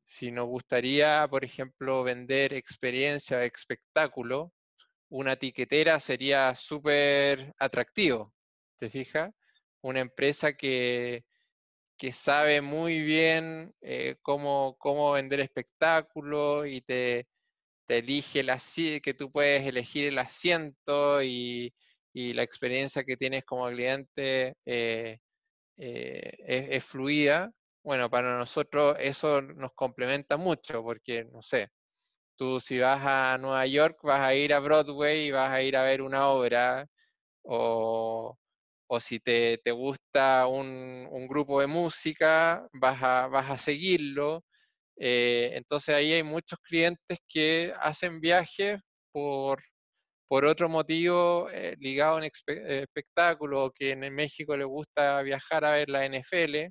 si 0.05 0.31
nos 0.33 0.47
gustaría, 0.47 1.27
por 1.31 1.45
ejemplo, 1.45 2.03
vender 2.05 2.55
experiencia, 2.55 3.45
espectáculo, 3.45 4.53
una 5.11 5.37
tiquetera 5.37 6.01
sería 6.01 6.55
súper 6.55 7.55
atractivo, 7.59 8.35
¿te 8.79 8.91
fijas? 8.91 9.31
Una 9.83 10.01
empresa 10.01 10.55
que, 10.55 11.25
que 11.97 12.13
sabe 12.13 12.61
muy 12.61 13.03
bien 13.03 13.75
eh, 13.81 14.17
cómo, 14.23 14.77
cómo 14.79 15.13
vender 15.13 15.41
espectáculos 15.41 16.67
y 16.69 16.81
te, 16.83 17.29
te 17.87 17.99
elige 17.99 18.43
la 18.43 18.59
que 19.03 19.15
tú 19.15 19.33
puedes 19.33 19.67
elegir 19.67 20.07
el 20.07 20.19
asiento 20.19 21.23
y, 21.23 21.75
y 22.13 22.35
la 22.35 22.43
experiencia 22.43 23.05
que 23.05 23.17
tienes 23.17 23.45
como 23.45 23.69
cliente 23.69 24.57
eh, 24.67 25.19
eh, 25.79 26.69
es, 26.71 26.85
fluida, 26.85 27.51
bueno, 27.83 28.11
para 28.11 28.37
nosotros 28.37 28.97
eso 29.01 29.41
nos 29.43 29.73
complementa 29.75 30.37
mucho 30.37 30.83
porque, 30.83 31.25
no 31.25 31.43
sé, 31.43 31.71
tú 32.37 32.61
si 32.61 32.79
vas 32.79 33.01
a 33.05 33.39
Nueva 33.39 33.67
York 33.67 34.01
vas 34.03 34.21
a 34.21 34.35
ir 34.35 34.55
a 34.55 34.61
Broadway 34.61 35.27
y 35.27 35.31
vas 35.33 35.51
a 35.53 35.63
ir 35.63 35.77
a 35.77 35.85
ver 35.85 36.03
una 36.03 36.29
obra 36.29 36.87
o, 37.43 38.39
o 38.89 39.01
si 39.01 39.21
te, 39.21 39.59
te 39.65 39.71
gusta 39.73 40.47
un, 40.47 41.07
un, 41.11 41.29
grupo 41.29 41.61
de 41.61 41.67
música, 41.67 42.67
vas 42.73 43.03
a, 43.03 43.29
vas 43.29 43.51
a 43.51 43.59
seguirlo. 43.59 44.45
Eh, 44.97 45.53
entonces 45.55 45.95
ahí 45.95 46.13
hay 46.13 46.23
muchos 46.23 46.59
clientes 46.61 47.19
que 47.29 47.73
hacen 47.81 48.21
viajes 48.21 48.81
por, 49.13 49.63
por 50.29 50.45
otro 50.47 50.69
motivo 50.69 51.49
eh, 51.53 51.77
ligado 51.81 52.15
a 52.15 52.19
un 52.19 52.25
eh, 52.25 52.31
espectáculo, 52.83 53.73
que 53.75 53.91
en 53.93 54.15
México 54.15 54.57
le 54.57 54.65
gusta 54.65 55.23
viajar 55.23 55.65
a 55.65 55.73
ver 55.73 55.91
la 55.91 56.07
NFL. 56.07 56.71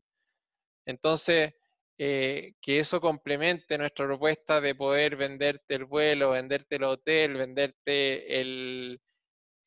Entonces, 0.86 1.54
que 1.98 2.54
eso 2.80 3.02
complemente 3.02 3.78
nuestra 3.78 4.06
propuesta 4.06 4.62
de 4.62 4.76
poder 4.76 5.16
venderte 5.16 5.76
el 5.76 5.86
vuelo, 5.86 6.32
venderte 6.32 6.76
el 6.78 6.84
hotel, 6.84 7.34
venderte 7.36 8.40
el, 8.40 9.00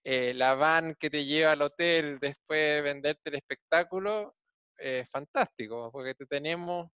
la 0.04 0.54
van 0.54 0.94
que 0.98 1.10
te 1.10 1.24
lleva 1.24 1.52
al 1.52 1.62
hotel, 1.62 2.18
después 2.20 2.82
venderte 2.82 3.30
el 3.30 3.36
espectáculo, 3.36 4.34
es 4.78 5.08
fantástico, 5.10 5.90
porque 5.92 6.14
te 6.14 6.26
tenemos, 6.26 6.90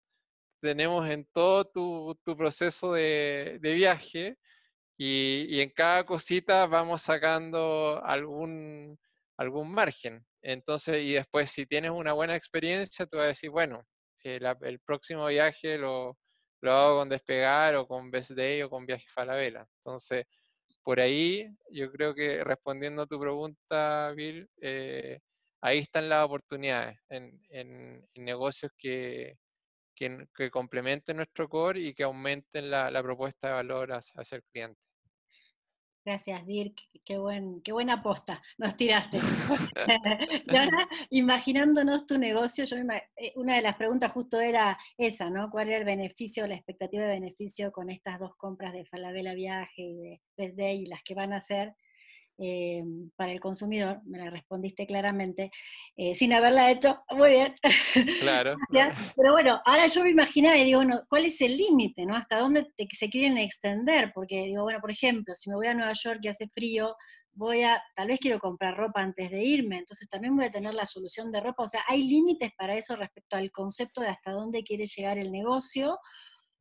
tenemos 0.60 1.08
en 1.10 1.26
todo 1.32 1.64
tu, 1.66 2.16
proceso 2.36 2.94
de, 2.94 3.58
de 3.60 3.74
viaje 3.74 4.38
y, 4.96 5.60
en 5.60 5.70
cada 5.70 6.04
cosita 6.06 6.66
vamos 6.66 7.02
sacando 7.02 8.00
algún, 8.04 8.98
algún 9.36 9.72
margen. 9.72 10.24
Entonces, 10.42 11.02
y 11.04 11.14
después 11.14 11.50
si 11.50 11.66
tienes 11.66 11.90
una 11.90 12.12
buena 12.12 12.36
experiencia, 12.36 13.06
tú 13.06 13.16
vas 13.16 13.24
a 13.24 13.28
decir, 13.28 13.50
bueno, 13.50 13.82
eh, 14.24 14.40
el 14.62 14.80
próximo 14.80 15.26
viaje 15.26 15.78
lo, 15.78 16.16
lo, 16.62 16.72
hago 16.72 16.98
con 17.00 17.08
Despegar 17.08 17.76
o 17.76 17.86
con 17.88 18.10
Best 18.10 18.32
Day 18.32 18.62
o 18.62 18.70
con 18.70 18.86
Viaje 18.86 19.06
Falabella. 19.08 19.66
Entonces, 19.78 20.26
por 20.84 21.00
ahí, 21.00 21.48
yo 21.70 21.90
creo 21.90 22.14
que 22.14 22.44
respondiendo 22.44 23.02
a 23.02 23.06
tu 23.06 23.18
pregunta, 23.18 24.12
Bill, 24.14 24.48
eh, 24.60 25.18
ahí 25.62 25.78
están 25.78 26.08
las 26.10 26.24
oportunidades 26.24 26.98
en, 27.08 27.40
en, 27.48 28.06
negocios 28.16 28.70
que, 28.76 29.38
que, 29.96 30.50
complementen 30.50 31.16
nuestro 31.16 31.48
core 31.48 31.80
y 31.80 31.94
que 31.94 32.04
aumenten 32.04 32.70
la, 32.70 32.90
la 32.90 33.02
propuesta 33.02 33.48
de 33.48 33.54
valor 33.54 33.92
hacia 33.92 34.36
el 34.36 34.42
cliente. 34.52 34.83
Gracias, 36.04 36.44
Dirk. 36.46 36.74
Qué, 37.04 37.18
buen, 37.18 37.60
qué 37.62 37.72
buena 37.72 37.94
aposta 37.94 38.42
nos 38.58 38.76
tiraste. 38.76 39.18
y 40.46 40.56
ahora, 40.56 40.88
imaginándonos 41.10 42.06
tu 42.06 42.18
negocio, 42.18 42.64
yo 42.64 42.76
eh, 42.76 43.32
una 43.36 43.56
de 43.56 43.62
las 43.62 43.76
preguntas 43.76 44.12
justo 44.12 44.40
era 44.40 44.78
esa, 44.98 45.30
¿no? 45.30 45.50
¿Cuál 45.50 45.70
es 45.70 45.80
el 45.80 45.84
beneficio, 45.84 46.46
la 46.46 46.54
expectativa 46.54 47.04
de 47.04 47.20
beneficio 47.20 47.72
con 47.72 47.90
estas 47.90 48.18
dos 48.20 48.36
compras 48.36 48.72
de 48.72 48.84
Falabella 48.86 49.34
Viaje 49.34 49.82
y 49.82 49.96
de 49.96 50.20
Best 50.36 50.56
Day 50.56 50.82
y 50.82 50.86
las 50.86 51.02
que 51.02 51.14
van 51.14 51.32
a 51.32 51.38
hacer? 51.38 51.74
Eh, 52.36 52.82
para 53.14 53.30
el 53.30 53.38
consumidor, 53.38 54.00
me 54.04 54.18
la 54.18 54.28
respondiste 54.28 54.88
claramente, 54.88 55.52
eh, 55.96 56.16
sin 56.16 56.32
haberla 56.32 56.70
hecho, 56.70 57.04
muy 57.10 57.30
bien. 57.30 57.54
Claro. 58.20 58.56
Pero 59.14 59.32
bueno, 59.32 59.60
ahora 59.64 59.86
yo 59.86 60.02
me 60.02 60.10
imaginaba 60.10 60.56
y 60.56 60.64
digo, 60.64 60.80
bueno, 60.80 61.02
¿cuál 61.08 61.26
es 61.26 61.40
el 61.40 61.56
límite? 61.56 62.04
¿no? 62.04 62.16
¿Hasta 62.16 62.38
dónde 62.38 62.66
se 62.92 63.08
quieren 63.08 63.38
extender? 63.38 64.10
Porque 64.12 64.46
digo, 64.46 64.64
bueno, 64.64 64.80
por 64.80 64.90
ejemplo, 64.90 65.34
si 65.34 65.48
me 65.48 65.56
voy 65.56 65.68
a 65.68 65.74
Nueva 65.74 65.92
York 65.92 66.18
y 66.22 66.28
hace 66.28 66.48
frío, 66.48 66.96
voy 67.34 67.62
a, 67.62 67.82
tal 67.94 68.08
vez 68.08 68.18
quiero 68.20 68.38
comprar 68.38 68.76
ropa 68.76 69.00
antes 69.00 69.30
de 69.30 69.44
irme, 69.44 69.78
entonces 69.78 70.08
también 70.08 70.36
voy 70.36 70.46
a 70.46 70.52
tener 70.52 70.74
la 70.74 70.86
solución 70.86 71.30
de 71.30 71.40
ropa. 71.40 71.64
O 71.64 71.68
sea, 71.68 71.82
¿hay 71.86 72.02
límites 72.02 72.50
para 72.56 72.76
eso 72.76 72.96
respecto 72.96 73.36
al 73.36 73.50
concepto 73.52 74.00
de 74.00 74.08
hasta 74.08 74.32
dónde 74.32 74.62
quiere 74.62 74.86
llegar 74.86 75.18
el 75.18 75.30
negocio? 75.30 75.98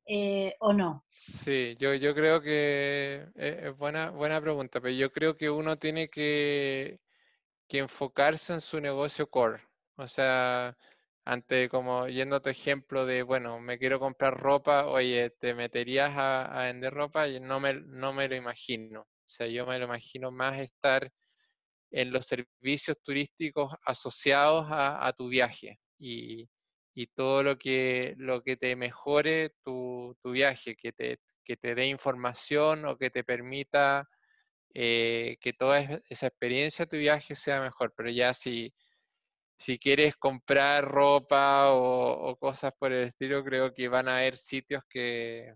Eh, 0.06 0.56
o 0.60 0.74
no? 0.74 1.06
Sí, 1.10 1.76
yo, 1.80 1.91
creo 2.14 2.41
que 2.41 3.28
eh, 3.36 3.62
es 3.66 3.78
buena, 3.78 4.10
buena 4.10 4.41
pregunta, 4.41 4.82
pero 4.82 4.93
yo 4.93 5.12
creo 5.12 5.38
que 5.38 5.49
uno 5.49 5.78
tiene 5.78 6.10
que, 6.10 6.99
que 7.68 7.80
enfocarse 7.80 8.54
en 8.54 8.62
su 8.62 8.82
negocio 8.82 9.30
core. 9.30 9.62
O 9.95 10.08
sea, 10.08 10.78
ante 11.26 11.70
como 11.70 12.08
yendo 12.08 12.38
a 12.38 12.41
tu 12.41 12.49
ejemplo 12.49 13.06
de, 13.06 13.24
bueno, 13.24 13.60
me 13.60 13.78
quiero 13.78 13.99
comprar 13.99 14.39
ropa, 14.39 14.88
oye, 14.88 15.30
¿te 15.32 15.54
meterías 15.54 16.12
a, 16.18 16.45
a 16.45 16.66
vender 16.66 16.93
ropa? 16.93 17.28
Y 17.28 17.39
no 17.39 17.60
me, 17.60 17.74
no 17.76 18.14
me 18.14 18.28
lo 18.28 18.36
imagino. 18.36 19.01
O 19.01 19.08
sea, 19.26 19.47
yo 19.47 19.66
me 19.66 19.80
lo 19.80 19.86
imagino 19.86 20.32
más 20.32 20.60
estar 20.60 21.12
en 21.91 22.12
los 22.12 22.26
servicios 22.26 22.97
turísticos 23.04 23.74
asociados 23.86 24.68
a, 24.70 25.06
a 25.08 25.14
tu 25.14 25.30
viaje. 25.30 25.80
Y, 25.99 26.49
y 26.96 27.08
todo 27.08 27.44
lo 27.44 27.58
que, 27.58 28.16
lo 28.18 28.44
que 28.44 28.58
te 28.58 28.76
mejore 28.76 29.52
tu, 29.64 30.16
tu 30.22 30.32
viaje, 30.32 30.76
que 30.76 30.91
te, 30.91 31.20
que 31.44 31.58
te 31.58 31.76
dé 31.76 31.88
información 31.88 32.86
o 32.86 32.98
que 32.98 33.10
te 33.10 33.24
permita 33.24 34.08
eh, 34.74 35.38
que 35.41 35.54
toda 35.54 35.80
esa 36.10 36.28
experiencia 36.28 36.86
de 36.86 36.89
tu 36.91 36.98
viaje 36.98 37.36
sea 37.36 37.62
mejor. 37.62 37.94
Pero 37.96 38.10
ya 38.10 38.34
si, 38.34 38.74
si 39.58 39.80
quieres 39.80 40.16
comprar 40.18 40.86
ropa 40.86 41.72
o, 41.72 42.38
cosas 42.38 42.74
por 42.80 42.91
el 42.94 43.10
estilo, 43.10 43.44
creo 43.44 43.74
que 43.74 43.88
van 43.89 44.08
a 44.10 44.18
haber 44.18 44.38
sitios 44.38 44.84
que, 44.89 45.54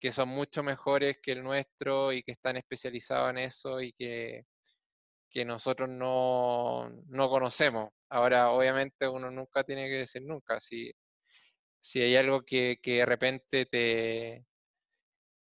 que 0.00 0.12
son 0.12 0.28
mucho 0.30 0.62
mejores 0.62 1.18
que 1.22 1.32
el 1.32 1.42
nuestro 1.44 2.12
y 2.12 2.22
que 2.22 2.32
están 2.32 2.56
especializados 2.56 3.30
en 3.30 3.38
eso 3.38 3.80
y 3.80 3.92
que, 3.92 4.44
que 5.32 5.44
nosotros 5.44 5.88
no, 5.88 6.88
no, 7.08 7.30
conocemos. 7.30 7.90
Ahora, 8.10 8.50
obviamente, 8.50 9.08
uno 9.08 9.30
nunca 9.30 9.64
tiene 9.64 9.88
que 9.88 9.96
decir 9.96 10.22
nunca. 10.22 10.60
Si, 10.60 10.92
si 11.80 12.02
hay 12.02 12.16
algo 12.16 12.42
que, 12.42 12.78
que 12.82 12.98
de 12.98 13.06
repente 13.06 13.66
te, 13.66 14.44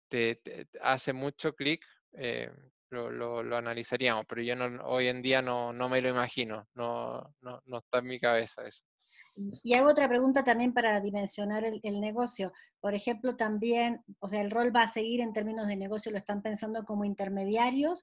te, 0.09 0.67
hace 0.81 1.13
mucho 1.13 1.53
clic, 1.53 1.85
eh, 2.13 2.49
lo, 2.89 3.43
lo, 3.43 3.57
analizaríamos, 3.57 4.25
pero 4.27 4.41
yo 4.41 4.55
no, 4.55 4.83
hoy 4.85 5.07
en 5.07 5.21
día 5.21 5.41
no, 5.41 5.73
no 5.73 5.89
me 5.89 6.01
lo 6.01 6.09
imagino, 6.09 6.67
no, 6.75 7.35
no, 7.41 7.61
no, 7.65 7.77
está 7.79 7.99
en 7.99 8.05
mi 8.05 8.19
cabeza 8.19 8.65
eso. 8.65 8.83
Y 9.63 9.73
hago 9.73 9.89
otra 9.89 10.07
pregunta 10.07 10.45
también 10.45 10.73
para 10.73 11.01
dimensionar 11.01 11.65
el, 11.65 11.81
el, 11.83 11.99
negocio. 11.99 12.53
Por 12.79 12.95
ejemplo, 12.95 13.35
también, 13.35 14.01
o 14.19 14.29
sea, 14.29 14.39
el 14.39 14.49
rol 14.49 14.73
va 14.73 14.83
a 14.83 14.87
seguir 14.87 15.19
en 15.19 15.33
términos 15.33 15.67
de 15.67 15.75
negocio, 15.75 16.09
lo 16.11 16.17
están 16.17 16.41
pensando 16.41 16.85
como 16.85 17.03
intermediarios 17.03 18.01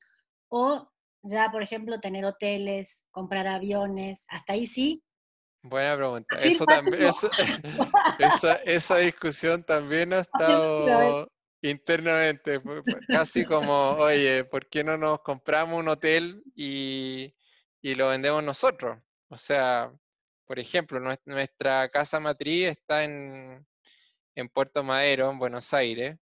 o 0.51 0.93
ya, 1.23 1.51
por 1.51 1.63
ejemplo, 1.63 2.01
tener 2.01 2.25
hoteles, 2.25 3.07
comprar 3.11 3.47
aviones, 3.47 4.25
hasta 4.29 4.55
ahí 4.55 4.67
sí. 4.67 5.03
Buena 5.63 5.97
pregunta. 5.97 6.39
Eso 6.41 6.65
también, 6.65 7.05
esa, 7.05 7.31
esa, 8.67 8.97
discusión 8.99 9.63
también 9.63 10.13
ha 10.13 10.21
estado 10.21 11.29
internamente, 11.63 12.59
casi 13.07 13.45
como, 13.45 13.91
oye, 13.93 14.45
¿por 14.45 14.69
qué 14.69 14.83
no 14.83 14.97
nos 14.99 15.21
compramos 15.21 15.79
un 15.79 15.89
hotel 15.89 16.43
y, 16.57 17.35
y 17.81 17.95
lo 17.95 18.09
vendemos 18.09 18.43
nosotros? 18.43 18.99
O 19.29 19.37
sea, 19.37 19.93
por 20.47 20.59
ejemplo, 20.59 21.01
nuestra 21.25 21.89
casa 21.89 22.19
matriz 22.19 22.69
está 22.69 23.05
en, 23.05 23.65
en 24.35 24.49
Puerto 24.49 24.83
Madero, 24.83 25.31
en 25.31 25.39
Buenos 25.39 25.73
Aires, 25.73 26.19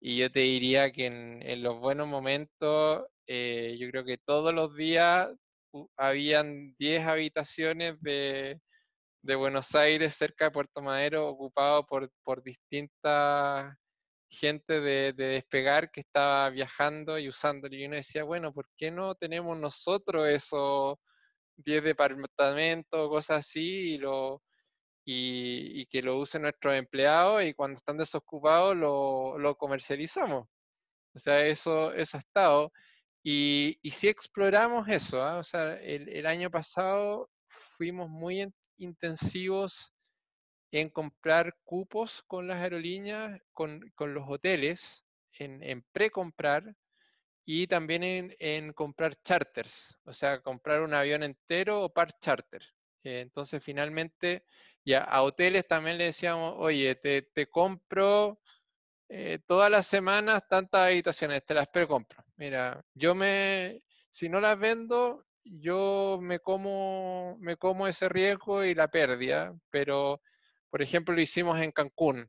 y 0.00 0.18
yo 0.18 0.30
te 0.32 0.40
diría 0.40 0.90
que 0.92 1.06
en, 1.06 1.42
en 1.42 1.62
los 1.62 1.78
buenos 1.78 2.08
momentos 2.08 3.06
eh, 3.26 3.76
yo 3.78 3.90
creo 3.90 4.04
que 4.04 4.18
todos 4.18 4.54
los 4.54 4.74
días 4.74 5.30
habían 5.96 6.74
10 6.78 7.06
habitaciones 7.06 8.00
de, 8.00 8.60
de, 9.22 9.34
Buenos 9.36 9.74
Aires 9.74 10.16
cerca 10.16 10.46
de 10.46 10.50
Puerto 10.52 10.82
Madero 10.82 11.28
ocupado 11.28 11.86
por, 11.86 12.10
por 12.24 12.42
distintas 12.42 13.74
gente 14.30 14.80
de, 14.80 15.12
de, 15.12 15.26
despegar 15.26 15.90
que 15.90 16.00
estaba 16.00 16.50
viajando 16.50 17.18
y 17.18 17.28
usándolo. 17.28 17.74
Y 17.76 17.84
uno 17.86 17.96
decía, 17.96 18.24
bueno, 18.24 18.52
¿por 18.54 18.68
qué 18.76 18.90
no 18.90 19.14
tenemos 19.14 19.58
nosotros 19.58 20.28
esos 20.28 20.96
10 21.56 21.84
departamentos, 21.84 23.08
cosas 23.08 23.38
así, 23.40 23.94
y, 23.94 23.98
lo, 23.98 24.42
y, 25.04 25.80
y, 25.80 25.86
que 25.86 26.02
lo 26.02 26.18
usen 26.18 26.42
nuestros 26.42 26.74
empleados 26.74 27.42
y 27.44 27.54
cuando 27.54 27.78
están 27.78 27.96
desocupados 27.98 28.76
lo, 28.76 29.38
lo 29.38 29.56
comercializamos? 29.56 30.48
O 31.14 31.18
sea, 31.18 31.46
eso, 31.46 31.92
eso 31.94 32.16
ha 32.16 32.20
estado. 32.20 32.72
Y, 33.22 33.78
y 33.82 33.90
sí 33.90 34.08
exploramos 34.08 34.88
eso, 34.88 35.22
¿ah? 35.22 35.38
o 35.38 35.44
sea, 35.44 35.74
el, 35.74 36.26
año 36.26 36.50
pasado 36.50 37.30
fuimos 37.48 38.08
muy 38.08 38.50
intensivos 38.78 39.92
en 40.72 40.88
comprar 40.88 41.54
cupos 41.64 42.22
con 42.26 42.46
las 42.48 42.58
aerolíneas, 42.62 43.40
con, 43.52 43.92
los 43.98 44.24
hoteles, 44.28 45.04
en, 45.38 45.62
en 45.62 45.84
pre-comprar, 45.92 46.74
y 47.44 47.66
también 47.66 48.34
en, 48.38 48.72
comprar 48.72 49.16
charters, 49.22 49.98
o 50.04 50.12
sea, 50.12 50.40
comprar 50.40 50.82
un 50.82 50.94
avión 50.94 51.22
entero 51.22 51.82
o 51.82 51.92
par 51.92 52.16
charter. 52.20 52.62
Eh, 53.02 53.20
entonces, 53.20 53.62
finalmente, 53.62 54.44
ya 54.84 55.00
a 55.04 55.22
hoteles 55.22 55.66
también 55.66 55.98
le 55.98 56.06
decíamos, 56.06 56.54
oye, 56.58 56.94
te, 56.94 57.46
compro 57.48 58.40
eh, 59.08 59.38
todas 59.46 59.70
las 59.70 59.86
semanas 59.86 60.46
tantas 60.48 60.86
habitaciones, 60.88 61.44
te 61.44 61.54
las 61.54 61.68
precompro. 61.68 62.24
Mira, 62.36 62.82
yo 62.94 63.14
me, 63.14 63.82
si 64.10 64.28
no 64.28 64.40
las 64.40 64.58
vendo, 64.58 65.26
yo 65.44 66.18
me 66.22 66.40
como, 66.40 67.36
me 67.40 67.56
como 67.56 67.86
ese 67.86 68.08
riesgo 68.08 68.64
y 68.64 68.74
la 68.74 68.88
pérdida, 68.88 69.54
pero, 69.70 70.22
por 70.70 70.82
ejemplo, 70.82 71.14
lo 71.14 71.20
hicimos 71.20 71.60
en 71.60 71.72
Cancún. 71.72 72.28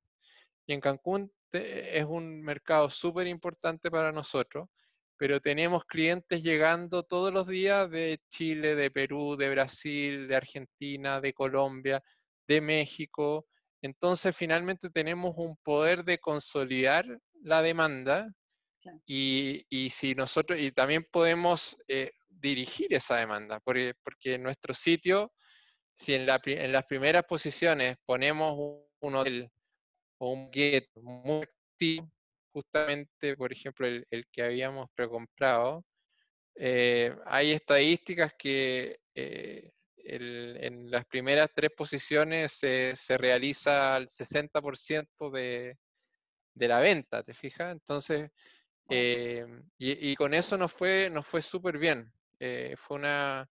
Y 0.66 0.74
en 0.74 0.82
Cancún 0.82 1.32
es 1.54 2.06
un 2.06 2.42
mercado 2.42 2.90
súper 2.90 3.28
importante 3.28 3.92
para 3.92 4.12
nosotros, 4.12 4.70
pero 5.18 5.40
tenemos 5.40 5.86
clientes 5.86 6.42
llegando 6.42 7.04
todos 7.04 7.32
los 7.34 7.48
días 7.48 7.90
de 7.92 8.20
Chile, 8.30 8.76
de 8.76 8.90
Perú, 8.90 9.36
de 9.38 9.50
Brasil, 9.50 10.28
de 10.28 10.36
Argentina, 10.36 11.22
de 11.22 11.34
Colombia, 11.34 12.02
de 12.48 12.62
México. 12.62 13.48
Entonces, 13.82 14.36
finalmente 14.36 14.90
tenemos 14.90 15.34
un 15.38 15.58
poder 15.64 16.04
de 16.04 16.20
consolidar 16.20 17.06
la 17.42 17.62
demanda 17.62 18.28
y, 19.06 19.90
si 19.92 20.16
nosotros, 20.16 20.60
y 20.60 20.72
también 20.72 21.06
podemos 21.12 21.78
eh, 21.88 22.12
dirigir 22.30 22.94
esa 22.94 23.18
demanda, 23.18 23.60
porque, 23.60 23.94
porque 24.04 24.36
en 24.36 24.44
nuestro 24.44 24.74
sitio, 24.74 25.32
si 25.98 26.16
en, 26.16 26.26
la, 26.26 26.42
en 26.46 26.72
las 26.72 26.86
primeras 26.86 27.24
posiciones 27.24 27.96
ponemos 28.06 28.54
un 29.00 29.16
hotel 29.16 29.50
o 30.20 30.32
un 30.32 30.52
get 30.52 30.88
muy 30.96 31.44
activo, 31.44 32.12
justamente, 32.54 33.36
por 33.38 33.52
ejemplo, 33.52 33.88
el, 33.88 34.26
que 34.32 34.44
habíamos 34.44 34.90
precomprado, 34.96 35.86
eh, 36.56 37.16
hay 37.26 37.52
estadísticas 37.52 38.34
que 38.38 39.00
eh, 39.16 39.72
en 40.06 40.90
las 40.92 41.06
primeras 41.06 41.50
tres 41.54 41.72
posiciones 41.76 42.52
se, 42.52 43.18
realiza 43.18 43.98
el 43.98 44.08
60% 44.08 45.32
de, 45.32 45.78
de 46.54 46.68
la 46.68 46.80
venta, 46.80 47.24
¿te 47.24 47.34
fijas? 47.34 47.72
Entonces, 47.72 48.30
eh, 48.90 49.46
y, 49.78 50.16
con 50.16 50.34
eso 50.34 50.58
nos 50.58 50.72
fue, 50.72 51.10
nos 51.10 51.26
fue 51.26 51.42
súper 51.42 51.78
bien. 51.78 52.12
fue 52.78 52.98
una, 52.98 53.50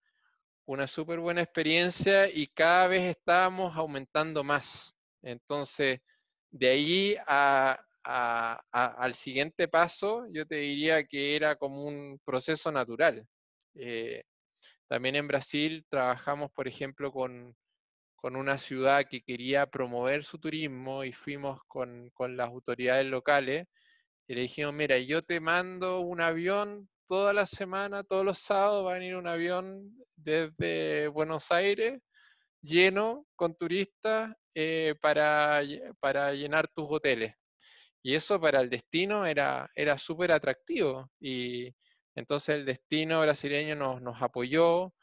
una 0.70 0.86
súper 0.86 1.20
buena 1.20 1.42
experiencia 1.42 2.30
y 2.30 2.46
cada 2.46 2.88
vez 2.88 3.02
estábamos 3.18 3.76
aumentando 3.76 4.44
más. 4.44 4.94
Entonces, 5.24 6.00
de 6.52 6.70
ahí 6.70 7.16
al 8.04 9.16
siguiente 9.16 9.68
paso, 9.68 10.26
yo 10.32 10.46
te 10.46 10.58
diría 10.58 11.04
que 11.04 11.36
era 11.36 11.56
como 11.56 11.84
un 11.84 12.20
proceso 12.24 12.72
natural. 12.72 13.26
Eh, 13.74 14.24
también 14.90 15.16
en 15.16 15.28
Brasil 15.28 15.86
trabajamos, 15.88 16.52
por 16.52 16.68
ejemplo, 16.68 17.12
con, 17.12 17.56
una 18.24 18.58
ciudad 18.58 19.06
que 19.10 19.22
quería 19.22 19.68
promover 19.68 20.26
su 20.26 20.40
turismo 20.40 21.04
y 21.06 21.14
fuimos 21.14 21.62
con, 21.68 22.12
las 22.36 22.48
autoridades 22.50 23.06
locales 23.06 23.68
y 24.28 24.36
le 24.36 24.42
dijimos, 24.42 24.74
mira, 24.74 24.98
yo 24.98 25.22
te 25.22 25.40
mando 25.40 26.02
un 26.02 26.22
avión 26.22 26.90
toda 27.08 27.34
la 27.34 27.46
semana, 27.46 28.04
todos 28.04 28.26
los 28.26 28.40
sábados 28.40 28.86
va 28.86 28.92
a 28.92 28.94
venir 28.96 29.16
un 29.16 29.28
avión 29.28 29.96
desde 30.16 31.08
Buenos 31.08 31.52
Aires 31.52 32.00
lleno 32.62 33.26
con 33.36 33.56
turistas 33.56 34.34
eh, 34.56 34.96
para, 35.02 35.62
para 36.00 36.34
llenar 36.34 36.68
tus 36.68 36.88
hoteles. 36.90 37.34
Y 38.04 38.16
eso 38.16 38.42
para 38.42 38.62
el 38.62 38.70
destino 38.70 39.26
era, 39.26 39.70
era 39.76 39.98
súper 39.98 40.32
atractivo. 40.32 41.10
Y 41.20 41.74
entonces 42.16 42.56
el 42.56 42.66
destino 42.66 43.22
brasileño 43.22 43.76
nos, 43.76 44.22
apoyó, 44.22 44.94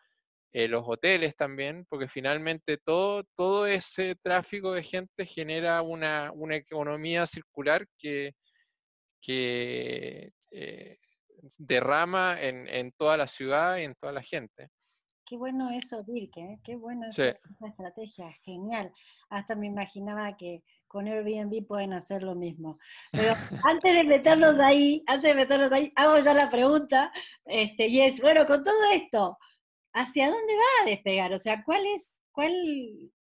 eh, 0.52 0.68
los 0.68 0.84
hoteles 0.86 1.36
también, 1.36 1.86
porque 1.88 2.08
finalmente 2.08 2.78
todo, 2.78 3.66
ese 3.66 4.14
tráfico 4.16 4.72
de 4.72 4.82
gente 4.82 5.26
genera 5.26 5.82
una, 5.82 6.32
economía 6.50 7.26
circular 7.26 7.86
que, 7.98 8.34
eh, 9.28 10.30
derrama 11.58 12.38
en, 12.40 12.92
toda 12.92 13.16
la 13.16 13.28
ciudad 13.28 13.78
y 13.78 13.84
en 13.84 13.94
toda 13.94 14.12
la 14.12 14.22
gente. 14.22 14.68
Qué 15.26 15.36
bueno 15.36 15.70
eso, 15.70 16.04
Dirk, 16.04 16.36
¿eh? 16.36 16.60
qué 16.62 16.76
bueno 16.76 17.08
esa 17.08 17.36
estrategia, 17.66 18.32
genial. 18.44 18.92
Hasta 19.28 19.56
me 19.56 19.66
imaginaba 19.66 20.36
que 20.36 20.62
con 20.86 21.08
Airbnb 21.08 21.66
pueden 21.66 21.94
hacer 21.94 22.22
lo 22.22 22.36
mismo. 22.36 22.78
Pero 23.10 23.34
antes 23.64 23.96
de 23.96 24.04
meternos 24.04 24.56
ahí, 24.60 25.02
antes 25.08 25.30
de 25.30 25.34
meternos 25.34 25.72
ahí, 25.72 25.92
hago 25.96 26.20
ya 26.20 26.32
la 26.32 26.48
pregunta, 26.48 27.12
este, 27.44 27.88
y 27.88 28.02
es, 28.02 28.20
bueno, 28.20 28.46
con 28.46 28.62
todo 28.62 28.76
esto, 28.94 29.36
¿hacia 29.92 30.30
dónde 30.30 30.54
va 30.54 30.84
a 30.84 30.90
despegar? 30.90 31.32
O 31.32 31.40
sea, 31.40 31.64
¿cuál 31.64 31.84
es, 31.86 32.14
cuál, 32.30 32.52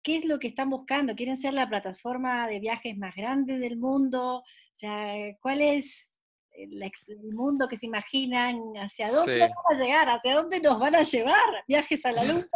qué 0.02 0.16
es 0.16 0.24
lo 0.24 0.38
que 0.38 0.48
están 0.48 0.70
buscando? 0.70 1.14
¿Quieren 1.14 1.36
ser 1.36 1.52
la 1.52 1.68
plataforma 1.68 2.48
de 2.48 2.58
viajes 2.58 2.96
más 2.96 3.14
grande 3.14 3.58
del 3.58 3.76
mundo? 3.76 4.38
O 4.38 4.44
sea, 4.76 5.14
¿cuál 5.42 5.60
es 5.60 6.11
el, 6.54 6.92
mundo 7.32 7.68
que 7.68 7.76
se 7.76 7.86
imaginan, 7.86 8.74
hacia 8.76 9.10
dónde 9.10 9.38
van 9.38 9.50
a 9.70 9.82
llegar, 9.82 10.08
hacia 10.08 10.34
dónde 10.34 10.60
nos 10.60 10.78
van 10.78 10.94
a 10.94 11.02
llevar, 11.02 11.64
viajes 11.66 12.04
a 12.04 12.12
la 12.12 12.24
luna. 12.24 12.46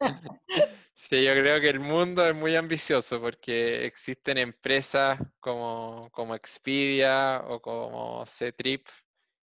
Sí, 0.94 1.24
yo 1.24 1.32
creo 1.32 1.60
que 1.60 1.68
el 1.68 1.78
mundo 1.78 2.26
es 2.26 2.34
muy 2.34 2.56
ambicioso 2.56 3.20
porque 3.20 3.84
existen 3.86 4.36
empresas 4.36 5.16
como, 5.38 6.08
como 6.10 6.34
Expedia 6.34 7.44
o 7.46 7.60
como 7.60 8.26
C-Trip 8.26 8.84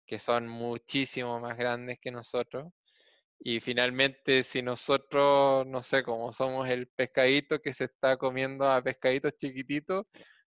que 0.09 0.17
son 0.17 0.47
muchísimo 0.47 1.39
más 1.39 1.55
grandes 1.55 1.99
que 2.01 2.11
nosotros. 2.11 2.67
Y 3.39 3.59
finalmente, 3.61 4.43
si 4.43 4.61
nosotros, 4.61 5.65
no 5.67 5.83
sé, 5.83 6.03
como 6.03 6.33
somos 6.33 6.67
el 6.67 6.87
pescadito 6.87 7.59
que 7.59 7.73
se 7.73 7.85
está 7.85 8.17
comiendo 8.17 8.69
a 8.69 8.81
pescaditos 8.83 9.37
chiquititos, 9.37 10.05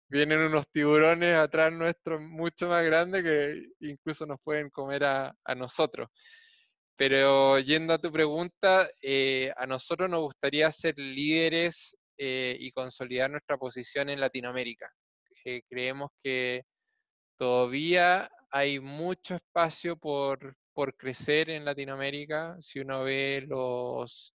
vienen 0.08 0.40
unos 0.40 0.66
tiburones 0.70 1.34
atrás 1.36 1.72
nuestros 1.72 2.20
mucho 2.20 2.68
más 2.68 2.84
grandes 2.84 3.22
que 3.22 3.62
incluso 3.80 4.26
nos 4.26 4.40
pueden 4.42 4.70
comer 4.70 5.04
a, 5.04 5.34
nosotros. 5.56 6.08
Pero 6.96 7.58
yendo 7.58 7.94
a 7.94 7.98
tu 7.98 8.10
pregunta, 8.10 8.88
eh, 9.02 9.52
a 9.56 9.66
nosotros 9.66 10.08
nos 10.08 10.20
gustaría 10.20 10.70
ser 10.72 10.94
líderes 10.96 11.96
eh, 12.18 12.56
y 12.58 12.72
consolidar 12.72 13.30
nuestra 13.30 13.58
posición 13.58 14.08
en 14.08 14.20
Latinoamérica. 14.20 14.90
Eh, 15.44 15.62
creemos 15.68 16.10
que 16.22 16.62
todavía 17.36 18.30
hay 18.50 18.80
mucho 18.80 19.34
espacio 19.34 19.96
por, 19.96 20.56
por 20.72 20.96
crecer 20.96 21.50
en 21.50 21.64
Latinoamérica. 21.64 22.56
Si 22.60 22.80
uno 22.80 23.04
ve 23.04 23.44
los, 23.46 24.34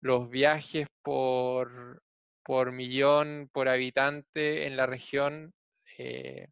los 0.00 0.30
viajes 0.30 0.86
por, 1.02 2.02
por 2.44 2.72
millón, 2.72 3.48
por 3.52 3.68
habitante 3.68 4.66
en 4.66 4.76
la 4.76 4.86
región 4.86 5.54
eh, 5.98 6.48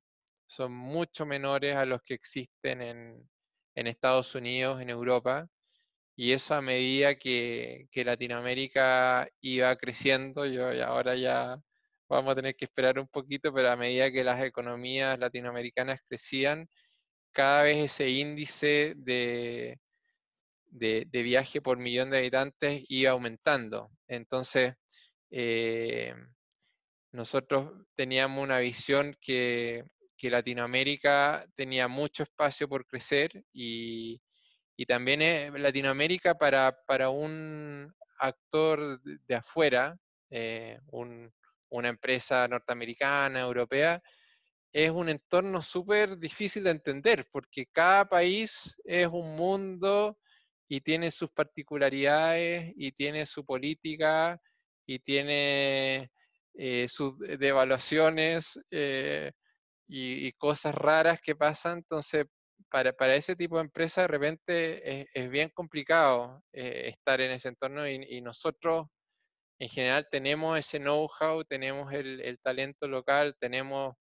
son 0.47 0.73
mucho 0.73 1.27
menores 1.27 1.77
a 1.77 1.87
los 1.87 2.03
que 2.03 2.15
existen 2.15 2.83
en, 2.83 3.29
Estados 3.75 4.35
Unidos, 4.35 4.81
en 4.83 4.91
Europa. 4.91 5.49
Y 6.17 6.33
eso 6.33 6.55
a 6.55 6.63
medida 6.63 7.17
que, 7.17 7.89
Latinoamérica 7.95 9.29
iba 9.41 9.77
creciendo, 9.77 10.47
yo 10.47 10.69
ahora 10.85 11.17
ya 11.17 11.59
vamos 12.09 12.33
a 12.33 12.37
tener 12.37 12.57
que 12.57 12.67
esperar 12.67 12.99
un 12.99 13.09
poquito, 13.09 13.53
pero 13.55 13.71
a 13.71 13.77
medida 13.77 14.11
que 14.13 14.25
las 14.25 14.43
economías 14.43 15.19
latinoamericanas 15.19 16.01
crecían, 16.09 16.69
cada 17.33 17.65
vez 17.65 17.79
ese 17.79 18.11
índice 18.11 18.95
de, 18.97 19.79
de, 20.67 21.07
de 21.11 21.23
viaje 21.23 21.63
por 21.63 21.79
millón 21.79 22.11
de 22.11 22.19
habitantes 22.19 22.85
iba 22.89 23.13
aumentando. 23.13 23.91
Entonces, 24.09 24.75
eh, 25.35 26.15
nosotros 27.11 27.73
teníamos 27.97 28.45
una 28.45 28.59
visión 28.59 29.17
que, 29.21 29.85
Latinoamérica 30.25 31.45
tenía 31.57 31.89
mucho 31.89 32.23
espacio 32.23 32.69
por 32.69 32.87
crecer 32.87 33.45
y, 33.53 34.21
también 34.87 35.21
eh, 35.21 35.51
Latinoamérica 35.59 36.37
para, 36.37 36.79
para, 36.87 37.09
un 37.09 37.93
actor 38.21 39.01
de 39.03 39.35
afuera, 39.35 39.99
eh, 40.31 40.79
una 41.71 41.89
empresa 41.89 42.47
norteamericana, 42.47 43.41
europea, 43.41 44.01
es 44.73 44.91
un 44.91 45.09
entorno 45.09 45.61
súper 45.61 46.17
difícil 46.17 46.63
de 46.65 46.71
entender 46.71 47.27
porque 47.33 47.67
cada 47.67 48.05
país 48.09 48.77
es 48.85 49.09
un 49.09 49.35
mundo 49.35 50.19
y 50.69 50.81
tiene 50.81 51.11
sus 51.11 51.31
particularidades 51.31 52.73
y 52.77 52.93
tiene 52.93 53.27
su 53.27 53.45
política 53.45 54.41
y 54.95 54.99
tiene 54.99 56.11
eh, 56.55 56.87
sus 56.89 57.19
devaluaciones 57.19 58.61
eh, 58.71 59.33
y, 59.89 60.33
cosas 60.33 60.75
raras 60.75 61.21
que 61.21 61.35
pasan. 61.35 61.79
Entonces, 61.79 62.27
para, 62.71 63.15
ese 63.15 63.37
tipo 63.37 63.57
de 63.57 63.63
empresas 63.63 64.05
de 64.05 64.09
repente 64.09 65.09
es, 65.15 65.31
bien 65.31 65.51
complicado 65.55 66.43
eh, 66.53 66.89
estar 66.89 67.21
en 67.21 67.33
ese 67.33 67.49
entorno 67.49 67.89
y, 67.89 68.21
nosotros 68.21 68.87
en 69.59 69.69
general 69.69 70.09
tenemos 70.11 70.59
ese 70.59 70.79
know-how, 70.79 71.45
tenemos 71.45 71.93
el, 71.93 72.39
talento 72.43 72.89
local, 72.89 73.37
tenemos 73.39 73.95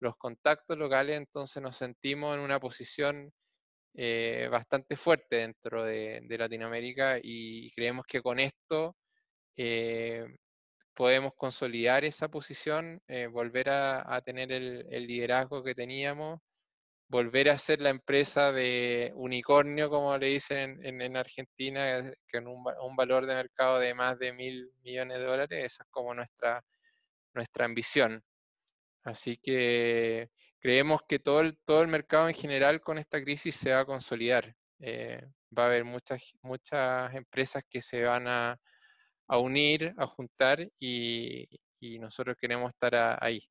los 0.00 0.16
contactos 0.16 0.78
locales, 0.78 1.16
entonces 1.16 1.62
nos 1.62 1.76
sentimos 1.76 2.34
en 2.36 2.40
una 2.40 2.60
posición 2.60 3.32
eh, 3.96 4.48
bastante 4.50 4.96
fuerte 4.96 5.36
dentro 5.36 5.84
de, 5.84 6.26
Latinoamérica 6.28 7.18
y 7.22 7.70
creemos 7.72 8.04
que 8.06 8.22
con 8.22 8.40
esto 8.40 8.96
eh, 9.56 10.26
podemos 10.94 11.34
consolidar 11.36 12.04
esa 12.04 12.28
posición, 12.28 13.02
eh, 13.08 13.26
volver 13.26 13.70
a, 13.70 14.20
tener 14.22 14.52
el, 14.52 15.06
liderazgo 15.06 15.62
que 15.64 15.74
teníamos, 15.74 16.40
volver 17.08 17.50
a 17.50 17.58
ser 17.58 17.80
la 17.80 17.90
empresa 17.90 18.52
de 18.52 19.12
unicornio, 19.16 19.90
como 19.90 20.16
le 20.18 20.28
dicen 20.28 20.80
en, 20.84 21.16
Argentina, 21.16 22.12
con 22.32 22.46
un, 22.48 22.64
un, 22.82 22.96
valor 22.96 23.26
de 23.26 23.34
mercado 23.34 23.78
de 23.78 23.94
más 23.94 24.18
de 24.18 24.32
mil 24.32 24.72
millones 24.82 25.18
de 25.18 25.24
dólares. 25.24 25.64
Esa 25.64 25.84
es 25.84 25.90
como 25.90 26.14
nuestra, 26.14 26.64
nuestra 27.34 27.64
ambición. 27.66 28.22
Así 29.04 29.36
que 29.36 30.30
creemos 30.60 31.02
que 31.08 31.18
todo 31.18 31.40
el, 31.40 31.58
todo 31.64 31.82
el 31.82 31.88
mercado 31.88 32.28
en 32.28 32.34
general 32.34 32.80
con 32.80 32.98
esta 32.98 33.22
crisis 33.22 33.56
se 33.56 33.72
va 33.72 33.80
a 33.80 33.84
consolidar. 33.84 34.54
Eh, 34.80 35.20
va 35.56 35.64
a 35.64 35.66
haber 35.66 35.84
muchas, 35.84 36.32
muchas 36.42 37.14
empresas 37.14 37.62
que 37.68 37.82
se 37.82 38.02
van 38.02 38.26
a, 38.28 38.58
unir, 39.28 39.94
a 39.96 40.06
juntar 40.06 40.68
y, 40.78 41.48
nosotros 42.00 42.36
queremos 42.40 42.72
estar 42.72 43.18
ahí. 43.22 43.46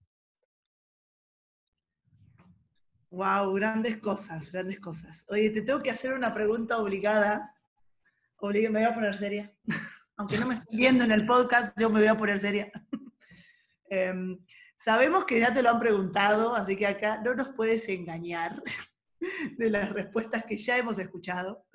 Wow, 3.11 3.53
grandes 3.53 3.97
cosas, 3.97 4.51
grandes 4.51 4.79
cosas. 4.79 5.23
Oye, 5.29 5.51
te 5.51 5.61
tengo 5.61 5.83
que 5.83 5.91
hacer 5.91 6.13
una 6.13 6.33
pregunta 6.33 6.79
obligada. 6.79 7.53
me 8.41 8.69
voy 8.69 8.83
a 8.83 8.93
poner 8.93 9.15
seria. 9.17 9.53
Aunque 10.17 10.37
no 10.39 10.47
me 10.47 10.55
estoy 10.55 10.77
viendo 10.77 11.03
en 11.03 11.11
el 11.11 11.27
podcast, 11.27 11.79
yo 11.79 11.91
me 11.91 11.99
voy 11.99 12.07
a 12.07 12.17
poner 12.17 12.39
seria. 12.39 12.71
Em, 13.89 14.39
Sabemos 14.83 15.23
que 15.23 15.39
ya 15.39 15.53
te 15.53 15.63
lo 15.63 15.69
han 15.69 15.79
preguntado, 15.79 16.53
así 16.53 16.75
que 16.75 16.85
acá 16.85 17.21
no 17.23 17.33
nos 17.35 17.55
puedes 17.55 17.87
engañar 17.87 18.61
de 19.57 19.69
las 19.69 19.89
respuestas 19.91 20.43
que 20.43 20.57
ya 20.57 20.77
hemos 20.77 20.99
escuchado. 20.99 21.65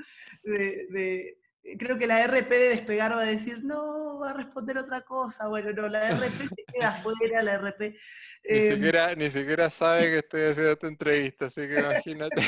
Creo 1.79 1.99
que 1.99 2.07
la 2.07 2.27
RP 2.27 2.51
de 2.51 2.69
despegar 2.71 3.13
va 3.13 3.23
a 3.23 3.27
decir, 3.27 3.65
no, 3.65 4.19
va 4.19 4.31
a 4.31 4.35
responder 4.35 4.79
otra 4.79 5.03
cosa. 5.03 5.49
Bueno, 5.49 5.73
no, 5.73 5.89
la 5.89 6.11
RP 6.11 6.49
se 6.49 6.65
queda 6.73 6.91
afuera, 6.91 7.43
la 7.43 7.59
RP. 7.59 7.81
Ni, 7.81 8.57
em, 8.57 8.75
siquiera, 8.75 9.15
ni 9.15 9.31
siquiera 9.31 9.71
sabe 9.71 10.03
que 10.03 10.19
estoy 10.19 10.43
haciendo 10.43 10.73
esta 10.73 10.87
entrevista, 10.87 11.47
así 11.47 11.69
que 11.69 11.81
imagínate. 11.81 12.43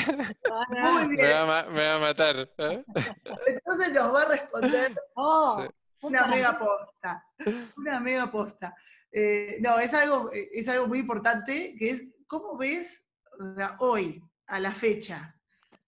Muy 0.69 1.15
bien. 1.15 1.27
Me, 1.27 1.33
va, 1.33 1.95
a 1.95 1.99
matar. 1.99 2.49
¿eh? 2.57 2.83
Entonces 3.47 3.91
nos 3.93 4.13
va 4.13 4.21
a 4.21 4.29
responder 4.29 4.91
oh, 5.15 5.67
una 6.01 6.27
mega 6.27 6.57
posta. 6.57 7.25
Una 7.77 7.99
mega 7.99 8.31
posta. 8.31 8.75
Eh, 9.11 9.57
no, 9.59 9.77
es 9.77 9.93
algo, 9.93 10.31
eh, 10.33 10.49
es 10.53 10.67
algo 10.67 10.87
muy 10.87 10.99
importante, 10.99 11.75
que 11.77 11.89
es, 11.89 12.03
¿cómo 12.27 12.57
ves 12.57 13.03
hoy, 13.79 14.23
a 14.47 14.59
la 14.59 14.71
fecha, 14.71 15.35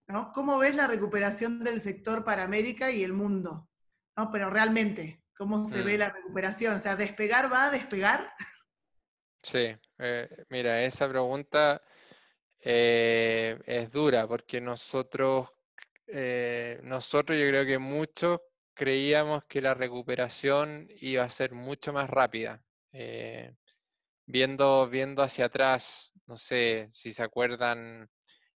¿no? 0.07 0.31
¿Cómo 0.33 0.57
ves 0.57 0.75
la 0.75 0.87
recuperación 0.87 1.63
del 1.63 1.81
sector 1.81 2.23
para 2.23 2.43
América 2.43 2.91
y 2.91 3.03
el 3.03 3.13
mundo? 3.13 3.69
¿no? 4.17 4.31
Pero 4.31 4.49
realmente, 4.49 5.23
¿cómo 5.35 5.65
se 5.65 5.81
ve 5.81 5.95
mm. 5.95 5.99
la 5.99 6.09
recuperación? 6.09 6.75
O 6.75 6.79
sea, 6.79 6.95
¿despegar 6.95 7.51
va 7.51 7.65
a 7.65 7.71
despegar? 7.71 8.31
Sí, 9.41 9.75
eh, 9.99 10.29
mira, 10.49 10.81
esa 10.83 11.09
pregunta 11.09 11.81
es 12.59 13.91
dura 13.91 14.25
porque 14.25 14.61
nosotros, 14.61 15.49
nosotros 16.83 17.37
yo 17.37 17.49
creo 17.49 17.65
que 17.65 17.77
muchos 17.77 18.39
creíamos 18.73 19.43
que 19.45 19.61
la 19.61 19.73
recuperación 19.73 20.87
iba 21.01 21.23
a 21.23 21.29
ser 21.29 21.53
mucho 21.53 21.93
más 21.93 22.09
rápida. 22.09 22.63
Eh, 22.91 23.53
viendo, 24.25 24.89
viendo 24.89 25.23
hacia 25.23 25.45
atrás, 25.45 26.11
no 26.27 26.37
sé 26.37 26.89
si 26.93 27.13
se 27.13 27.23
acuerdan 27.23 28.09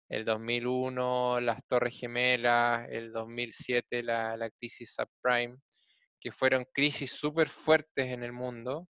el 0.09 0.25
2001, 0.25 1.39
las 1.41 1.65
Torres 1.67 1.99
Gemelas, 1.99 2.87
el 2.89 3.11
2007, 3.11 4.03
la, 4.03 4.37
la 4.37 4.49
crisis 4.49 4.95
subprime, 4.95 5.57
que 6.19 6.31
fueron 6.31 6.65
crisis 6.73 7.11
súper 7.11 7.49
fuertes 7.49 8.07
en 8.07 8.23
el 8.23 8.33
mundo, 8.33 8.87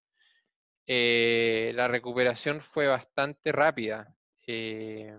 eh, 0.87 1.71
la 1.75 1.87
recuperación 1.87 2.61
fue 2.61 2.87
bastante 2.87 3.51
rápida. 3.51 4.15
Eh, 4.47 5.17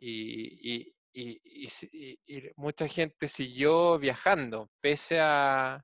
y, 0.00 0.92
mucha 2.56 2.88
gente 2.88 3.28
siguió 3.28 3.98
viajando, 3.98 4.70
pese 4.80 5.20
al 5.20 5.82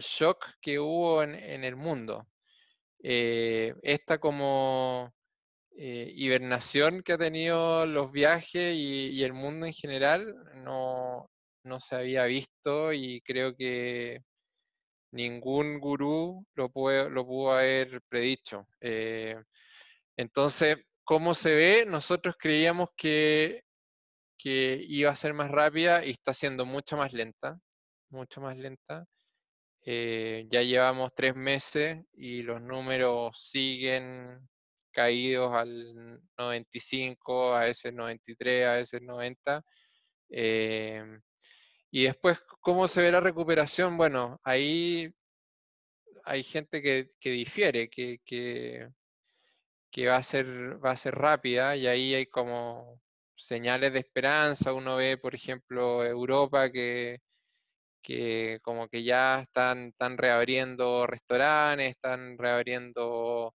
shock 0.00 0.46
que 0.60 0.78
hubo 0.78 1.22
en 1.22 1.64
el 1.64 1.76
mundo. 1.76 2.26
Eh, 3.00 3.74
esta 3.82 4.18
como 4.18 5.14
eh, 5.80 6.12
hibernación 6.16 7.02
que 7.04 7.12
ha 7.12 7.18
tenido 7.18 7.86
los 7.86 8.10
viajes 8.10 8.74
y, 8.74 9.22
el 9.22 9.32
mundo 9.32 9.64
en 9.64 9.72
general 9.72 10.34
no, 10.54 11.30
se 11.78 11.94
había 11.94 12.24
visto 12.24 12.92
y 12.92 13.20
creo 13.20 13.54
que 13.56 14.22
ningún 15.12 15.78
gurú 15.78 16.44
lo, 16.56 16.72
lo 17.10 17.26
pudo 17.26 17.52
haber 17.52 18.02
predicho. 18.08 18.66
Eh, 18.80 19.36
entonces, 20.16 20.78
¿cómo 21.04 21.32
se 21.34 21.54
ve? 21.54 21.84
Nosotros 21.86 22.34
creíamos 22.36 22.88
que, 22.96 23.62
que 24.36 24.84
iba 24.88 25.12
a 25.12 25.16
ser 25.16 25.32
más 25.32 25.48
rápida 25.48 26.04
y 26.04 26.10
está 26.10 26.34
siendo 26.34 26.66
mucho 26.66 26.96
más 26.96 27.12
lenta, 27.12 27.56
mucho 28.10 28.40
más 28.40 28.56
lenta. 28.56 29.06
Eh, 29.82 30.48
ya 30.50 30.62
llevamos 30.62 31.12
tres 31.14 31.36
meses 31.36 32.04
y 32.14 32.42
los 32.42 32.60
números 32.60 33.40
siguen 33.40 34.40
caídos 34.98 35.54
al 35.54 36.20
95, 36.36 37.54
a 37.54 37.60
veces 37.60 37.94
93, 37.94 38.66
a 38.66 38.72
veces 38.74 39.00
90. 39.00 39.62
Eh, 40.30 41.20
y 41.92 42.02
después, 42.04 42.40
¿cómo 42.60 42.88
se 42.88 43.02
ve 43.02 43.12
la 43.12 43.20
recuperación? 43.20 43.96
Bueno, 43.96 44.40
ahí 44.42 45.14
hay 46.24 46.42
gente 46.42 46.82
que, 46.82 47.10
difiere, 47.22 47.88
que, 47.88 48.18
que, 48.24 50.06
va, 50.08 50.16
a 50.16 50.22
ser, 50.24 50.84
va 50.84 50.90
a 50.92 50.96
ser 50.96 51.14
rápida 51.14 51.76
y 51.76 51.86
ahí 51.86 52.14
hay 52.14 52.26
como 52.26 53.00
señales 53.36 53.92
de 53.92 54.00
esperanza. 54.00 54.72
Uno 54.72 54.96
ve, 54.96 55.16
por 55.16 55.34
ejemplo, 55.36 56.04
Europa 56.04 56.70
que 56.72 57.20
que 58.02 58.58
como 58.62 58.88
que 58.88 59.02
ya 59.02 59.40
están, 59.42 59.88
están 59.88 60.16
reabriendo 60.18 61.06
restaurantes, 61.06 61.90
están 61.90 62.38
reabriendo 62.38 63.54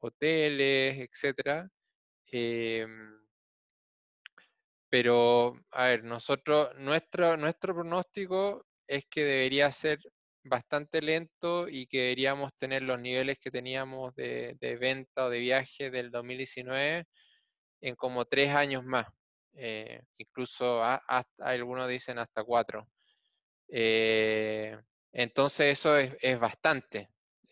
hoteles, 0.00 0.98
etc. 0.98 1.68
Em, 2.26 3.20
pero, 4.90 5.54
a 5.70 5.86
ver, 5.86 6.04
nosotros, 6.04 6.70
nuestro, 6.78 7.36
nuestro 7.36 7.74
pronóstico 7.74 8.66
es 8.86 9.04
que 9.08 9.24
debería 9.24 9.70
ser 9.70 10.00
bastante 10.44 11.02
lento 11.02 11.68
y 11.68 11.86
que 11.86 11.98
deberíamos 12.02 12.52
tener 12.58 12.82
los 12.82 13.00
niveles 13.00 13.38
que 13.38 13.50
teníamos 13.50 14.14
de, 14.16 14.56
venta 14.80 15.26
o 15.26 15.30
de 15.30 15.38
viaje 15.38 15.90
del 15.90 16.10
2019 16.10 17.04
en 17.82 17.94
como 17.96 18.24
tres 18.26 18.50
años 18.50 18.84
más. 18.84 19.06
Eh, 19.54 20.02
incluso 20.18 20.82
hasta, 20.82 21.26
algunos 21.38 21.88
dicen 21.88 22.18
hasta 22.18 22.42
cuatro. 22.44 22.88
Eh, 23.68 24.76
entonces 25.12 25.78
eso 25.78 25.96
es, 25.96 26.40
bastante, 26.40 27.10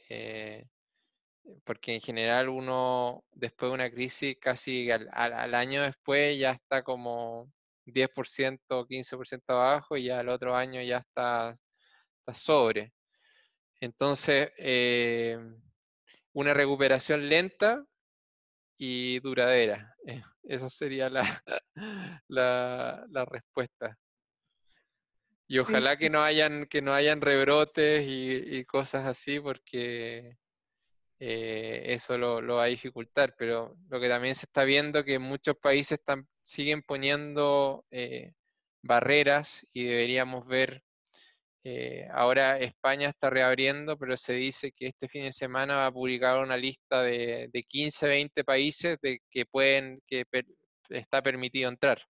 eh, 0.09 0.65
porque 1.65 1.95
en 1.95 2.01
general 2.01 2.49
uno 2.49 3.25
después 3.33 3.71
de 3.71 3.75
una 3.75 3.91
crisis 3.91 4.37
casi 4.41 4.91
al, 4.91 5.55
año 5.55 5.83
después 5.83 6.39
ya 6.39 6.53
está 6.53 6.83
como 6.83 7.51
10% 7.87 8.61
o 8.69 8.87
15% 8.87 9.43
abajo 9.49 9.97
y 9.97 10.05
ya 10.05 10.21
el 10.21 10.29
otro 10.29 10.55
año 10.55 10.83
ya 10.83 10.99
está, 10.99 11.55
sobre. 12.35 12.93
Entonces, 13.81 14.51
eh, 14.59 15.39
una 16.33 16.53
recuperación 16.53 17.29
lenta 17.29 17.85
y 18.77 19.21
duradera. 19.21 19.95
esa 20.43 20.69
sería 20.69 21.09
la, 22.29 23.07
la 23.09 23.25
respuesta. 23.25 23.97
Y 25.51 25.59
ojalá 25.61 25.97
que 25.97 26.11
no 26.11 26.23
hayan, 26.23 26.67
que 26.67 26.83
no 26.83 26.93
hayan 26.93 27.23
rebrotes 27.23 28.05
y, 28.07 28.67
cosas 28.67 29.07
así, 29.07 29.41
porque 29.41 30.37
eh, 31.21 31.83
eso 31.87 32.19
lo, 32.19 32.43
va 32.57 32.65
a 32.65 32.67
dificultar. 32.67 33.35
Pero 33.39 33.77
lo 33.89 34.01
que 34.01 34.09
también 34.09 34.35
se 34.35 34.47
está 34.47 34.65
viendo 34.65 35.05
que 35.05 35.19
muchos 35.19 35.57
países 35.57 35.99
están, 35.99 36.29
siguen 36.43 36.83
poniendo 36.83 37.85
eh, 37.91 38.33
barreras 38.83 39.67
y 39.73 39.85
deberíamos 39.85 40.47
ver. 40.47 40.83
Eh, 41.65 42.09
ahora 42.13 42.59
España 42.59 43.09
está 43.09 43.31
reabriendo, 43.31 43.99
pero 43.99 44.17
se 44.17 44.33
dice 44.35 44.73
que 44.73 44.87
este 44.87 45.09
fin 45.09 45.25
de 45.25 45.33
semana 45.33 45.77
va 45.77 45.87
a 45.87 45.93
publicar 45.93 46.39
una 46.39 46.57
lista 46.57 47.03
de, 47.03 47.49
de 47.53 47.63
15, 47.65 48.07
20 48.09 48.45
países 48.45 48.99
de 49.03 49.21
que 49.31 49.45
pueden, 49.45 50.01
que 50.07 50.25
está 50.89 51.23
permitido 51.23 51.69
entrar, 51.69 52.03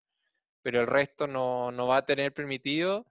pero 0.61 0.81
el 0.81 0.87
resto 0.87 1.27
no, 1.27 1.71
no 1.71 1.87
va 1.87 1.97
a 1.97 2.05
tener 2.05 2.33
permitido 2.33 3.05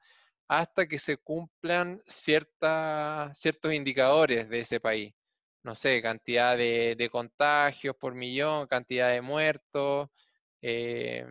hasta 0.49 0.87
que 0.89 0.99
se 0.99 1.19
cumplan 1.19 2.01
ciertos 2.07 3.73
indicadores 3.73 4.49
de 4.49 4.61
ese 4.61 4.81
país. 4.81 5.13
No 5.69 5.75
sé, 5.75 6.01
cantidad 6.01 6.57
de, 6.57 7.09
contagios 7.13 7.95
por 7.95 8.15
millón, 8.15 8.67
cantidad 8.69 9.11
de 9.11 9.21
muertos. 9.21 10.09
Eh, 10.63 11.27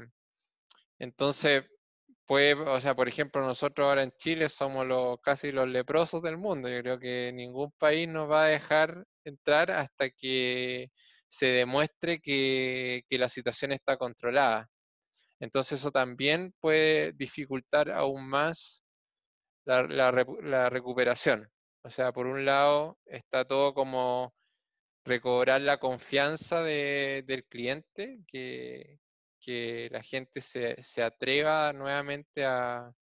entonces, 1.00 1.64
puede, 2.28 2.54
o 2.54 2.80
sea, 2.80 2.96
por 2.96 3.08
ejemplo, 3.08 3.42
nosotros 3.42 3.88
ahora 3.88 4.04
en 4.04 4.12
Chile 4.20 4.48
somos 4.50 4.86
los, 4.86 5.20
casi 5.22 5.52
los 5.52 5.68
leprosos 5.68 6.22
del 6.22 6.38
mundo. 6.38 6.70
Yo 6.70 6.82
creo 6.84 7.00
que 7.00 7.32
ningún 7.34 7.72
país 7.80 8.08
nos 8.08 8.30
va 8.30 8.46
a 8.46 8.50
dejar 8.50 9.08
entrar 9.24 9.72
hasta 9.72 10.12
que 10.12 10.92
se 11.28 11.48
demuestre 11.48 12.20
que, 12.22 13.04
la 13.10 13.30
situación 13.30 13.72
está 13.72 13.98
controlada. 13.98 14.70
Entonces 15.40 15.80
eso 15.80 15.92
también 15.92 16.54
puede 16.60 17.14
dificultar 17.14 17.90
aún 17.92 18.30
más 18.30 18.84
la, 19.66 20.12
recuperación. 20.70 21.50
O 21.84 21.90
sea, 21.90 22.12
por 22.12 22.28
un 22.28 22.46
lado 22.46 22.98
está 23.06 23.46
todo 23.46 23.74
como 23.74 24.34
recobrar 25.06 25.62
la 25.62 25.80
confianza 25.80 26.64
del 26.64 27.46
cliente, 27.46 28.20
que, 28.28 29.00
que 29.48 29.88
la 29.92 30.04
gente 30.04 30.42
se, 30.42 30.76
atreva 31.02 31.72
nuevamente 31.74 32.46
a, 32.46 32.94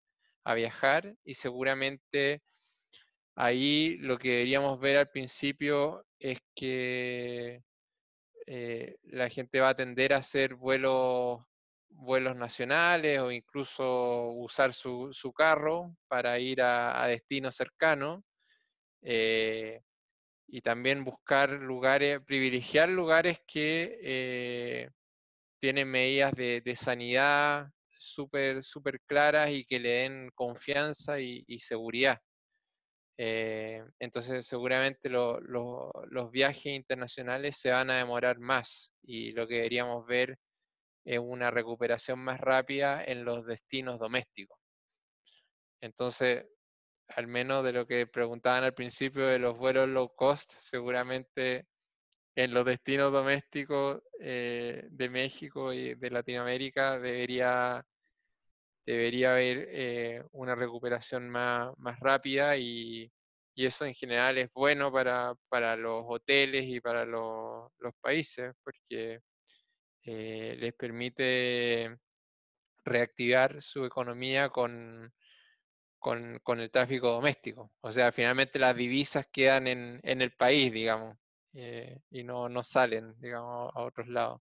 viajar 0.54 1.12
y 1.24 1.34
seguramente 1.34 2.40
ahí 3.34 3.96
lo 3.98 4.16
que 4.16 4.30
deberíamos 4.30 4.78
ver 4.78 4.96
al 4.98 5.10
principio 5.10 6.06
es 6.20 6.38
que 6.54 7.64
eh, 8.46 8.96
la 9.02 9.28
gente 9.28 9.58
va 9.58 9.70
a 9.70 9.74
tender 9.74 10.12
a 10.14 10.18
hacer 10.18 10.54
vuelos, 10.54 11.40
vuelos 11.88 12.36
nacionales 12.36 13.18
o 13.18 13.32
incluso 13.32 14.28
usar 14.34 14.72
su, 14.72 15.10
carro 15.36 15.96
para 16.06 16.38
ir 16.38 16.62
a, 16.62 17.06
destinos 17.08 17.56
cercanos. 17.56 18.22
Eh, 19.08 19.82
y 20.48 20.60
también 20.62 21.04
buscar 21.04 21.50
lugares, 21.50 22.20
privilegiar 22.26 22.88
lugares 22.88 23.40
que 23.46 24.00
eh, 24.02 24.90
tienen 25.60 25.88
medidas 25.88 26.32
de, 26.34 26.76
sanidad 26.76 27.68
súper 27.88 28.64
super 28.64 29.00
claras 29.06 29.52
y 29.52 29.64
que 29.64 29.78
le 29.78 29.90
den 29.90 30.30
confianza 30.34 31.20
y, 31.20 31.44
seguridad. 31.60 32.18
Eh, 33.16 33.84
entonces 34.00 34.44
seguramente 34.46 35.08
los 35.08 36.30
viajes 36.32 36.66
internacionales 36.66 37.58
se 37.58 37.70
van 37.70 37.90
a 37.90 37.98
demorar 37.98 38.40
más 38.40 38.92
y 39.02 39.32
lo 39.32 39.46
que 39.46 39.54
deberíamos 39.56 40.04
ver 40.06 40.36
es 41.04 41.20
una 41.20 41.52
recuperación 41.52 42.18
más 42.18 42.40
rápida 42.40 43.04
en 43.04 43.24
los 43.24 43.46
destinos 43.46 44.00
domésticos. 44.00 44.58
Entonces, 45.80 46.44
al 47.08 47.26
menos 47.26 47.64
de 47.64 47.72
lo 47.72 47.86
que 47.86 48.06
preguntaban 48.06 48.64
al 48.64 48.74
principio 48.74 49.26
de 49.26 49.38
los 49.38 49.56
vuelos 49.56 49.88
low 49.88 50.14
cost, 50.14 50.52
seguramente 50.60 51.66
en 52.36 52.52
los 52.52 52.64
destinos 52.66 53.12
domésticos 53.12 54.02
eh, 54.20 54.86
de 54.90 55.08
México 55.08 55.72
y 55.72 55.94
de 55.94 56.10
Latinoamérica 56.10 56.98
debería, 56.98 57.84
debería 58.84 59.32
haber 59.32 59.68
eh, 59.70 60.22
una 60.32 60.54
recuperación 60.54 61.30
más, 61.30 61.74
rápida 62.00 62.56
y, 62.56 63.10
eso 63.56 63.86
en 63.86 63.94
general 63.94 64.36
es 64.36 64.52
bueno 64.52 64.92
para, 64.92 65.76
los 65.76 66.04
hoteles 66.06 66.66
y 66.66 66.78
para 66.80 67.06
los, 67.06 67.70
países 68.02 68.52
porque 68.62 69.20
eh, 70.02 70.56
les 70.60 70.74
permite 70.74 71.96
reactivar 72.84 73.62
su 73.62 73.86
economía 73.86 74.50
con, 74.50 75.10
con, 75.98 76.60
el 76.60 76.70
tráfico 76.70 77.10
doméstico. 77.10 77.72
O 77.80 77.90
sea, 77.90 78.12
finalmente 78.12 78.58
las 78.58 78.76
divisas 78.76 79.26
quedan 79.26 79.66
en, 79.66 80.00
en 80.02 80.22
el 80.22 80.32
país, 80.32 80.72
digamos. 80.72 81.16
Eh, 81.54 82.00
y 82.10 82.22
no, 82.22 82.48
no 82.48 82.62
salen, 82.62 83.14
digamos, 83.18 83.74
a 83.74 83.82
otros 83.82 84.08
lados. 84.08 84.42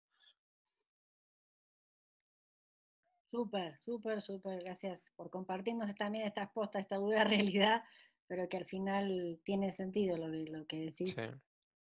Súper, 3.27 3.77
súper, 3.81 4.23
súper, 4.23 4.63
gracias 4.63 5.03
por 5.17 5.31
compartirnos 5.31 5.95
también 5.95 6.27
esta 6.27 6.45
exposta, 6.45 6.79
esta 6.79 6.97
dura 6.97 7.25
realidad, 7.25 7.83
pero 8.27 8.49
que 8.49 8.57
al 8.57 8.67
final 8.67 9.41
tiene 9.45 9.73
sentido 9.73 10.17
lo, 10.17 10.29
lo 10.29 10.67
que 10.67 10.81
decís 10.81 11.17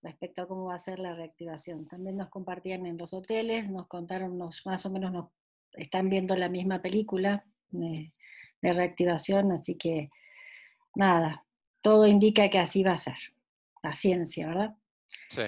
respecto 0.01 0.41
a 0.41 0.47
cómo 0.47 0.65
va 0.65 0.75
a 0.75 0.79
ser 0.79 0.99
la 0.99 1.13
reactivación. 1.13 1.87
También 1.87 2.17
nos 2.17 2.29
compartían 2.29 2.85
en 2.85 2.97
los 2.97 3.13
hoteles, 3.13 3.69
nos 3.69 3.87
contaron, 3.87 4.37
más 4.37 4.85
o 4.85 4.89
menos 4.89 5.11
nos 5.11 5.29
están 5.73 6.09
viendo 6.09 6.35
la 6.35 6.49
misma 6.49 6.81
película 6.81 7.45
de, 7.69 8.13
de 8.61 8.73
reactivación, 8.73 9.51
así 9.51 9.75
que 9.75 10.09
nada, 10.95 11.45
todo 11.81 12.07
indica 12.07 12.49
que 12.49 12.59
así 12.59 12.83
va 12.83 12.93
a 12.93 12.97
ser. 12.97 13.17
Paciencia, 13.81 14.47
¿verdad? 14.47 14.75
Sí. 15.29 15.43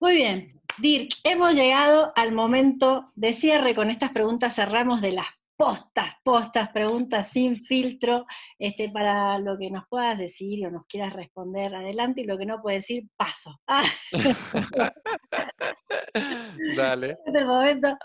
Muy 0.00 0.16
bien. 0.16 0.60
Dirk, 0.78 1.14
hemos 1.24 1.54
llegado 1.54 2.12
al 2.16 2.32
momento 2.32 3.12
de 3.14 3.32
cierre. 3.32 3.74
Con 3.74 3.90
estas 3.90 4.12
preguntas 4.12 4.54
cerramos 4.54 5.00
de 5.00 5.12
las 5.12 5.26
postas, 5.56 6.16
postas, 6.24 6.70
preguntas 6.70 7.28
sin 7.28 7.64
filtro, 7.64 8.26
este, 8.58 8.88
para 8.88 9.38
lo 9.38 9.56
que 9.58 9.70
nos 9.70 9.86
puedas 9.88 10.18
decir 10.18 10.66
o 10.66 10.70
nos 10.70 10.86
quieras 10.86 11.12
responder 11.12 11.74
adelante 11.74 12.22
y 12.22 12.24
lo 12.24 12.36
que 12.36 12.46
no 12.46 12.60
puedes 12.60 12.82
decir, 12.82 13.04
paso. 13.16 13.60
Dale. 16.76 17.18
Este 17.26 17.44
momento. 17.44 17.96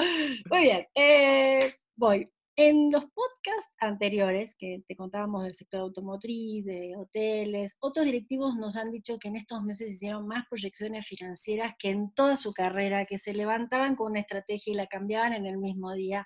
Muy 0.49 0.61
bien, 0.61 0.87
eh, 0.93 1.59
voy. 1.95 2.29
En 2.59 2.89
los 2.91 3.05
podcasts 3.05 3.71
anteriores, 3.79 4.55
que 4.57 4.81
te 4.87 4.95
contábamos 4.95 5.43
del 5.43 5.53
sector 5.53 5.81
automotriz, 5.81 6.65
de 6.65 6.95
hoteles, 6.97 7.77
otros 7.79 8.03
directivos 8.03 8.55
nos 8.55 8.75
han 8.77 8.91
dicho 8.91 9.19
que 9.19 9.27
en 9.27 9.35
estos 9.35 9.61
meses 9.61 9.93
hicieron 9.93 10.25
más 10.27 10.43
proyecciones 10.49 11.05
financieras 11.05 11.75
que 11.77 11.91
en 11.91 12.11
toda 12.15 12.35
su 12.35 12.53
carrera, 12.53 13.05
que 13.05 13.19
se 13.19 13.33
levantaban 13.33 13.95
con 13.95 14.09
una 14.11 14.21
estrategia 14.21 14.73
y 14.73 14.75
la 14.75 14.87
cambiaban 14.87 15.33
en 15.33 15.45
el 15.45 15.59
mismo 15.59 15.93
día. 15.93 16.25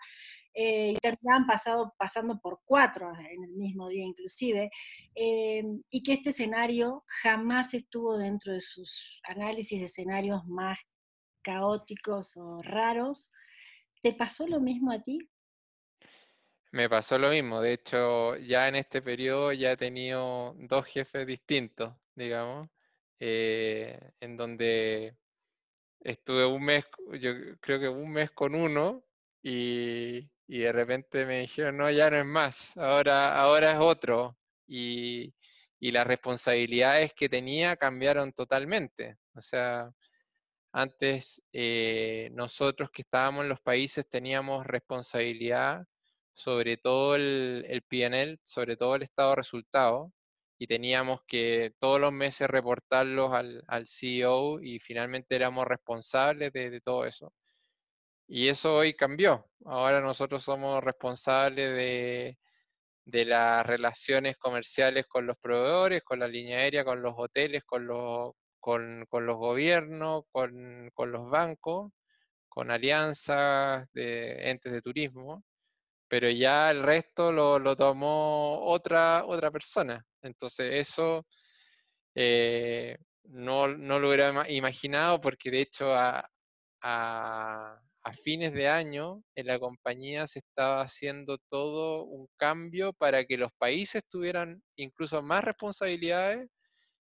Eh, 0.54 0.94
y 0.94 0.98
terminaban 1.00 1.48
pasado, 1.48 1.94
pasando 1.98 2.40
por 2.40 2.62
cuatro 2.66 3.12
en 3.14 3.44
el 3.44 3.52
mismo 3.52 3.90
día 3.90 4.06
inclusive, 4.06 4.72
eh, 5.16 5.64
y 5.90 6.04
que 6.04 6.14
este 6.14 6.30
escenario 6.30 7.04
jamás 7.24 7.74
estuvo 7.74 8.18
dentro 8.18 8.54
de 8.54 8.62
sus 8.62 9.20
análisis 9.26 9.82
de 9.82 9.88
escenarios 9.88 10.46
más 10.48 10.80
caóticos 11.42 12.38
o 12.38 12.60
raros. 12.62 13.34
¿Te 14.02 14.14
pasó 14.14 14.48
lo 14.48 14.62
mismo 14.62 14.92
a 14.94 15.04
ti? 15.04 15.20
Me 16.72 16.90
pasó 16.90 17.18
lo 17.18 17.30
mismo, 17.30 17.62
de 17.62 17.74
hecho 17.74 18.38
ya 18.38 18.68
en 18.68 18.76
este 18.76 19.02
periodo 19.02 19.52
ya 19.52 19.74
he 19.74 19.78
tenido 19.78 20.56
dos 20.58 20.86
jefes 20.86 21.28
distintos, 21.28 21.94
digamos, 22.16 22.70
eh, 23.20 24.00
en 24.22 24.38
donde 24.38 25.18
estuve 26.02 26.46
un 26.46 26.64
mes, 26.64 26.86
yo 27.20 27.34
creo 27.60 27.80
que 27.80 27.90
un 27.90 28.12
mes 28.12 28.32
con 28.32 28.56
uno 28.56 29.06
y, 29.44 30.30
de 30.48 30.72
repente 30.74 31.26
me 31.26 31.42
dijeron, 31.42 31.78
no, 31.78 31.90
ya 31.92 32.10
no 32.10 32.18
es 32.18 32.26
más, 32.26 32.78
ahora, 32.78 33.40
ahora 33.40 33.72
es 33.72 33.78
otro. 33.80 34.38
Y, 34.68 35.34
y 35.80 35.92
las 35.92 36.08
responsabilidades 36.08 37.14
que 37.14 37.30
tenía 37.30 37.76
cambiaron 37.76 38.34
totalmente. 38.34 39.18
O 39.36 39.42
sea, 39.42 39.92
antes 40.74 41.44
eh, 41.54 42.30
nosotros 42.34 42.92
que 42.92 43.04
estábamos 43.04 43.44
en 43.44 43.50
los 43.50 43.62
países 43.62 44.08
teníamos 44.10 44.66
responsabilidad 44.68 45.86
sobre 46.34 46.78
todo 46.78 47.16
el, 47.16 47.66
el 47.68 47.82
PNL, 47.84 48.40
sobre 48.44 48.78
todo 48.78 48.96
el 48.96 49.04
estado 49.04 49.32
de 49.32 49.36
resultados, 49.38 50.12
y 50.62 50.68
teníamos 50.68 51.22
que 51.28 51.74
todos 51.80 52.00
los 52.00 52.12
meses 52.14 52.48
reportarlos 52.48 53.34
al, 53.34 53.64
al 53.68 53.88
CEO 53.88 54.62
y 54.62 54.78
finalmente 54.80 55.36
éramos 55.36 55.66
responsables 55.66 56.54
de, 56.54 56.80
todo 56.82 57.06
eso. 57.06 57.34
Y 58.28 58.48
eso 58.48 58.76
hoy 58.78 58.94
cambió. 58.94 59.50
Ahora 59.66 60.02
nosotros 60.02 60.44
somos 60.44 60.84
responsables 60.84 61.76
de, 61.76 62.38
de 63.06 63.26
las 63.26 63.66
relaciones 63.66 64.38
comerciales 64.38 65.08
con 65.08 65.26
los 65.28 65.38
proveedores, 65.40 66.04
con 66.04 66.20
la 66.20 66.28
línea 66.28 66.60
aérea, 66.60 66.86
con 66.86 67.02
los 67.02 67.16
hoteles, 67.18 67.64
con 67.64 67.88
los, 67.88 68.34
con, 68.60 69.08
con 69.10 69.26
los 69.26 69.38
gobiernos, 69.38 70.26
con, 70.32 70.92
con, 70.94 71.12
los 71.12 71.28
bancos, 71.32 71.92
con 72.50 72.70
alianzas 72.72 73.88
de 73.94 74.52
entes 74.52 74.72
de 74.74 74.82
turismo 74.84 75.44
pero 76.12 76.30
ya 76.30 76.70
el 76.72 76.84
resto 76.84 77.32
lo, 77.32 77.76
tomó 77.78 78.66
otra, 78.66 79.24
otra 79.26 79.50
persona. 79.50 80.06
Entonces 80.22 80.74
eso 80.74 81.26
eh, 82.16 82.98
no, 83.24 83.70
lo 83.70 84.10
hubiera 84.10 84.46
imaginado 84.52 85.22
porque 85.22 85.50
de 85.50 85.62
hecho 85.62 85.96
a, 85.96 86.30
fines 88.24 88.52
de 88.52 88.68
año 88.68 89.24
en 89.36 89.48
la 89.48 89.58
compañía 89.58 90.28
se 90.28 90.40
estaba 90.40 90.82
haciendo 90.82 91.38
todo 91.50 92.04
un 92.04 92.28
cambio 92.36 92.92
para 92.92 93.24
que 93.24 93.38
los 93.38 93.52
países 93.58 94.02
tuvieran 94.10 94.62
incluso 94.76 95.22
más 95.22 95.46
responsabilidades 95.46 96.50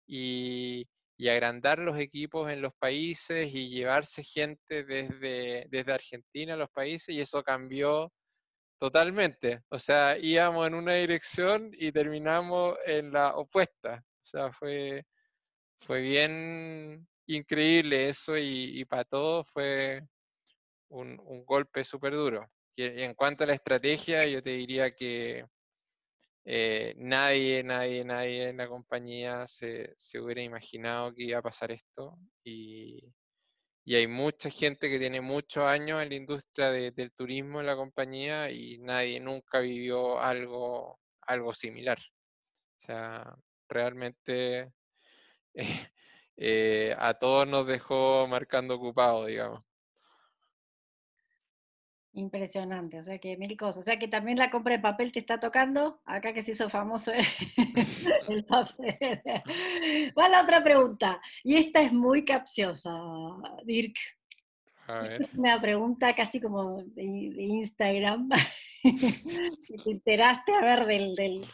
y, 0.06 0.86
agrandar 1.28 1.78
los 1.78 1.98
equipos 1.98 2.50
en 2.52 2.62
los 2.62 2.72
países 2.78 3.48
y 3.54 3.68
llevarse 3.70 4.24
gente 4.24 4.84
desde, 4.84 5.66
desde 5.70 5.92
Argentina 5.92 6.54
a 6.54 6.56
los 6.56 6.70
países 6.70 7.14
y 7.14 7.20
eso 7.20 7.42
cambió 7.44 8.12
Totalmente. 8.82 9.62
O 9.68 9.78
sea, 9.78 10.18
íbamos 10.20 10.66
en 10.66 10.74
una 10.74 10.94
dirección 10.94 11.70
y 11.78 11.92
terminamos 11.92 12.76
en 12.84 13.12
la 13.12 13.36
opuesta. 13.36 14.04
O 14.04 14.26
sea, 14.26 14.52
fue, 14.52 15.06
fue 15.82 16.00
bien 16.00 17.06
increíble 17.26 18.08
eso 18.08 18.36
y, 18.36 18.84
para 18.86 19.04
todos 19.04 19.48
fue 19.48 20.02
un, 20.88 21.16
golpe 21.46 21.84
súper 21.84 22.14
duro. 22.14 22.50
en 22.76 23.14
cuanto 23.14 23.44
a 23.44 23.46
la 23.48 23.54
estrategia, 23.54 24.26
yo 24.26 24.42
te 24.42 24.50
diría 24.50 24.90
que 24.92 25.46
eh, 26.44 26.94
nadie, 26.96 27.62
nadie, 27.62 28.04
nadie 28.04 28.48
en 28.48 28.56
la 28.56 28.68
compañía 28.68 29.46
se, 29.46 29.94
hubiera 30.20 30.42
imaginado 30.42 31.14
que 31.14 31.22
iba 31.24 31.38
a 31.38 31.42
pasar 31.42 31.70
esto. 31.70 32.18
Y, 32.44 33.00
hay 33.86 34.06
mucha 34.06 34.48
gente 34.50 34.88
que 34.88 34.98
tiene 34.98 35.20
muchos 35.20 35.64
años 35.64 36.02
en 36.02 36.08
la 36.10 36.14
industria 36.14 36.70
del 36.70 37.12
turismo 37.12 37.60
en 37.60 37.66
la 37.66 37.76
compañía 37.76 38.50
y 38.50 38.78
nadie 38.78 39.18
nunca 39.20 39.58
vivió 39.60 40.20
algo, 40.20 41.00
algo 41.22 41.52
similar. 41.52 41.98
O 42.78 42.80
sea, 42.86 43.36
realmente 43.68 44.72
eh, 46.36 46.96
a 46.98 47.14
todos 47.14 47.46
nos 47.48 47.66
dejó 47.66 48.26
marcando 48.28 48.76
ocupado, 48.76 49.26
digamos. 49.26 49.62
Impresionante, 52.14 52.98
o 52.98 53.02
sea 53.02 53.18
que 53.18 53.38
mil 53.38 53.56
cosas. 53.56 53.78
O 53.78 53.82
sea 53.82 53.98
que 53.98 54.06
también 54.06 54.38
la 54.38 54.50
compra 54.50 54.74
de 54.74 54.82
papel 54.82 55.12
te 55.12 55.20
está 55.20 55.40
tocando, 55.40 56.00
acá 56.04 56.34
que 56.34 56.42
se 56.42 56.52
hizo 56.52 56.68
famoso 56.68 57.10
el 58.28 58.44
papel. 58.48 58.98
Va 60.18 60.28
la 60.28 60.42
otra 60.42 60.62
pregunta, 60.62 61.20
y 61.42 61.56
esta 61.56 61.80
es 61.80 61.92
muy 61.92 62.24
capciosa, 62.24 62.92
Dirk. 63.64 63.96
Es 65.18 65.32
una 65.34 65.60
pregunta 65.60 66.14
casi 66.14 66.38
como 66.38 66.82
de, 66.82 67.02
Instagram. 67.02 68.28
te 68.82 69.90
enteraste, 69.90 70.52
a 70.52 70.60
ver, 70.60 70.86
del, 70.86 71.14
del, 71.14 71.46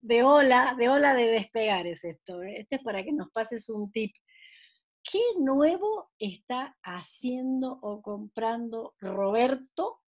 de 0.00 0.22
ola, 0.22 0.74
de 0.78 0.88
ola 0.88 1.14
de 1.14 1.26
despegar 1.26 1.86
es 1.86 2.02
esto. 2.04 2.42
¿eh? 2.42 2.60
Esto 2.60 2.76
es 2.76 2.82
para 2.82 3.02
que 3.02 3.12
nos 3.12 3.30
pases 3.30 3.68
un 3.68 3.90
tip. 3.90 4.14
¿Qué 5.10 5.22
nuevo 5.38 6.10
está 6.18 6.76
haciendo 6.82 7.78
o 7.80 8.02
comprando 8.02 8.94
Roberto? 9.00 10.02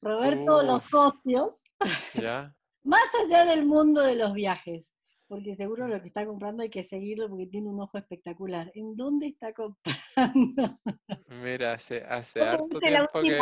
Roberto, 0.00 0.62
los 0.62 0.82
socios. 0.84 1.60
más 2.84 3.04
allá 3.22 3.44
del 3.44 3.66
mundo 3.66 4.00
de 4.00 4.14
los 4.14 4.32
viajes. 4.32 4.90
Porque 5.28 5.56
seguro 5.56 5.88
lo 5.88 6.00
que 6.00 6.08
está 6.08 6.24
comprando 6.24 6.62
hay 6.62 6.70
que 6.70 6.84
seguirlo 6.84 7.28
porque 7.28 7.48
tiene 7.48 7.68
un 7.68 7.80
ojo 7.80 7.98
espectacular. 7.98 8.70
¿En 8.74 8.96
dónde 8.96 9.26
está 9.26 9.52
comprando? 9.52 10.78
Mira, 11.28 11.74
hace, 11.74 12.02
hace 12.04 12.40
harto 12.42 12.78
tiempo 12.78 13.20
que... 13.20 13.38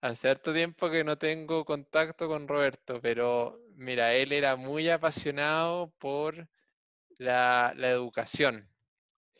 Hace 0.00 0.30
harto 0.30 0.54
tiempo 0.54 0.88
que 0.88 1.04
no 1.04 1.18
tengo 1.18 1.66
contacto 1.66 2.28
con 2.28 2.48
Roberto, 2.48 2.98
pero 3.00 3.60
mira, 3.76 4.14
él 4.14 4.32
era 4.32 4.56
muy 4.56 4.88
apasionado 4.88 5.92
por 5.98 6.48
la, 7.18 7.72
la 7.76 7.90
educación 7.90 8.71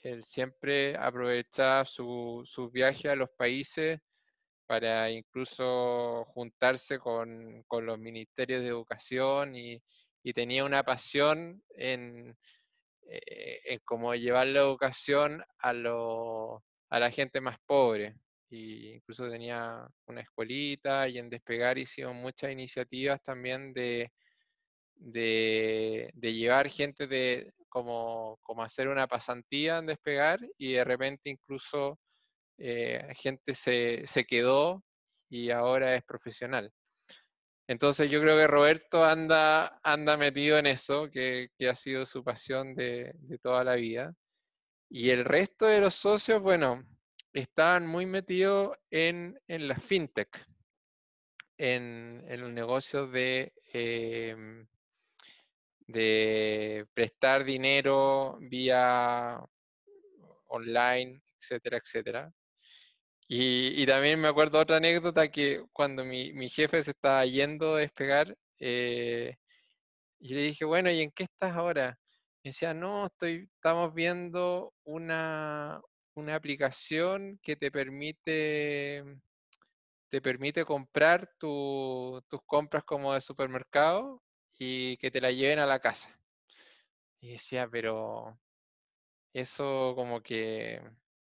él 0.02 0.24
siempre 0.24 0.96
aprovechaba 0.96 1.84
su, 1.84 2.42
sus 2.44 2.70
viajes 2.72 3.06
a 3.06 3.16
los 3.16 3.30
países 3.30 4.00
para 4.66 5.10
incluso 5.10 6.24
juntarse 6.26 6.98
con, 6.98 7.64
los 7.70 7.98
ministerios 7.98 8.62
de 8.62 8.68
educación 8.68 9.54
y, 9.54 9.82
tenía 10.34 10.64
una 10.64 10.84
pasión 10.84 11.62
en, 11.76 12.36
eh, 13.06 13.80
cómo 13.84 14.14
llevar 14.14 14.46
la 14.46 14.60
educación 14.60 15.44
a, 15.58 15.72
la 15.72 17.10
gente 17.10 17.40
más 17.40 17.58
pobre. 17.66 18.16
Y 18.50 18.94
incluso 18.94 19.28
tenía 19.30 19.86
una 20.06 20.20
escuelita 20.20 21.08
y 21.08 21.18
en 21.18 21.28
Despegar 21.28 21.78
hicimos 21.78 22.14
muchas 22.14 22.52
iniciativas 22.52 23.22
también 23.22 23.72
de 23.74 24.10
llevar 26.20 26.68
gente 26.68 27.06
de, 27.06 27.52
como, 27.72 28.38
hacer 28.62 28.88
una 28.88 29.06
pasantía 29.06 29.78
en 29.78 29.86
despegar 29.86 30.40
y 30.58 30.74
de 30.74 30.84
repente 30.84 31.30
incluso 31.30 31.98
eh, 32.58 33.14
gente 33.16 33.54
se, 33.54 34.24
quedó 34.28 34.84
y 35.30 35.50
ahora 35.50 35.94
es 35.94 36.04
profesional. 36.04 36.70
Entonces 37.66 38.10
yo 38.10 38.20
creo 38.20 38.36
que 38.36 38.46
Roberto 38.46 39.04
anda, 39.04 39.80
anda 39.82 40.18
metido 40.18 40.58
en 40.58 40.66
eso, 40.66 41.10
que, 41.10 41.48
ha 41.68 41.74
sido 41.74 42.04
su 42.04 42.22
pasión 42.22 42.74
de, 42.74 43.14
toda 43.42 43.64
la 43.64 43.76
vida. 43.76 44.14
Y 44.90 45.08
el 45.08 45.24
resto 45.24 45.66
de 45.66 45.80
los 45.80 45.94
socios, 45.94 46.42
bueno, 46.42 46.84
estaban 47.32 47.86
muy 47.86 48.04
metidos 48.04 48.76
en, 48.90 49.40
la 49.48 49.76
fintech, 49.76 50.28
en, 51.56 52.22
en 52.28 52.40
los 52.42 52.50
negocios 52.50 53.10
de 53.12 53.54
em, 53.72 54.66
de 55.92 56.86
prestar 56.94 57.44
dinero 57.44 58.38
vía 58.40 59.38
online, 60.48 61.20
etcétera, 61.38 61.78
etcétera. 61.78 62.32
Y, 63.28 63.86
también 63.86 64.20
me 64.20 64.28
acuerdo 64.28 64.60
otra 64.60 64.76
anécdota 64.76 65.28
que 65.28 65.64
cuando 65.72 66.04
mi, 66.04 66.48
jefe 66.50 66.82
se 66.82 66.90
estaba 66.92 67.24
yendo 67.26 67.76
a 67.76 67.78
despegar, 67.80 68.36
eh, 68.58 69.36
yo 70.20 70.36
le 70.36 70.42
dije, 70.42 70.64
bueno, 70.64 70.90
¿y 70.90 71.00
en 71.02 71.10
qué 71.12 71.24
estás 71.24 71.56
ahora? 71.56 71.98
Me 72.44 72.50
decía, 72.50 72.74
no, 72.74 73.06
estoy, 73.06 73.48
estamos 73.54 73.94
viendo 73.94 74.74
una, 74.84 75.80
una 76.14 76.34
aplicación 76.34 77.38
que 77.42 77.56
te 77.56 77.70
permite, 77.70 79.04
te 80.10 80.20
permite 80.20 80.64
comprar 80.64 81.30
tus 81.38 82.22
compras 82.46 82.84
como 82.84 83.14
de 83.14 83.20
supermercado 83.22 84.22
y 84.62 84.96
que 84.98 85.10
te 85.10 85.20
la 85.20 85.32
lleven 85.32 85.58
a 85.58 85.66
la 85.66 85.80
casa. 85.80 86.08
Y 87.20 87.32
decía, 87.32 87.68
pero 87.68 88.38
eso 89.32 89.94
como 89.96 90.22
que 90.22 90.80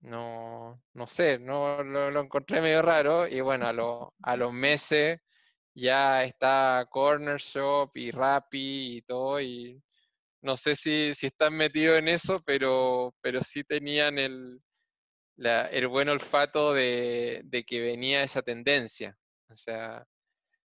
no, 0.02 0.82
no 0.94 1.08
sé, 1.08 1.40
no 1.40 1.84
lo, 1.84 2.20
encontré 2.22 2.62
medio 2.62 2.82
raro. 2.82 3.28
Y 3.28 3.42
bueno, 3.42 3.68
a, 3.68 3.72
a 4.34 4.38
los 4.38 4.54
meses 4.54 5.20
ya 5.76 6.24
está 6.24 6.88
Corner 6.90 7.38
Shop 7.40 7.92
y 7.96 8.12
Rappi 8.12 8.98
y 8.98 9.02
todo. 9.04 9.42
Y 9.42 9.82
no 10.42 10.58
sé 10.58 10.76
si, 10.76 11.14
si 11.16 11.28
están 11.28 11.54
metidos 11.56 12.00
en 12.00 12.08
eso, 12.08 12.42
pero, 12.46 13.16
pero 13.22 13.42
sí 13.44 13.64
tenían 13.64 14.18
el, 14.20 14.62
el 15.38 15.88
buen 15.88 16.10
olfato 16.10 16.74
de, 16.74 17.42
de 17.46 17.64
que 17.64 17.82
venía 17.82 18.24
esa 18.24 18.42
tendencia. 18.42 19.18
O 19.50 19.58
sea, 19.58 20.06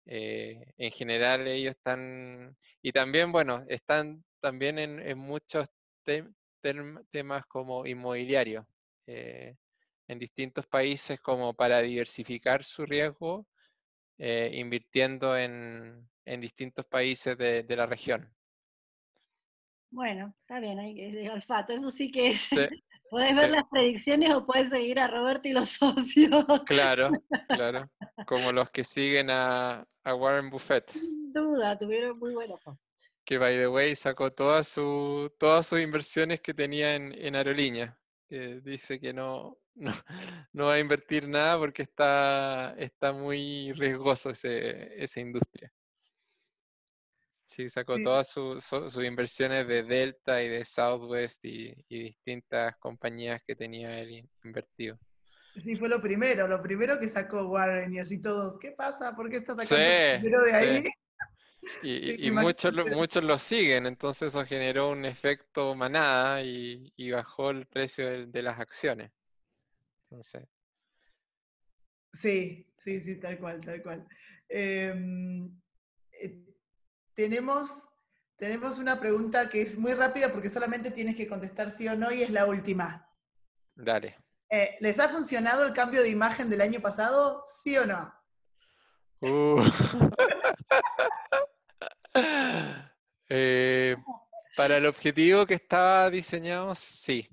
eh, 0.05 0.73
en 0.77 0.91
general 0.91 1.47
ellos 1.47 1.75
están, 1.75 2.55
y 2.81 2.91
también, 2.91 3.31
bueno, 3.31 3.63
están 3.67 4.23
también 4.39 4.79
en, 4.79 5.17
muchos 5.17 5.67
temas 7.11 7.45
como 7.47 7.85
inmobiliario, 7.85 8.67
eh, 9.07 9.55
en 10.07 10.19
distintos 10.19 10.67
países 10.67 11.19
como 11.19 11.53
para 11.53 11.81
diversificar 11.81 12.63
su 12.63 12.85
riesgo, 12.85 13.45
eh, 14.17 14.51
invirtiendo 14.53 15.37
en, 15.37 16.07
distintos 16.39 16.85
países 16.85 17.37
de, 17.37 17.65
la 17.75 17.85
región. 17.85 18.33
Bueno, 19.89 20.33
está 20.39 20.59
bien, 20.61 20.79
hay 20.79 21.27
olfato, 21.27 21.73
eso 21.73 21.89
sí 21.89 22.09
que 22.09 22.31
es. 22.31 22.49
Puedes 23.11 23.35
ver 23.35 23.49
las 23.49 23.67
predicciones 23.69 24.33
o 24.33 24.45
puedes 24.45 24.69
seguir 24.69 24.97
a 24.97 25.07
Roberto 25.07 25.49
y 25.49 25.51
los 25.51 25.67
socios. 25.77 26.45
Claro, 26.65 27.09
claro. 27.49 27.91
Como 28.25 28.53
los 28.53 28.69
que 28.69 28.85
siguen 28.85 29.27
a, 29.29 29.85
Warren 30.05 30.49
Buffett. 30.49 30.89
Sin 30.91 31.33
duda, 31.33 31.77
tuvieron 31.77 32.17
muy 32.17 32.33
buenos. 32.33 32.61
Que, 33.25 33.37
by 33.37 33.57
the 33.57 33.67
way, 33.67 33.97
sacó 33.97 34.31
todas 34.31 34.69
su, 34.69 35.29
todas 35.37 35.67
sus 35.67 35.81
inversiones 35.81 36.39
que 36.39 36.53
tenía 36.53 36.95
en, 36.95 37.13
en 37.13 37.35
aerolínea. 37.35 37.99
dice 38.29 38.97
que 39.01 39.11
no, 39.13 39.57
no, 39.75 40.65
va 40.67 40.75
a 40.75 40.79
invertir 40.79 41.27
nada 41.27 41.59
porque 41.59 41.81
está, 41.81 42.73
está 42.77 43.11
muy 43.11 43.73
riesgoso 43.73 44.29
ese, 44.29 45.03
esa 45.03 45.19
industria. 45.19 45.69
Sí, 47.51 47.69
sacó 47.69 48.01
todas 48.01 48.29
sus 48.29 48.95
inversiones 49.03 49.67
de 49.67 49.83
Delta 49.83 50.41
y 50.41 50.47
de 50.47 50.63
Southwest 50.63 51.43
y, 51.43 51.75
distintas 51.89 52.77
compañías 52.77 53.41
que 53.45 53.57
tenía 53.57 53.99
él 53.99 54.25
invertido. 54.45 54.97
Sí, 55.57 55.75
fue 55.75 55.89
lo 55.89 56.01
primero, 56.01 56.47
lo 56.47 56.61
primero 56.61 56.97
que 56.97 57.09
sacó 57.09 57.47
Warren 57.47 57.93
y 57.93 57.99
así 57.99 58.21
todos. 58.21 58.57
¿Qué 58.57 58.71
pasa? 58.71 59.13
¿Por 59.17 59.29
qué 59.29 59.37
está 59.37 59.53
sacando 59.53 60.17
dinero 60.17 60.43
de 60.45 60.53
ahí? 60.53 60.83
Y, 61.83 62.31
muchos, 62.31 62.73
muchos 62.87 63.23
lo 63.23 63.37
siguen, 63.37 63.85
entonces 63.85 64.29
eso 64.29 64.43
generó 64.43 64.89
un 64.89 65.05
efecto 65.05 65.75
manada 65.75 66.41
y, 66.41 67.11
bajó 67.11 67.51
el 67.51 67.67
precio 67.67 68.25
de, 68.25 68.41
las 68.41 68.59
acciones. 68.59 69.11
Sí, 72.13 72.65
sí, 72.73 72.99
sí, 72.99 73.19
tal 73.19 73.37
cual, 73.37 73.61
tal 73.61 73.83
cual. 73.83 74.07
Em, 74.49 75.51
eh, 76.13 76.50
tenemos, 77.21 77.87
tenemos 78.35 78.79
una 78.79 78.99
pregunta 78.99 79.47
que 79.47 79.61
es 79.61 79.77
muy 79.77 79.93
rápida 79.93 80.31
porque 80.31 80.49
solamente 80.49 80.89
tienes 80.89 81.15
que 81.15 81.27
contestar 81.27 81.69
sí 81.69 81.87
o 81.87 81.95
no 81.95 82.11
y 82.11 82.23
es 82.23 82.31
la 82.31 82.47
última. 82.47 83.07
Dale. 83.75 84.17
Eh, 84.49 84.75
¿Les 84.79 84.99
ha 84.99 85.07
funcionado 85.07 85.63
el 85.65 85.73
cambio 85.73 86.01
de 86.01 86.09
imagen 86.09 86.49
del 86.49 86.61
año 86.61 86.81
pasado? 86.81 87.43
¿Sí 87.45 87.77
o 87.77 87.85
no? 87.85 88.13
Uh. 89.21 89.61
Eh, 93.33 93.95
para 94.57 94.75
el 94.75 94.85
objetivo 94.85 95.45
que 95.45 95.53
estaba 95.53 96.09
diseñado, 96.09 96.75
sí. 96.75 97.29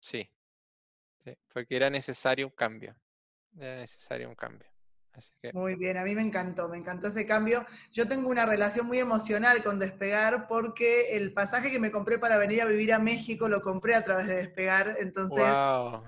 Sí. 0.00 0.28
sí. 1.24 1.38
Porque 1.52 1.76
era 1.76 1.88
necesario 1.88 2.48
un 2.48 2.52
cambio. 2.52 2.96
Era 3.56 3.76
necesario 3.76 4.28
un 4.28 4.34
cambio. 4.34 4.69
Muy 5.52 5.74
bien, 5.74 5.96
a 5.96 6.04
mí 6.04 6.14
me 6.14 6.22
encantó, 6.22 6.68
me 6.68 6.78
encantó 6.78 7.08
ese 7.08 7.26
cambio. 7.26 7.66
Yo 7.92 8.06
tengo 8.08 8.28
una 8.28 8.46
relación 8.46 8.86
muy 8.86 8.98
emocional 8.98 9.62
con 9.62 9.78
Despegar 9.78 10.46
porque 10.46 11.16
el 11.16 11.32
pasaje 11.32 11.70
que 11.70 11.80
me 11.80 11.90
compré 11.90 12.18
para 12.18 12.38
venir 12.38 12.62
a 12.62 12.66
vivir 12.66 12.92
a 12.92 12.98
México 12.98 13.48
lo 13.48 13.60
compré 13.60 13.94
a 13.94 14.04
través 14.04 14.26
de 14.26 14.36
Despegar, 14.36 14.96
entonces 15.00 15.44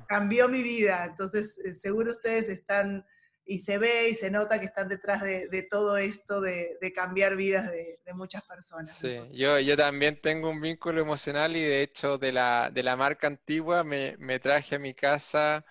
cambió 0.06 0.48
mi 0.48 0.62
vida. 0.62 1.04
Entonces, 1.04 1.58
eh, 1.64 1.74
seguro 1.74 2.12
ustedes 2.12 2.48
están, 2.48 3.04
y 3.44 3.58
se 3.58 3.78
ve 3.78 4.08
y 4.08 4.14
se 4.14 4.30
nota 4.30 4.60
que 4.60 4.66
están 4.66 4.88
detrás 4.88 5.22
de, 5.22 5.66
todo 5.68 5.96
esto 5.96 6.40
de, 6.40 6.78
cambiar 6.94 7.36
vidas 7.36 7.70
de, 7.70 7.98
muchas 8.14 8.42
personas. 8.44 8.96
Sí, 8.96 9.18
yo, 9.32 9.58
yo 9.58 9.76
también 9.76 10.20
tengo 10.20 10.50
un 10.50 10.60
vínculo 10.60 11.00
emocional 11.00 11.56
y 11.56 11.62
de 11.62 11.82
hecho 11.82 12.18
de 12.18 12.32
la, 12.32 12.70
de 12.72 12.82
la 12.82 12.96
marca 12.96 13.26
antigua 13.26 13.82
me, 13.82 14.16
me 14.18 14.38
traje 14.38 14.76
a 14.76 14.78
mi 14.78 14.94
casa 14.94 15.64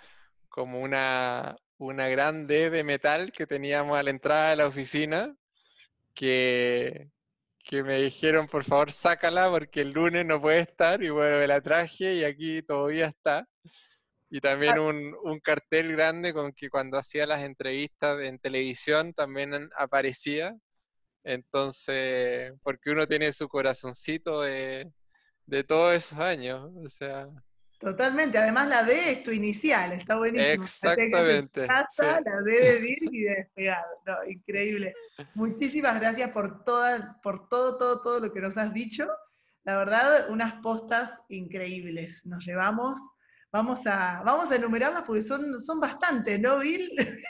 como 0.50 0.82
una, 0.82 1.56
una 1.82 2.08
gran 2.10 2.48
D 2.48 2.70
de 2.70 2.84
metal 2.84 3.32
que 3.32 3.48
teníamos 3.48 3.98
a 3.98 4.04
la 4.04 4.12
entrada 4.12 4.52
de 4.52 4.56
la 4.58 4.68
oficina, 4.68 5.36
que, 6.14 7.10
que 7.64 7.84
me 7.84 8.00
dijeron, 8.02 8.48
por 8.48 8.64
favor, 8.64 8.92
sácala 8.92 9.50
porque 9.50 9.82
el 9.82 9.92
lunes 9.92 10.26
no 10.26 10.40
puede 10.40 10.60
estar, 10.60 11.04
y 11.04 11.10
bueno, 11.10 11.38
me 11.40 11.48
la 11.48 11.62
traje 11.62 12.16
y 12.16 12.24
aquí 12.24 12.62
todavía 12.62 13.08
está. 13.08 13.48
Y 14.30 14.40
también 14.42 14.80
un, 14.80 15.16
un, 15.24 15.40
cartel 15.42 15.92
grande 15.94 16.34
con 16.34 16.54
que 16.54 16.70
cuando 16.70 16.98
hacía 16.98 17.28
las 17.28 17.44
entrevistas 17.44 18.20
en 18.22 18.40
televisión 18.40 19.14
también 19.14 19.70
aparecía. 19.78 20.56
Entonces, 21.24 22.54
porque 22.64 22.92
uno 22.92 23.08
tiene 23.08 23.34
su 23.34 23.50
corazoncito 23.50 24.42
de, 24.42 24.92
de 25.48 25.64
todos 25.64 25.94
esos 25.96 26.20
años. 26.20 26.72
O 26.86 26.90
sea, 26.90 27.28
Totalmente, 27.82 28.38
además 28.38 28.68
la 28.68 28.84
D 28.84 29.12
es 29.12 29.24
tu 29.24 29.32
inicial, 29.32 29.92
está 29.92 30.16
buenísimo. 30.16 30.64
Exactamente. 30.64 31.66
La, 31.66 31.88
D 32.46 32.52
de 32.52 32.80
dir 32.80 32.98
y 33.12 33.22
de 33.24 33.36
despegado, 33.38 33.88
no, 34.06 34.24
increíble. 34.30 34.94
Muchísimas 35.34 36.00
gracias 36.00 36.30
por, 36.30 36.64
toda, 36.64 37.20
por 37.24 37.50
todo, 37.50 37.80
todo, 37.80 38.02
todo 38.04 38.20
lo 38.20 38.32
que 38.32 38.40
nos 38.40 38.56
has 38.56 38.72
dicho. 38.72 39.08
La 39.64 39.78
verdad, 39.78 40.30
unas 40.30 40.62
postas 40.62 41.22
increíbles. 41.30 42.24
Nos 42.28 42.46
llevamos, 42.46 43.02
vamos 43.52 43.88
a, 43.88 44.22
vamos 44.24 44.52
a 44.52 44.58
enumerarlas 44.58 45.02
porque 45.02 45.24
son, 45.24 45.60
son 45.60 45.80
bastantes, 45.80 46.40
¿no, 46.40 46.60
Bill? 46.60 46.92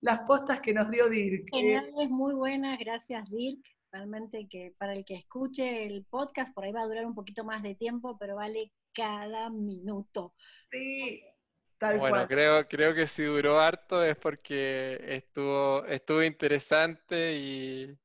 Las 0.00 0.20
postas 0.20 0.60
que 0.60 0.72
nos 0.72 0.88
dio 0.90 1.08
Dirk. 1.08 1.48
Geniales, 1.50 2.08
muy 2.08 2.34
buenas, 2.34 2.78
gracias 2.78 3.28
Dirk. 3.30 3.64
Realmente 3.90 4.46
que 4.48 4.74
para 4.78 4.92
el 4.92 5.04
que 5.04 5.16
escuche 5.16 5.86
el 5.86 6.04
podcast, 6.04 6.54
por 6.54 6.64
ahí 6.64 6.72
va 6.72 6.82
a 6.82 6.86
durar 6.86 7.04
un 7.04 7.14
poquito 7.16 7.42
más 7.42 7.64
de 7.64 7.74
tiempo, 7.74 8.16
pero 8.16 8.36
vale 8.36 8.70
cada 8.98 9.48
minuto. 9.48 10.34
Sí, 10.68 11.22
tal 11.78 12.00
bueno, 12.00 12.26
creo, 12.26 12.66
creo 12.66 12.94
que 12.94 13.06
si 13.06 13.22
duró 13.22 13.60
harto 13.60 14.02
es 14.02 14.16
porque 14.16 15.00
estuvo, 15.06 15.84
estuvo 15.86 16.24
interesante 16.24 17.34
y, 17.34 17.96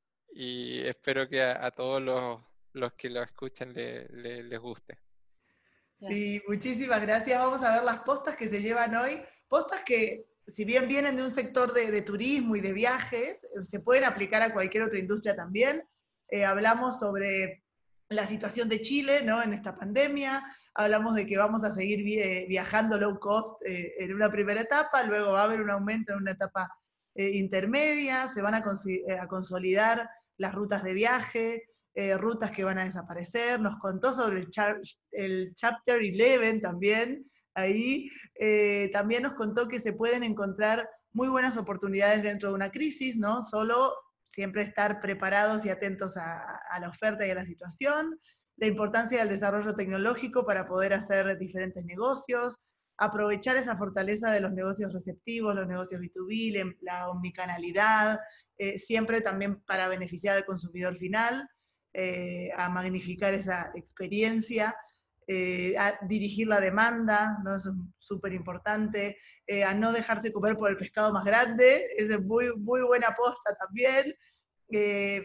espero 0.86 1.28
que 1.28 1.42
a, 1.42 1.70
todos 1.72 2.00
los, 2.72 2.92
que 2.92 3.10
lo 3.10 3.22
escuchan 3.22 3.72
les 3.74 4.58
guste. 4.60 4.98
Sí, 5.98 6.40
muchísimas 6.46 7.02
gracias. 7.02 7.40
Vamos 7.40 7.62
a 7.62 7.74
ver 7.74 7.84
las 7.84 8.00
postas 8.00 8.36
que 8.36 8.48
se 8.48 8.62
llevan 8.62 8.94
hoy. 8.94 9.20
Postas 9.48 9.82
que, 9.84 10.26
si 10.46 10.64
bien 10.64 10.86
vienen 10.86 11.16
de 11.16 11.24
un 11.24 11.30
sector 11.30 11.72
de, 11.72 12.02
turismo 12.02 12.54
y 12.54 12.60
de 12.60 12.72
viajes, 12.72 13.48
se 13.62 13.80
pueden 13.80 14.04
aplicar 14.04 14.42
a 14.42 14.52
cualquier 14.52 14.84
otra 14.84 14.98
industria 14.98 15.34
también. 15.34 15.82
Eh, 16.28 16.44
hablamos 16.44 16.98
sobre 17.00 17.63
la 18.08 18.26
situación 18.26 18.68
de 18.68 18.82
Chile 18.82 19.22
¿no? 19.22 19.42
en 19.42 19.52
esta 19.52 19.76
pandemia, 19.76 20.44
hablamos 20.74 21.14
de 21.14 21.26
que 21.26 21.38
vamos 21.38 21.64
a 21.64 21.70
seguir 21.70 22.04
viajando 22.48 22.98
low 22.98 23.18
cost 23.18 23.62
eh, 23.64 23.94
en 23.98 24.14
una 24.14 24.30
primera 24.30 24.60
etapa, 24.60 25.02
luego 25.04 25.32
va 25.32 25.42
a 25.42 25.44
haber 25.44 25.60
un 25.60 25.70
aumento 25.70 26.12
en 26.12 26.20
una 26.20 26.32
etapa 26.32 26.68
eh, 27.14 27.30
intermedia, 27.30 28.28
se 28.28 28.42
van 28.42 28.54
eh, 28.54 29.18
a, 29.18 29.26
consolidar 29.26 30.08
las 30.36 30.54
rutas 30.54 30.82
de 30.82 30.94
viaje, 30.94 31.62
rutas 32.18 32.50
que 32.50 32.64
van 32.64 32.78
a 32.78 32.84
desaparecer, 32.84 33.60
nos 33.60 33.78
contó 33.78 34.12
sobre 34.12 34.40
el, 34.40 34.48
el 35.12 35.54
Chapter 35.54 36.00
11 36.00 36.58
también, 36.58 37.24
ahí 37.54 38.10
también 38.92 39.22
nos 39.22 39.34
contó 39.34 39.68
que 39.68 39.78
se 39.78 39.92
pueden 39.92 40.24
encontrar 40.24 40.88
muy 41.12 41.28
buenas 41.28 41.56
oportunidades 41.56 42.24
dentro 42.24 42.48
de 42.48 42.56
una 42.56 42.72
crisis, 42.72 43.16
¿no? 43.16 43.42
Solo 43.42 43.94
siempre 44.34 44.62
estar 44.62 45.00
preparados 45.00 45.64
y 45.64 45.70
atentos 45.70 46.16
a, 46.16 46.60
la 46.80 46.88
oferta 46.88 47.26
y 47.26 47.30
a 47.30 47.36
la 47.36 47.44
situación, 47.44 48.18
la 48.56 48.66
importancia 48.66 49.18
del 49.18 49.28
desarrollo 49.28 49.74
tecnológico 49.74 50.44
para 50.44 50.66
poder 50.66 50.92
hacer 50.92 51.38
diferentes 51.38 51.84
negocios, 51.84 52.56
aprovechar 52.98 53.56
esa 53.56 53.76
fortaleza 53.76 54.30
de 54.32 54.40
los 54.40 54.52
negocios 54.52 54.92
receptivos, 54.92 55.54
los 55.54 55.68
negocios 55.68 56.00
B2B, 56.00 56.76
la 56.80 57.08
omnicanalidad, 57.08 58.18
eh, 58.58 58.78
siempre 58.78 59.20
también 59.20 59.60
para 59.62 59.88
beneficiar 59.88 60.36
al 60.36 60.44
consumidor 60.44 60.96
final, 60.96 61.48
eh, 61.92 62.50
a 62.56 62.68
magnificar 62.68 63.34
esa 63.34 63.70
experiencia, 63.74 64.74
eh, 65.26 65.76
a 65.78 65.98
dirigir 66.06 66.48
la 66.48 66.60
demanda, 66.60 67.38
¿no? 67.44 67.56
eso 67.56 67.70
es 67.70 67.76
súper 67.98 68.32
importante, 68.32 69.16
a 69.66 69.74
no 69.74 69.92
dejarse 69.92 70.32
comer 70.32 70.56
por 70.56 70.70
el 70.70 70.76
pescado 70.76 71.12
más 71.12 71.24
grande, 71.24 71.86
es 71.98 72.18
muy, 72.22 72.54
muy 72.56 72.80
buena 72.80 73.08
aposta 73.08 73.54
también, 73.56 74.14
eh, 74.70 75.24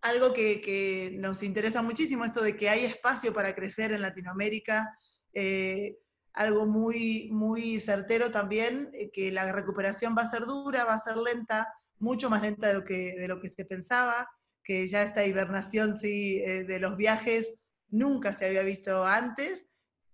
algo 0.00 0.32
que, 0.32 1.16
nos 1.18 1.42
interesa 1.42 1.82
muchísimo, 1.82 2.24
esto 2.24 2.42
de 2.42 2.56
que 2.56 2.68
hay 2.68 2.84
espacio 2.84 3.32
para 3.32 3.54
crecer 3.54 3.92
en 3.92 4.02
Latinoamérica, 4.02 4.96
eh, 5.32 5.96
algo 6.32 6.66
muy, 6.66 7.28
muy 7.32 7.80
certero 7.80 8.30
también, 8.30 8.90
eh, 8.92 9.10
que 9.10 9.32
la 9.32 9.50
recuperación 9.50 10.14
va 10.16 10.22
a 10.22 10.30
ser 10.30 10.44
dura, 10.44 10.84
va 10.84 10.94
a 10.94 10.98
ser 10.98 11.16
lenta, 11.16 11.66
mucho 11.98 12.30
más 12.30 12.42
lenta 12.42 12.68
de 12.68 12.74
lo 12.74 12.84
que, 12.84 13.14
de 13.18 13.26
lo 13.26 13.40
que 13.40 13.48
se 13.48 13.64
pensaba, 13.64 14.28
que 14.62 14.86
ya 14.86 15.02
esta 15.02 15.26
hibernación 15.26 15.98
sí, 15.98 16.38
de 16.38 16.78
los 16.78 16.96
viajes 16.96 17.54
nunca 17.88 18.32
se 18.32 18.46
había 18.46 18.62
visto 18.62 19.04
antes, 19.04 19.66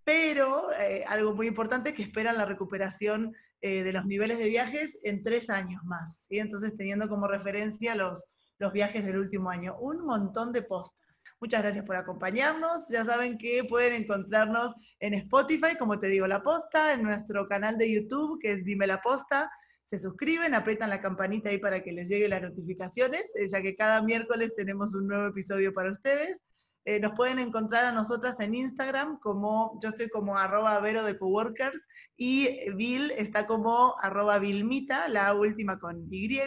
pero 0.04 0.68
algo 1.06 1.34
muy 1.34 1.46
importante 1.46 1.94
que 1.94 2.02
esperan 2.02 2.38
la 2.38 2.44
recuperación 2.44 3.34
de 3.62 3.92
los 3.92 4.04
niveles 4.04 4.38
de 4.38 4.48
viajes 4.48 5.00
en 5.04 5.22
tres 5.22 5.48
años 5.48 5.82
más. 5.84 6.26
¿sí? 6.28 6.38
Entonces, 6.38 6.76
teniendo 6.76 7.08
como 7.08 7.26
referencia 7.26 7.94
los, 7.94 8.24
los 8.58 8.72
viajes 8.72 9.04
del 9.04 9.18
último 9.18 9.50
año. 9.50 9.76
Un 9.78 10.04
montón 10.04 10.52
de 10.52 10.62
postas. 10.62 11.22
Muchas 11.40 11.62
gracias 11.62 11.84
por 11.84 11.96
acompañarnos. 11.96 12.88
Ya 12.88 13.04
saben 13.04 13.38
que 13.38 13.64
pueden 13.64 14.02
encontrarnos 14.02 14.74
en 15.00 15.14
Spotify, 15.14 15.76
como 15.78 15.98
te 15.98 16.06
digo, 16.06 16.26
la 16.26 16.42
posta, 16.42 16.94
en 16.94 17.02
nuestro 17.02 17.46
canal 17.48 17.76
de 17.76 17.92
YouTube, 17.92 18.38
que 18.40 18.52
es 18.52 18.64
Dime 18.64 18.86
la 18.86 19.02
Posta. 19.02 19.50
Se 19.86 19.98
suscriben, 19.98 20.54
aprietan 20.54 20.90
la 20.90 21.02
campanita 21.02 21.50
ahí 21.50 21.58
para 21.58 21.82
que 21.82 21.92
les 21.92 22.08
lleguen 22.08 22.30
las 22.30 22.42
notificaciones, 22.42 23.22
eh, 23.38 23.48
ya 23.48 23.60
que 23.60 23.76
cada 23.76 24.00
miércoles 24.02 24.54
tenemos 24.56 24.94
un 24.94 25.08
nuevo 25.08 25.26
episodio 25.26 25.74
para 25.74 25.90
ustedes. 25.90 26.42
Eh, 26.86 27.00
nos 27.00 27.12
pueden 27.12 27.38
encontrar 27.38 27.86
a 27.86 27.92
nosotras 27.92 28.38
en 28.40 28.54
Instagram 28.54 29.18
como, 29.20 29.78
yo 29.82 29.88
estoy 29.88 30.10
como 30.10 30.36
arroba 30.36 30.78
vero 30.80 31.02
de 31.02 31.18
coworkers 31.18 31.82
y 32.16 32.70
Bill 32.72 33.10
está 33.12 33.46
como 33.46 33.94
arroba 34.00 34.38
Vilmita, 34.38 35.08
la 35.08 35.34
última 35.34 35.78
con 35.78 36.06
Y. 36.10 36.40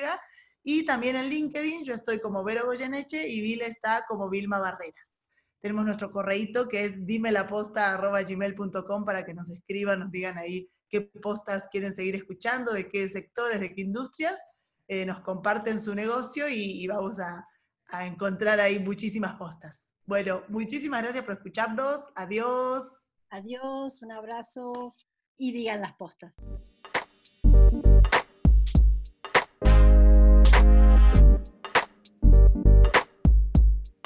Y 0.64 0.85
también 0.85 1.15
en 1.15 1.30
LinkedIn 1.30 1.85
yo 1.85 1.93
estoy 1.93 2.19
como 2.19 2.43
Vero 2.43 2.65
Goyeneche 2.65 3.27
y 3.27 3.41
Bill 3.41 3.61
está 3.61 4.05
como 4.07 4.30
Vilma 4.30 4.59
Barreras. 4.59 5.14
Tenemos 5.61 5.85
nuestro 5.85 6.11
correíto 6.11 6.68
que 6.68 6.84
es 6.84 7.05
dimelaposta.gmail.com 7.05 9.05
para 9.05 9.26
que 9.26 9.34
nos 9.34 9.49
escriban, 9.49 10.01
nos 10.01 10.11
digan 10.11 10.38
ahí 10.38 10.69
qué 10.89 11.01
postas 11.01 11.68
quieren 11.72 11.93
seguir 11.93 12.15
escuchando, 12.15 12.73
de 12.73 12.89
qué 12.89 13.07
sectores, 13.07 13.59
de 13.59 13.73
qué 13.73 13.81
industrias. 13.81 14.38
Eh, 14.89 15.05
nos 15.05 15.22
comparten 15.22 15.80
su 15.80 15.95
negocio 15.95 16.47
y, 16.49 16.85
vamos 16.88 17.19
a, 17.19 17.45
a 17.88 18.05
encontrar 18.05 18.59
ahí 18.59 18.80
muchísimas 18.80 19.35
postas. 19.35 19.86
Bueno, 20.07 20.41
muchísimas 20.47 21.03
gracias 21.03 21.25
por 21.25 21.34
escucharnos. 21.34 22.07
Adiós. 22.15 23.01
Adiós, 23.29 24.01
un 24.01 24.13
abrazo 24.13 24.95
y 25.38 25.51
digan 25.51 25.81
las 25.81 25.97
postas. 25.97 26.34